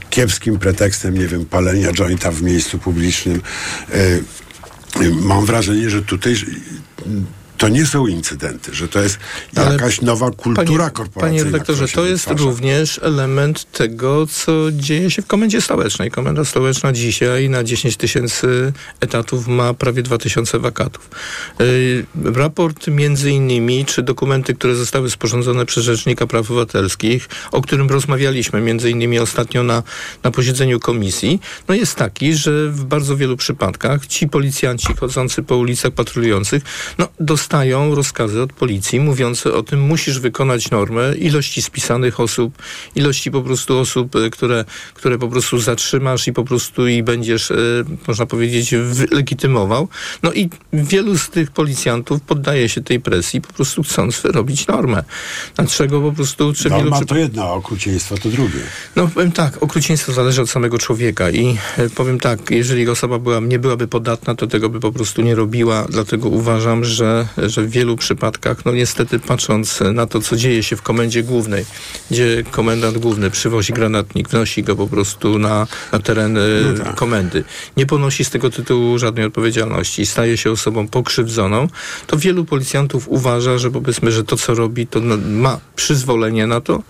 kiepskim 0.09 0.59
pretekstem, 0.59 1.17
nie 1.17 1.27
wiem, 1.27 1.45
palenia 1.45 1.91
jointa 1.91 2.31
w 2.31 2.41
miejscu 2.41 2.79
publicznym. 2.79 3.41
Mam 5.21 5.45
wrażenie, 5.45 5.89
że 5.89 6.01
tutaj 6.01 6.35
to 7.57 7.69
nie 7.69 7.85
są 7.85 8.07
incydenty, 8.07 8.73
że 8.73 8.87
to 8.87 8.99
jest 8.99 9.17
jakaś 9.53 9.99
Ale 9.99 10.05
nowa 10.05 10.31
kultura 10.31 10.65
panie, 10.65 10.91
korporacyjna. 10.91 11.21
Panie 11.21 11.43
redaktorze, 11.43 11.87
to 11.87 12.05
jest 12.05 12.23
wytwarza. 12.23 12.43
również 12.43 12.99
element 13.03 13.71
tego, 13.71 14.27
co 14.27 14.71
dzieje 14.71 15.11
się 15.11 15.21
w 15.21 15.27
Komendzie 15.27 15.61
Stołecznej. 15.61 16.11
Komenda 16.11 16.45
Stołeczna 16.45 16.93
dzisiaj 16.93 17.49
na 17.49 17.63
10 17.63 17.97
tysięcy 17.97 18.73
etatów 18.99 19.47
ma 19.47 19.73
prawie 19.73 20.03
2 20.03 20.17
tysiące 20.17 20.59
wakatów. 20.59 21.09
Yy, 21.59 22.05
raport 22.33 22.87
między 22.87 23.31
innymi, 23.31 23.85
czy 23.85 24.03
dokumenty, 24.03 24.53
które 24.53 24.75
zostały 24.75 25.09
sporządzone 25.09 25.65
przez 25.65 25.83
Rzecznika 25.83 26.27
Praw 26.27 26.51
Obywatelskich, 26.51 27.29
o 27.51 27.61
którym 27.61 27.89
rozmawialiśmy 27.89 28.61
między 28.61 28.91
innymi 28.91 29.19
ostatnio 29.19 29.63
na, 29.63 29.83
na 30.23 30.31
posiedzeniu 30.31 30.79
komisji, 30.79 31.39
no 31.67 31.75
jest 31.75 31.95
taki, 31.95 32.33
że 32.33 32.69
w 32.69 32.83
bardzo 32.83 33.17
wielu 33.17 33.37
przypadkach 33.37 34.07
ci 34.07 34.27
policjanci 34.27 34.93
chodzący 34.99 35.43
po 35.43 35.57
ulicach 35.57 35.91
patrolujących, 35.91 36.63
no 36.97 37.07
dostają 37.19 37.44
rozkazy 37.93 38.41
od 38.41 38.53
policji 38.53 38.99
mówiące 38.99 39.53
o 39.53 39.63
tym, 39.63 39.81
musisz 39.81 40.19
wykonać 40.19 40.71
normę 40.71 41.15
ilości 41.15 41.61
spisanych 41.61 42.19
osób, 42.19 42.53
ilości 42.95 43.31
po 43.31 43.41
prostu 43.41 43.77
osób, 43.77 44.15
e, 44.15 44.29
które, 44.29 44.65
które 44.93 45.17
po 45.17 45.27
prostu 45.27 45.59
zatrzymasz 45.59 46.27
i 46.27 46.33
po 46.33 46.43
prostu 46.43 46.87
i 46.87 47.03
będziesz, 47.03 47.51
e, 47.51 47.55
można 48.07 48.25
powiedzieć, 48.25 48.73
legitymował. 49.11 49.87
No 50.23 50.33
i 50.33 50.49
wielu 50.73 51.17
z 51.17 51.29
tych 51.29 51.51
policjantów 51.51 52.21
poddaje 52.21 52.69
się 52.69 52.81
tej 52.81 52.99
presji, 52.99 53.41
po 53.41 53.53
prostu 53.53 53.83
chcąc 53.83 54.21
wyrobić 54.21 54.67
normę. 54.67 55.03
Dlaczego 55.55 56.01
po 56.01 56.11
prostu... 56.11 56.53
Czy 56.53 56.69
Norma 56.69 56.95
wielu... 56.95 57.05
to 57.05 57.15
jedno, 57.15 57.43
a 57.43 57.51
okrucieństwo 57.51 58.17
to 58.17 58.29
drugie. 58.29 58.59
No 58.95 59.07
powiem 59.07 59.31
tak, 59.31 59.63
okrucieństwo 59.63 60.13
zależy 60.13 60.41
od 60.41 60.49
samego 60.49 60.77
człowieka 60.77 61.31
i 61.31 61.57
e, 61.77 61.89
powiem 61.89 62.19
tak, 62.19 62.51
jeżeli 62.51 62.89
osoba 62.89 63.19
była, 63.19 63.39
nie 63.39 63.59
byłaby 63.59 63.87
podatna, 63.87 64.35
to 64.35 64.47
tego 64.47 64.69
by 64.69 64.79
po 64.79 64.91
prostu 64.91 65.21
nie 65.21 65.35
robiła, 65.35 65.85
dlatego 65.89 66.29
uważam, 66.29 66.85
że 66.85 67.27
że 67.37 67.61
w 67.61 67.69
wielu 67.69 67.95
przypadkach, 67.95 68.65
no 68.65 68.71
niestety 68.71 69.19
patrząc 69.19 69.79
na 69.93 70.05
to, 70.05 70.21
co 70.21 70.35
dzieje 70.35 70.63
się 70.63 70.75
w 70.75 70.81
komendzie 70.81 71.23
głównej, 71.23 71.65
gdzie 72.11 72.43
komendant 72.51 72.97
główny 72.97 73.31
przywozi 73.31 73.73
granatnik, 73.73 74.29
wnosi 74.29 74.63
go 74.63 74.75
po 74.75 74.87
prostu 74.87 75.39
na, 75.39 75.67
na 75.91 75.99
teren 75.99 76.33
no 76.77 76.83
tak. 76.83 76.95
komendy, 76.95 77.43
nie 77.77 77.85
ponosi 77.85 78.25
z 78.25 78.29
tego 78.29 78.49
tytułu 78.49 78.99
żadnej 78.99 79.25
odpowiedzialności, 79.25 80.05
staje 80.05 80.37
się 80.37 80.51
osobą 80.51 80.87
pokrzywdzoną, 80.87 81.67
to 82.07 82.17
wielu 82.17 82.45
policjantów 82.45 83.07
uważa, 83.07 83.57
że 83.57 83.71
powiedzmy, 83.71 84.11
że 84.11 84.23
to, 84.23 84.37
co 84.37 84.55
robi, 84.55 84.87
to 84.87 84.99
ma 85.29 85.59
przyzwolenie 85.75 86.47
na 86.47 86.61
to 86.61 86.83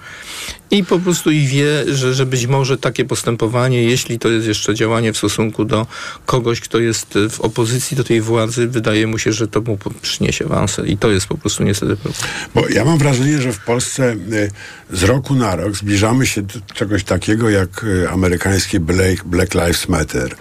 i 0.71 0.83
po 0.83 0.99
prostu 0.99 1.31
i 1.31 1.47
wie, 1.47 1.95
że, 1.95 2.13
że 2.13 2.25
być 2.25 2.47
może 2.47 2.77
takie 2.77 3.05
postępowanie, 3.05 3.83
jeśli 3.83 4.19
to 4.19 4.29
jest 4.29 4.47
jeszcze 4.47 4.75
działanie 4.75 5.13
w 5.13 5.17
stosunku 5.17 5.65
do 5.65 5.87
kogoś, 6.25 6.59
kto 6.59 6.79
jest 6.79 7.13
w 7.29 7.41
opozycji 7.41 7.97
do 7.97 8.03
tej 8.03 8.21
władzy, 8.21 8.67
wydaje 8.67 9.07
mu 9.07 9.17
się, 9.17 9.33
że 9.33 9.47
to 9.47 9.61
mu 9.61 9.77
przyniesie 10.01 10.45
awansę 10.45 10.87
i 10.87 10.97
to 10.97 11.11
jest 11.11 11.27
po 11.27 11.37
prostu 11.37 11.63
niestety 11.63 11.95
problem. 11.95 12.23
Bo 12.55 12.69
ja 12.69 12.85
mam 12.85 12.97
wrażenie, 12.97 13.41
że 13.41 13.53
w 13.53 13.59
Polsce 13.59 14.13
y, 14.13 14.51
z 14.93 15.03
roku 15.03 15.35
na 15.35 15.55
rok 15.55 15.75
zbliżamy 15.75 16.25
się 16.25 16.41
do 16.41 16.53
czegoś 16.73 17.03
takiego 17.03 17.49
jak 17.49 17.83
y, 17.83 18.09
amerykański 18.09 18.79
Black, 18.79 19.23
Black 19.23 19.53
Lives 19.53 19.89
Matter. 19.89 20.35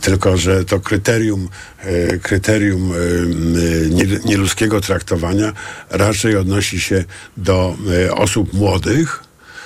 Tylko, 0.00 0.36
że 0.36 0.64
to 0.64 0.80
kryterium, 0.80 1.48
kryterium 2.22 2.92
nieludzkiego 4.24 4.80
traktowania 4.80 5.52
raczej 5.90 6.36
odnosi 6.36 6.80
się 6.80 7.04
do 7.36 7.76
osób 8.16 8.52
młodych, 8.52 9.23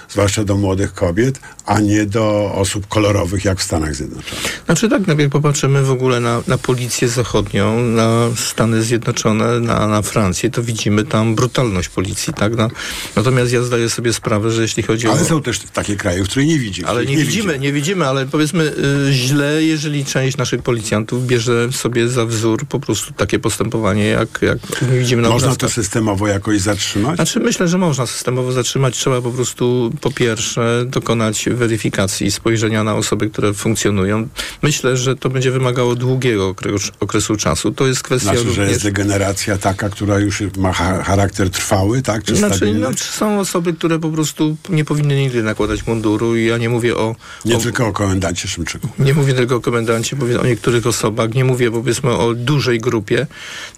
zwłaszcza 0.09 0.45
do 0.45 0.57
młodych 0.57 0.95
kobiet, 0.95 1.41
a 1.67 1.81
nie 1.81 2.07
do 2.07 2.53
osób 2.55 2.87
kolorowych 2.87 3.45
jak 3.45 3.59
w 3.59 3.63
Stanach 3.63 3.95
Zjednoczonych. 3.95 4.63
Znaczy 4.67 4.89
tak, 4.89 5.07
no 5.07 5.15
jak 5.19 5.31
popatrzymy 5.31 5.83
w 5.83 5.91
ogóle 5.91 6.21
na, 6.21 6.43
na 6.47 6.59
policję 6.59 7.09
zachodnią, 7.09 7.81
na 7.81 8.29
Stany 8.37 8.83
Zjednoczone, 8.83 9.61
na, 9.61 9.87
na 9.87 10.03
Francję, 10.03 10.51
to 10.51 10.63
widzimy 10.63 11.05
tam 11.05 11.35
brutalność 11.35 11.89
policji, 11.89 12.35
tak? 12.35 12.57
No, 12.57 12.71
natomiast 13.17 13.53
ja 13.53 13.63
zdaję 13.63 13.91
sobie 13.91 14.13
sprawę, 14.13 14.51
że 14.51 14.63
jeśli 14.63 14.83
chodzi 14.83 15.07
ale 15.07 15.15
o... 15.15 15.19
Ale 15.19 15.29
są 15.29 15.43
też 15.43 15.61
takie 15.73 15.97
kraje, 15.97 16.25
w 16.25 16.29
których 16.29 16.49
nie 16.49 16.59
widzimy. 16.59 16.89
Ale 16.89 17.07
nie, 17.07 17.17
nie 17.17 17.25
widzimy, 17.25 17.43
widzimy, 17.43 17.59
nie 17.59 17.73
widzimy, 17.73 18.07
ale 18.07 18.27
powiedzmy 18.27 18.73
y, 19.09 19.13
źle, 19.13 19.63
jeżeli 19.63 20.05
część 20.05 20.37
naszych 20.37 20.63
policjantów 20.63 21.27
bierze 21.27 21.73
sobie 21.73 22.09
za 22.09 22.27
wzór 22.27 22.67
po 22.67 22.81
prostu 22.81 23.13
takie 23.13 23.39
postępowanie, 23.39 24.07
jak, 24.07 24.43
jak 24.43 24.59
widzimy 24.99 25.23
na 25.23 25.29
Można 25.29 25.57
to 25.57 25.69
systemowo 25.69 26.29
jakoś 26.29 26.61
zatrzymać? 26.61 27.17
Znaczy 27.17 27.41
myślę, 27.41 27.69
że 27.69 27.79
można 27.79 28.07
systemowo 28.07 28.53
zatrzymać. 28.53 28.95
Trzeba 28.95 29.23
po 29.23 29.31
prostu 29.31 29.93
po 30.01 30.11
pierwsze 30.11 30.85
dokonać 30.87 31.49
weryfikacji 31.53 32.31
spojrzenia 32.31 32.85
na 32.85 32.95
osoby, 32.95 33.31
które 33.31 33.55
funkcjonują. 33.55 34.29
Myślę, 34.63 34.97
że 34.97 35.17
to 35.17 35.31
będzie 35.31 35.51
wymagało 35.51 35.95
długiego 35.95 36.55
okresu 37.01 37.37
czasu. 37.37 37.73
To 37.73 37.87
jest 37.87 38.03
kwestia 38.03 38.25
znaczy, 38.25 38.39
również... 38.39 38.57
że 38.57 38.69
jest 38.69 38.83
degeneracja 38.83 39.59
taka, 39.59 39.89
która 39.89 40.19
już 40.19 40.43
ma 40.57 40.73
charakter 40.73 41.51
trwały, 41.51 42.03
tak? 42.03 42.25
Czy 42.25 42.37
znaczy, 42.37 42.75
no, 42.75 42.89
są 42.97 43.41
osoby, 43.41 43.73
które 43.73 43.99
po 43.99 44.11
prostu 44.11 44.57
nie 44.69 44.85
powinny 44.85 45.17
nigdy 45.17 45.43
nakładać 45.43 45.87
munduru 45.87 46.37
i 46.37 46.47
ja 46.47 46.59
nie 46.59 46.69
mówię 46.69 46.97
o... 46.97 47.17
Nie 47.45 47.57
o, 47.57 47.61
tylko 47.61 47.87
o 47.87 47.93
komendancie 47.93 48.49
Szymczyku. 48.49 48.89
Nie 48.99 49.15
mówię 49.15 49.35
tylko 49.35 49.57
o 49.57 49.61
komendancie, 49.61 50.17
mówię 50.17 50.41
o 50.41 50.47
niektórych 50.47 50.87
osobach, 50.87 51.35
nie 51.35 51.45
mówię 51.45 51.71
powiedzmy 51.71 52.11
o 52.11 52.35
dużej 52.35 52.81
grupie. 52.81 53.27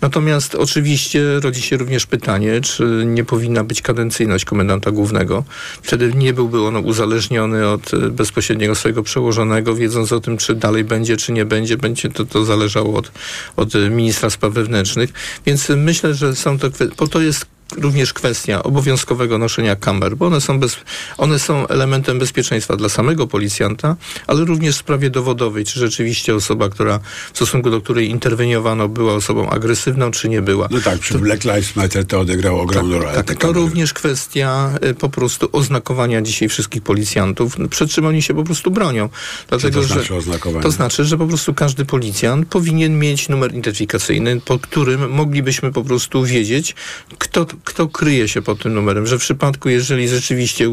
Natomiast 0.01 0.55
oczywiście 0.55 1.41
rodzi 1.41 1.63
się 1.63 1.77
również 1.77 2.07
pytanie, 2.07 2.61
czy 2.61 3.03
nie 3.07 3.25
powinna 3.25 3.65
być 3.65 3.83
kadencyjność 3.83 4.45
komendanta 4.45 4.91
głównego. 4.91 5.45
Wtedy 5.83 6.10
nie 6.15 6.33
byłby 6.33 6.63
on 6.63 6.77
uzależniony 6.77 7.69
od 7.69 7.95
e, 7.95 7.97
bezpośredniego 7.97 8.75
swojego 8.75 9.03
przełożonego, 9.03 9.75
wiedząc 9.75 10.13
o 10.13 10.21
tym, 10.21 10.39
czy 10.39 10.55
dalej 10.55 10.85
będzie, 10.85 11.17
czy 11.17 11.33
nie 11.33 11.45
będzie. 11.45 11.77
Będzie 11.77 12.09
to, 12.09 12.25
to 12.25 12.45
zależało 12.45 12.99
od, 12.99 13.13
od 13.57 13.75
ministra 13.91 14.31
spraw 14.31 14.53
wewnętrznych. 14.53 15.11
Więc 15.47 15.69
myślę, 15.69 16.15
że 16.15 16.37
są 16.37 16.59
to, 16.59 16.69
bo 16.99 17.07
to 17.07 17.21
jest 17.21 17.47
również 17.73 18.13
kwestia 18.13 18.63
obowiązkowego 18.63 19.39
noszenia 19.39 19.77
kamer, 19.77 20.17
bo 20.17 20.27
one 20.27 20.41
są, 20.41 20.61
bez, 20.61 20.77
one 21.19 21.39
są 21.39 21.69
elementem 21.69 22.19
bezpieczeństwa 22.19 22.77
dla 22.77 22.89
samego 22.89 23.27
policjanta, 23.27 23.97
ale 24.27 24.45
również 24.45 24.75
w 24.75 24.79
sprawie 24.79 25.11
dowodowej, 25.11 25.65
czy 25.65 25.81
rzeczywiście 25.81 26.35
osoba, 26.35 26.69
która 26.69 27.01
w 27.33 27.37
stosunku 27.37 27.71
do 27.71 27.81
której 27.81 28.11
interweniowano, 28.11 28.89
była 28.89 29.15
osobą 29.15 29.51
agresywną, 29.51 30.11
czy 30.11 30.29
nie 30.29 30.43
była. 30.43 30.69
No 30.71 30.81
tak, 30.81 30.99
przy 30.99 31.15
to, 31.15 31.21
Black 31.21 31.45
Lives 31.45 31.77
Matter 31.77 32.07
to 32.07 32.21
odegrało 32.21 32.63
ogromną 32.63 32.95
tak, 32.95 33.03
rolę. 33.03 33.25
Tak, 33.25 33.39
to 33.39 33.53
również 33.53 33.93
kwestia 33.93 34.73
y, 34.85 34.95
po 34.95 35.09
prostu 35.09 35.49
oznakowania 35.53 36.23
dzisiaj 36.23 36.49
wszystkich 36.49 36.83
policjantów, 36.83 37.57
przed 37.71 37.91
czym 37.91 38.07
oni 38.07 38.23
się 38.23 38.35
po 38.35 38.45
prostu 38.45 38.71
bronią. 38.71 39.09
Dlatego, 39.49 39.81
to 39.81 39.87
znaczy 39.87 40.05
że, 40.05 40.17
oznakowanie? 40.17 40.63
To 40.63 40.71
znaczy, 40.71 41.05
że 41.05 41.19
po 41.19 41.27
prostu 41.27 41.55
każdy 41.55 41.85
policjant 41.85 42.49
powinien 42.49 42.99
mieć 42.99 43.29
numer 43.29 43.51
identyfikacyjny, 43.51 44.41
pod 44.41 44.67
którym 44.67 45.11
moglibyśmy 45.11 45.73
po 45.73 45.85
prostu 45.85 46.25
wiedzieć, 46.25 46.75
kto 47.19 47.47
kto 47.65 47.89
kryje 47.89 48.29
się 48.29 48.43
pod 48.43 48.63
tym 48.63 48.75
numerem, 48.75 49.07
że 49.07 49.19
w 49.19 49.21
przypadku, 49.21 49.69
jeżeli 49.69 50.09
rzeczywiście 50.09 50.71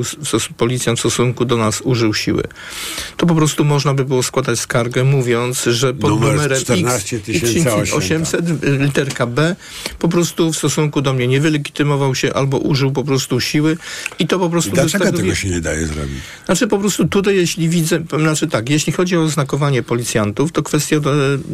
policjant 0.57 0.99
w 0.99 1.01
stosunku 1.01 1.45
do 1.45 1.57
nas 1.57 1.81
użył 1.81 2.13
siły, 2.13 2.43
to 3.17 3.25
po 3.25 3.35
prostu 3.35 3.65
można 3.65 3.93
by 3.93 4.05
było 4.05 4.23
składać 4.23 4.59
skargę, 4.59 5.03
mówiąc, 5.03 5.63
że 5.63 5.93
pod 5.93 6.09
Numer 6.09 6.31
numerem 6.31 6.59
14 6.59 7.19
X, 7.27 7.93
800 7.93 8.45
literka 8.63 9.27
B 9.27 9.55
po 9.99 10.07
prostu 10.07 10.51
w 10.51 10.57
stosunku 10.57 11.01
do 11.01 11.13
mnie 11.13 11.27
nie 11.27 11.41
wylegitymował 11.41 12.15
się 12.15 12.33
albo 12.33 12.57
użył 12.57 12.91
po 12.91 13.03
prostu 13.03 13.39
siły 13.39 13.77
i 14.19 14.27
to 14.27 14.39
po 14.39 14.49
prostu... 14.49 14.69
I 14.69 14.73
dlaczego 14.73 15.11
tego 15.11 15.35
się 15.35 15.49
nie 15.49 15.61
daje 15.61 15.88
zrobić? 15.88 16.17
Znaczy 16.45 16.67
po 16.67 16.79
prostu 16.79 17.07
tutaj, 17.07 17.35
jeśli 17.35 17.69
widzę, 17.69 18.03
znaczy 18.19 18.47
tak, 18.47 18.69
jeśli 18.69 18.93
chodzi 18.93 19.17
o 19.17 19.21
oznakowanie 19.21 19.83
policjantów, 19.83 20.51
to 20.51 20.63
kwestia 20.63 20.95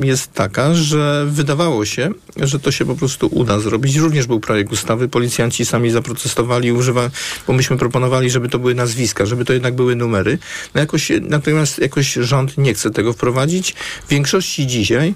jest 0.03 0.33
taka, 0.33 0.73
że 0.75 1.25
wydawało 1.29 1.85
się, 1.85 2.11
że 2.37 2.59
to 2.59 2.71
się 2.71 2.85
po 2.85 2.95
prostu 2.95 3.27
uda 3.31 3.59
zrobić. 3.59 3.95
Również 3.95 4.27
był 4.27 4.39
projekt 4.39 4.71
ustawy 4.71 5.07
policjanci 5.23 5.65
sami 5.65 5.91
zaprotestowali, 5.91 6.71
używa, 6.71 7.09
bo 7.47 7.53
myśmy 7.53 7.77
proponowali, 7.77 8.29
żeby 8.29 8.49
to 8.49 8.59
były 8.59 8.75
nazwiska, 8.75 9.25
żeby 9.25 9.45
to 9.45 9.53
jednak 9.53 9.75
były 9.75 9.95
numery. 9.95 10.37
No 10.75 10.81
jakoś, 10.81 11.11
natomiast 11.21 11.79
jakoś 11.79 12.13
rząd 12.13 12.57
nie 12.57 12.73
chce 12.73 12.91
tego 12.91 13.13
wprowadzić. 13.13 13.75
W 14.05 14.09
większości 14.09 14.67
dzisiaj 14.67 15.13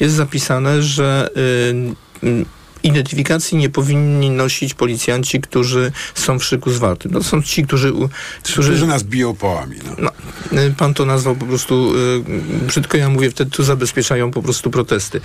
jest 0.00 0.14
zapisane, 0.14 0.82
że 0.82 1.30
yy, 2.22 2.44
Identyfikacji 2.82 3.58
nie 3.58 3.70
powinni 3.70 4.30
nosić 4.30 4.74
policjanci, 4.74 5.40
którzy 5.40 5.92
są 6.14 6.38
w 6.38 6.44
szyku 6.44 6.70
zwartym. 6.70 7.12
No, 7.12 7.22
są 7.22 7.42
ci, 7.42 7.64
którzy... 7.64 7.92
Którzy, 8.42 8.70
którzy 8.70 8.86
nas 8.86 9.02
biją. 9.02 9.36
No. 9.98 10.10
no. 10.52 10.60
pan 10.76 10.94
to 10.94 11.04
nazwał 11.04 11.36
po 11.36 11.46
prostu, 11.46 11.92
y, 11.96 12.22
brzydko 12.66 12.96
ja 12.96 13.08
mówię, 13.08 13.30
wtedy 13.30 13.50
tu 13.50 13.64
zabezpieczają 13.64 14.30
po 14.30 14.42
prostu 14.42 14.70
protesty. 14.70 15.20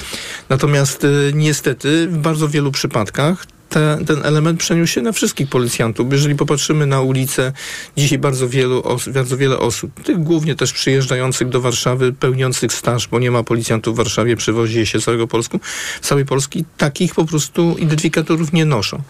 Natomiast 0.50 1.04
y, 1.04 1.32
niestety 1.36 2.08
w 2.08 2.18
bardzo 2.18 2.50
wielu 2.50 2.72
przypadkach 2.72 3.46
te, 3.72 3.98
ten 4.08 4.26
element 4.26 4.60
przeniósł 4.60 4.94
się 4.94 5.02
na 5.02 5.12
wszystkich 5.12 5.50
policjantów. 5.50 6.12
Jeżeli 6.12 6.36
popatrzymy 6.36 6.86
na 6.86 7.02
ulicę, 7.02 7.54
dzisiaj 7.98 8.18
bardzo, 8.18 8.50
wielu 8.50 8.84
os, 8.84 9.10
bardzo 9.10 9.38
wiele 9.38 9.60
osób, 9.60 10.04
tych 10.04 10.24
głównie 10.24 10.56
też 10.56 10.74
przyjeżdżających 10.74 11.50
do 11.50 11.62
Warszawy, 11.62 12.14
pełniących 12.14 12.74
staż, 12.74 13.08
bo 13.08 13.20
nie 13.20 13.32
ma 13.32 13.44
policjantów 13.44 13.96
w 13.96 13.98
Warszawie, 13.98 14.36
przywozi 14.36 14.78
je 14.80 14.86
się 14.86 15.02
z 15.02 15.04
całego 15.04 15.28
Polsku, 15.28 15.60
całej 16.02 16.26
Polski, 16.26 16.66
takich 16.78 17.16
po 17.16 17.26
prostu 17.26 17.76
identyfikatorów 17.80 18.54
nie 18.54 18.66
noszą. 18.66 19.02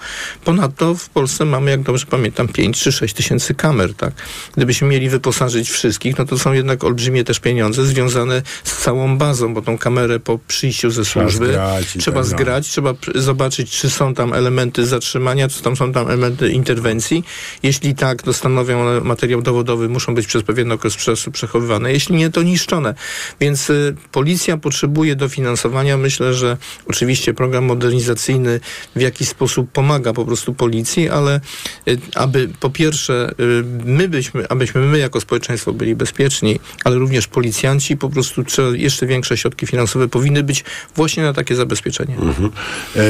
Ponadto 0.46 0.96
w 0.96 1.10
Polsce 1.10 1.46
mamy, 1.46 1.72
jak 1.72 1.82
dobrze 1.82 2.06
pamiętam, 2.06 2.48
5 2.48 2.80
czy 2.82 2.92
6 2.92 3.14
tysięcy 3.14 3.54
kamer, 3.54 3.94
tak? 3.94 4.14
Gdybyśmy 4.56 4.88
mieli 4.88 5.10
wyposażyć 5.10 5.70
wszystkich, 5.70 6.18
no 6.18 6.26
to 6.26 6.40
są 6.40 6.54
jednak 6.54 6.84
olbrzymie 6.84 7.24
też 7.24 7.40
pieniądze 7.40 7.86
związane 7.86 8.42
z 8.64 8.78
całą 8.78 9.18
bazą, 9.18 9.54
bo 9.54 9.62
tą 9.62 9.78
kamerę 9.78 10.20
po 10.20 10.40
przyjściu 10.48 10.90
ze 10.90 11.06
służby 11.06 11.48
trzeba 11.48 11.50
zgrać, 11.50 11.88
trzeba, 12.00 12.24
zgrać, 12.24 12.68
trzeba 12.68 12.94
zobaczyć, 13.16 13.72
czy 13.72 13.90
są 13.90 14.14
tam 14.14 14.34
elementy 14.34 14.51
elementy 14.52 14.86
zatrzymania, 14.86 15.48
czy 15.48 15.62
tam 15.62 15.76
są 15.76 15.94
tam 15.94 16.08
elementy 16.08 16.50
interwencji. 16.50 17.24
Jeśli 17.64 17.96
tak, 17.96 18.24
to 18.24 18.34
stanowią 18.34 18.82
one 18.82 19.02
materiał 19.02 19.42
dowodowy, 19.42 19.90
muszą 19.90 20.16
być 20.16 20.28
przez 20.28 20.44
pewien 20.44 20.72
okres 20.72 20.96
czasu 20.96 21.32
przechowywane. 21.32 21.94
Jeśli 21.94 22.16
nie, 22.16 22.30
to 22.30 22.44
niszczone. 22.44 22.94
Więc 23.40 23.70
y, 23.70 23.96
policja 24.12 24.58
potrzebuje 24.58 25.16
dofinansowania. 25.16 25.98
Myślę, 25.98 26.34
że 26.34 26.58
oczywiście 26.88 27.34
program 27.34 27.66
modernizacyjny 27.66 28.60
w 28.96 29.02
jakiś 29.02 29.28
sposób 29.28 29.72
pomaga 29.72 30.14
po 30.14 30.26
prostu 30.26 30.54
policji, 30.54 31.10
ale 31.10 31.42
y, 31.88 32.00
aby 32.16 32.50
po 32.60 32.70
pierwsze 32.70 33.34
y, 33.40 33.64
my 33.86 34.08
byśmy, 34.08 34.48
abyśmy 34.48 34.82
my 34.82 34.98
jako 34.98 35.22
społeczeństwo 35.22 35.74
byli 35.74 35.96
bezpieczni, 35.96 36.60
ale 36.84 36.96
również 36.96 37.28
policjanci 37.28 37.98
po 37.98 38.10
prostu 38.10 38.44
jeszcze 38.74 39.08
większe 39.08 39.38
środki 39.38 39.68
finansowe 39.68 40.08
powinny 40.08 40.44
być 40.44 40.64
właśnie 40.96 41.24
na 41.24 41.34
takie 41.34 41.56
zabezpieczenie. 41.56 42.16
Mhm. 42.16 42.52
E, 42.96 43.02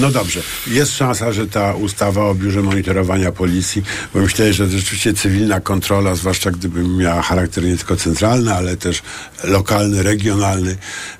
no 0.00 0.10
dobrze 0.10 0.42
jest 0.74 0.96
szansa, 0.96 1.32
że 1.32 1.46
ta 1.46 1.74
ustawa 1.74 2.24
o 2.24 2.34
biurze 2.34 2.62
monitorowania 2.62 3.32
policji, 3.32 3.82
bo 4.14 4.20
myślę, 4.20 4.52
że 4.52 4.68
rzeczywiście 4.68 5.14
cywilna 5.14 5.60
kontrola, 5.60 6.14
zwłaszcza 6.14 6.50
gdyby 6.50 6.88
miała 6.88 7.22
charakter 7.22 7.64
nie 7.64 7.76
tylko 7.76 7.96
centralny, 7.96 8.54
ale 8.54 8.76
też 8.76 9.02
lokalny, 9.44 10.02
regionalny 10.02 10.76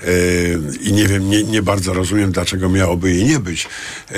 yy, 0.06 0.08
i 0.80 0.92
nie 0.92 1.06
wiem, 1.06 1.30
nie, 1.30 1.44
nie, 1.44 1.62
bardzo 1.62 1.94
rozumiem, 1.94 2.32
dlaczego 2.32 2.68
miałoby 2.68 3.12
jej 3.12 3.24
nie 3.24 3.38
być, 3.38 3.68
yy, 4.10 4.16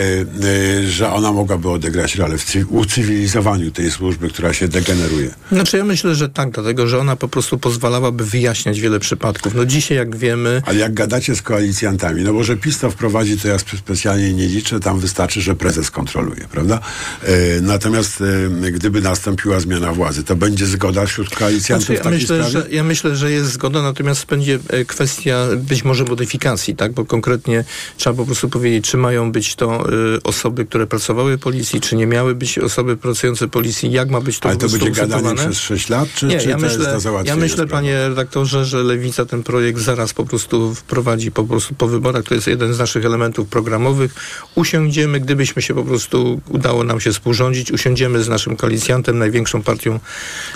yy, 0.80 0.91
że 0.91 1.12
ona 1.12 1.32
mogłaby 1.32 1.70
odegrać 1.70 2.14
rolę 2.14 2.39
w 2.39 2.47
ucywilizowaniu 2.68 3.70
tej 3.70 3.91
służby, 3.91 4.28
która 4.28 4.53
się 4.53 4.68
degeneruje. 4.68 5.30
Znaczy 5.53 5.76
ja 5.76 5.84
myślę, 5.84 6.14
że 6.14 6.28
tak, 6.28 6.51
dlatego, 6.51 6.87
że 6.87 6.99
ona 6.99 7.16
po 7.16 7.28
prostu 7.28 7.59
pozwalałaby 7.59 8.24
wyjaśniać 8.24 8.80
wiele 8.80 9.01
przypadków. 9.01 9.55
No 9.55 9.64
dzisiaj, 9.64 9.97
jak 9.97 10.16
wiemy... 10.16 10.62
Ale 10.66 10.78
jak 10.78 10.95
gadacie 10.95 11.37
z 11.37 11.43
koalicjantami, 11.43 12.22
no 12.22 12.32
bo 12.32 12.45
że 12.45 12.57
PiS 12.57 12.78
to 12.78 12.91
wprowadzi, 12.91 13.39
to 13.39 13.49
ja 13.49 13.59
specjalnie 13.59 14.32
nie 14.32 14.47
liczę, 14.47 14.80
tam 14.80 15.01
wystarczy 15.01 15.25
znaczy, 15.26 15.40
że 15.40 15.54
prezes 15.54 15.90
kontroluje, 15.90 16.48
prawda? 16.50 16.80
E, 17.22 17.60
natomiast 17.60 18.20
e, 18.66 18.70
gdyby 18.70 19.00
nastąpiła 19.00 19.60
zmiana 19.60 19.92
władzy, 19.92 20.24
to 20.24 20.36
będzie 20.36 20.66
zgoda 20.66 21.06
wśród 21.06 21.34
koalicjantów 21.34 21.86
znaczy, 21.86 22.02
ja 22.04 22.10
myślę, 22.10 22.36
sprawie? 22.36 22.50
Że, 22.50 22.74
ja 22.74 22.84
myślę, 22.84 23.16
że 23.16 23.30
jest 23.32 23.52
zgoda, 23.52 23.82
natomiast 23.82 24.26
będzie 24.26 24.58
e, 24.68 24.84
kwestia 24.84 25.46
być 25.56 25.84
może 25.84 26.04
modyfikacji, 26.04 26.76
tak? 26.76 26.92
Bo 26.92 27.04
konkretnie 27.04 27.64
trzeba 27.96 28.16
po 28.16 28.24
prostu 28.26 28.48
powiedzieć, 28.48 28.90
czy 28.90 28.96
mają 28.96 29.32
być 29.32 29.54
to 29.54 29.86
osoby, 30.24 30.64
które 30.64 30.86
pracowały 30.86 31.36
w 31.36 31.40
policji, 31.40 31.80
czy 31.80 31.96
nie 31.96 32.06
miały 32.06 32.34
być 32.34 32.58
osoby 32.58 32.96
pracujące 32.96 33.46
w 33.46 33.50
policji, 33.50 33.92
jak 33.92 34.10
ma 34.10 34.20
być 34.20 34.38
to 34.38 34.48
Ale 34.48 34.58
to 34.58 34.68
będzie 34.68 34.90
gadanie 34.90 35.34
przez 35.34 35.58
6 35.58 35.88
lat, 35.88 36.08
czy, 36.14 36.26
nie, 36.26 36.40
czy 36.40 36.48
ja 36.48 36.58
myślę, 36.58 36.98
Ja 37.24 37.36
myślę, 37.36 37.66
panie 37.66 38.08
redaktorze, 38.08 38.64
że 38.64 38.82
Lewica 38.82 39.26
ten 39.26 39.42
projekt 39.42 39.80
zaraz 39.80 40.12
po 40.12 40.24
prostu 40.24 40.74
wprowadzi 40.74 41.30
po 41.30 41.44
prostu 41.44 41.74
po 41.74 41.86
wyborach. 41.86 42.24
To 42.24 42.34
jest 42.34 42.46
jeden 42.46 42.74
z 42.74 42.78
naszych 42.78 43.04
elementów 43.04 43.48
programowych. 43.48 44.14
Usiądziemy, 44.54 45.15
gdybyśmy 45.20 45.62
się 45.62 45.74
po 45.74 45.84
prostu 45.84 46.40
udało 46.48 46.84
nam 46.84 47.00
się 47.00 47.12
współrządzić, 47.12 47.72
usiądziemy 47.72 48.22
z 48.22 48.28
naszym 48.28 48.56
koalicjantem, 48.56 49.18
największą 49.18 49.62
partią, 49.62 50.00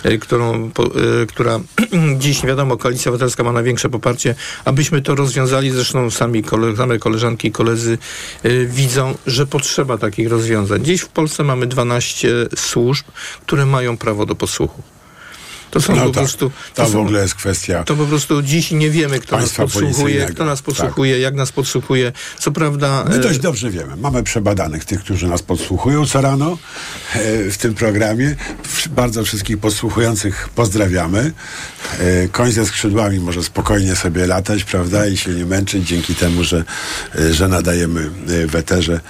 e, 0.03 0.19
którą, 0.19 0.71
po, 0.71 0.85
e, 0.85 0.91
która 1.27 1.61
dziś 2.19 2.43
wiadomo, 2.47 2.77
Koalicja 2.77 3.11
Obywatelska 3.11 3.45
ma 3.45 3.53
największe 3.53 3.89
poparcie, 3.89 4.35
abyśmy 4.65 5.03
to 5.03 5.15
rozwiązali. 5.15 5.71
Zresztą 5.71 6.11
sami 6.11 6.43
kole, 6.43 6.77
same 6.77 6.99
koleżanki 6.99 7.49
i 7.49 7.53
koledzy 7.53 7.99
y, 8.45 8.67
widzą, 8.67 9.15
że 9.27 9.47
potrzeba 9.47 9.99
takich 9.99 10.29
rozwiązań. 10.29 10.85
Dziś 10.85 11.01
w 11.01 11.09
Polsce 11.09 11.45
mamy 11.45 11.67
12 11.67 12.29
służb, 12.57 13.05
które 13.47 13.67
mają 13.67 13.97
prawo 13.97 14.27
do 14.27 14.35
posłuchu. 14.35 14.83
To 15.71 15.81
są 15.81 15.97
no 15.97 16.03
po 16.03 16.11
tak, 16.11 16.15
prostu. 16.15 16.51
To, 16.75 16.85
to 16.85 16.91
w 16.91 16.97
ogóle 16.97 17.23
jest 17.23 17.35
kwestia. 17.35 17.85
To 17.85 17.97
po 17.97 18.07
prostu 18.07 18.43
dziś 18.43 18.71
nie 18.71 18.91
wiemy, 18.91 19.21
kto 19.21 19.37
nas 19.37 19.53
podsłuchuje, 19.53 20.27
kto 20.27 20.45
nas 20.45 20.63
podsłuchuje, 20.63 21.15
tak. 21.15 21.23
jak 21.23 21.35
nas 21.35 21.53
podsłuchuje. 21.53 22.13
Co 22.39 22.53
prawda. 22.53 23.05
My 23.09 23.19
dość 23.19 23.39
dobrze 23.39 23.71
wiemy. 23.71 23.97
Mamy 23.97 24.23
przebadanych 24.23 24.85
tych, 24.85 25.01
którzy 25.01 25.29
nas 25.29 25.43
podsłuchują 25.43 26.07
co 26.07 26.21
rano 26.21 26.59
e, 27.15 27.51
w 27.51 27.59
tym 27.59 27.75
programie. 27.75 28.37
Bardzo 28.91 29.25
wszystkich 29.25 29.59
podsłuchujących 29.59 30.49
pozdrawiamy. 30.55 31.33
E, 31.99 32.29
koń 32.29 32.53
ze 32.53 32.67
skrzydłami 32.67 33.21
może 33.21 33.43
spokojnie 33.43 33.97
sobie 33.97 34.27
latać, 34.27 34.65
prawda? 34.65 35.07
I 35.07 35.17
się 35.17 35.31
nie 35.31 35.47
męczyć 35.47 35.89
dzięki 35.89 36.15
temu, 36.15 36.45
że, 36.45 36.65
e, 37.15 37.35
że 37.35 37.49
nadajemy 37.49 38.11
w 38.47 38.55
eterze. 38.55 39.01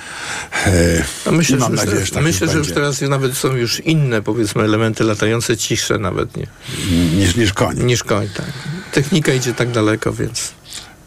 No 1.26 1.32
myślę, 1.32 1.56
mam 1.56 1.76
że, 1.76 1.84
nadzieję, 1.84 2.06
że 2.06 2.12
tak 2.12 2.22
myślę, 2.22 2.48
że 2.48 2.58
już 2.58 2.72
teraz 2.72 3.00
nawet 3.00 3.36
są 3.36 3.56
już 3.56 3.80
inne, 3.80 4.22
powiedzmy, 4.22 4.62
elementy 4.62 5.04
latające 5.04 5.56
cisze 5.56 5.98
nawet, 5.98 6.36
nie? 6.36 6.46
Niż, 7.16 7.36
niż 7.36 7.52
koń. 7.52 7.84
Niż 7.84 8.04
koń, 8.04 8.28
tak. 8.36 8.52
Technika 8.92 9.32
idzie 9.32 9.54
tak 9.54 9.70
daleko, 9.70 10.12
więc... 10.12 10.52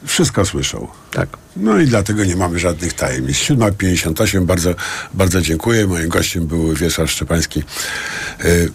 Wszystko 0.06 0.46
słyszą. 0.46 0.88
Tak. 1.12 1.30
No 1.56 1.80
i 1.80 1.88
dlatego 1.88 2.26
nie 2.26 2.36
mamy 2.36 2.60
żadnych 2.60 2.94
tajemnic. 2.94 3.38
7.58, 3.38 4.46
bardzo, 4.46 4.76
bardzo 5.14 5.42
dziękuję. 5.42 5.88
Moim 5.88 6.10
gościem 6.10 6.48
był 6.48 6.74
Wiesław 6.74 7.12
Szczepański. 7.12 7.64
Y 8.46 8.72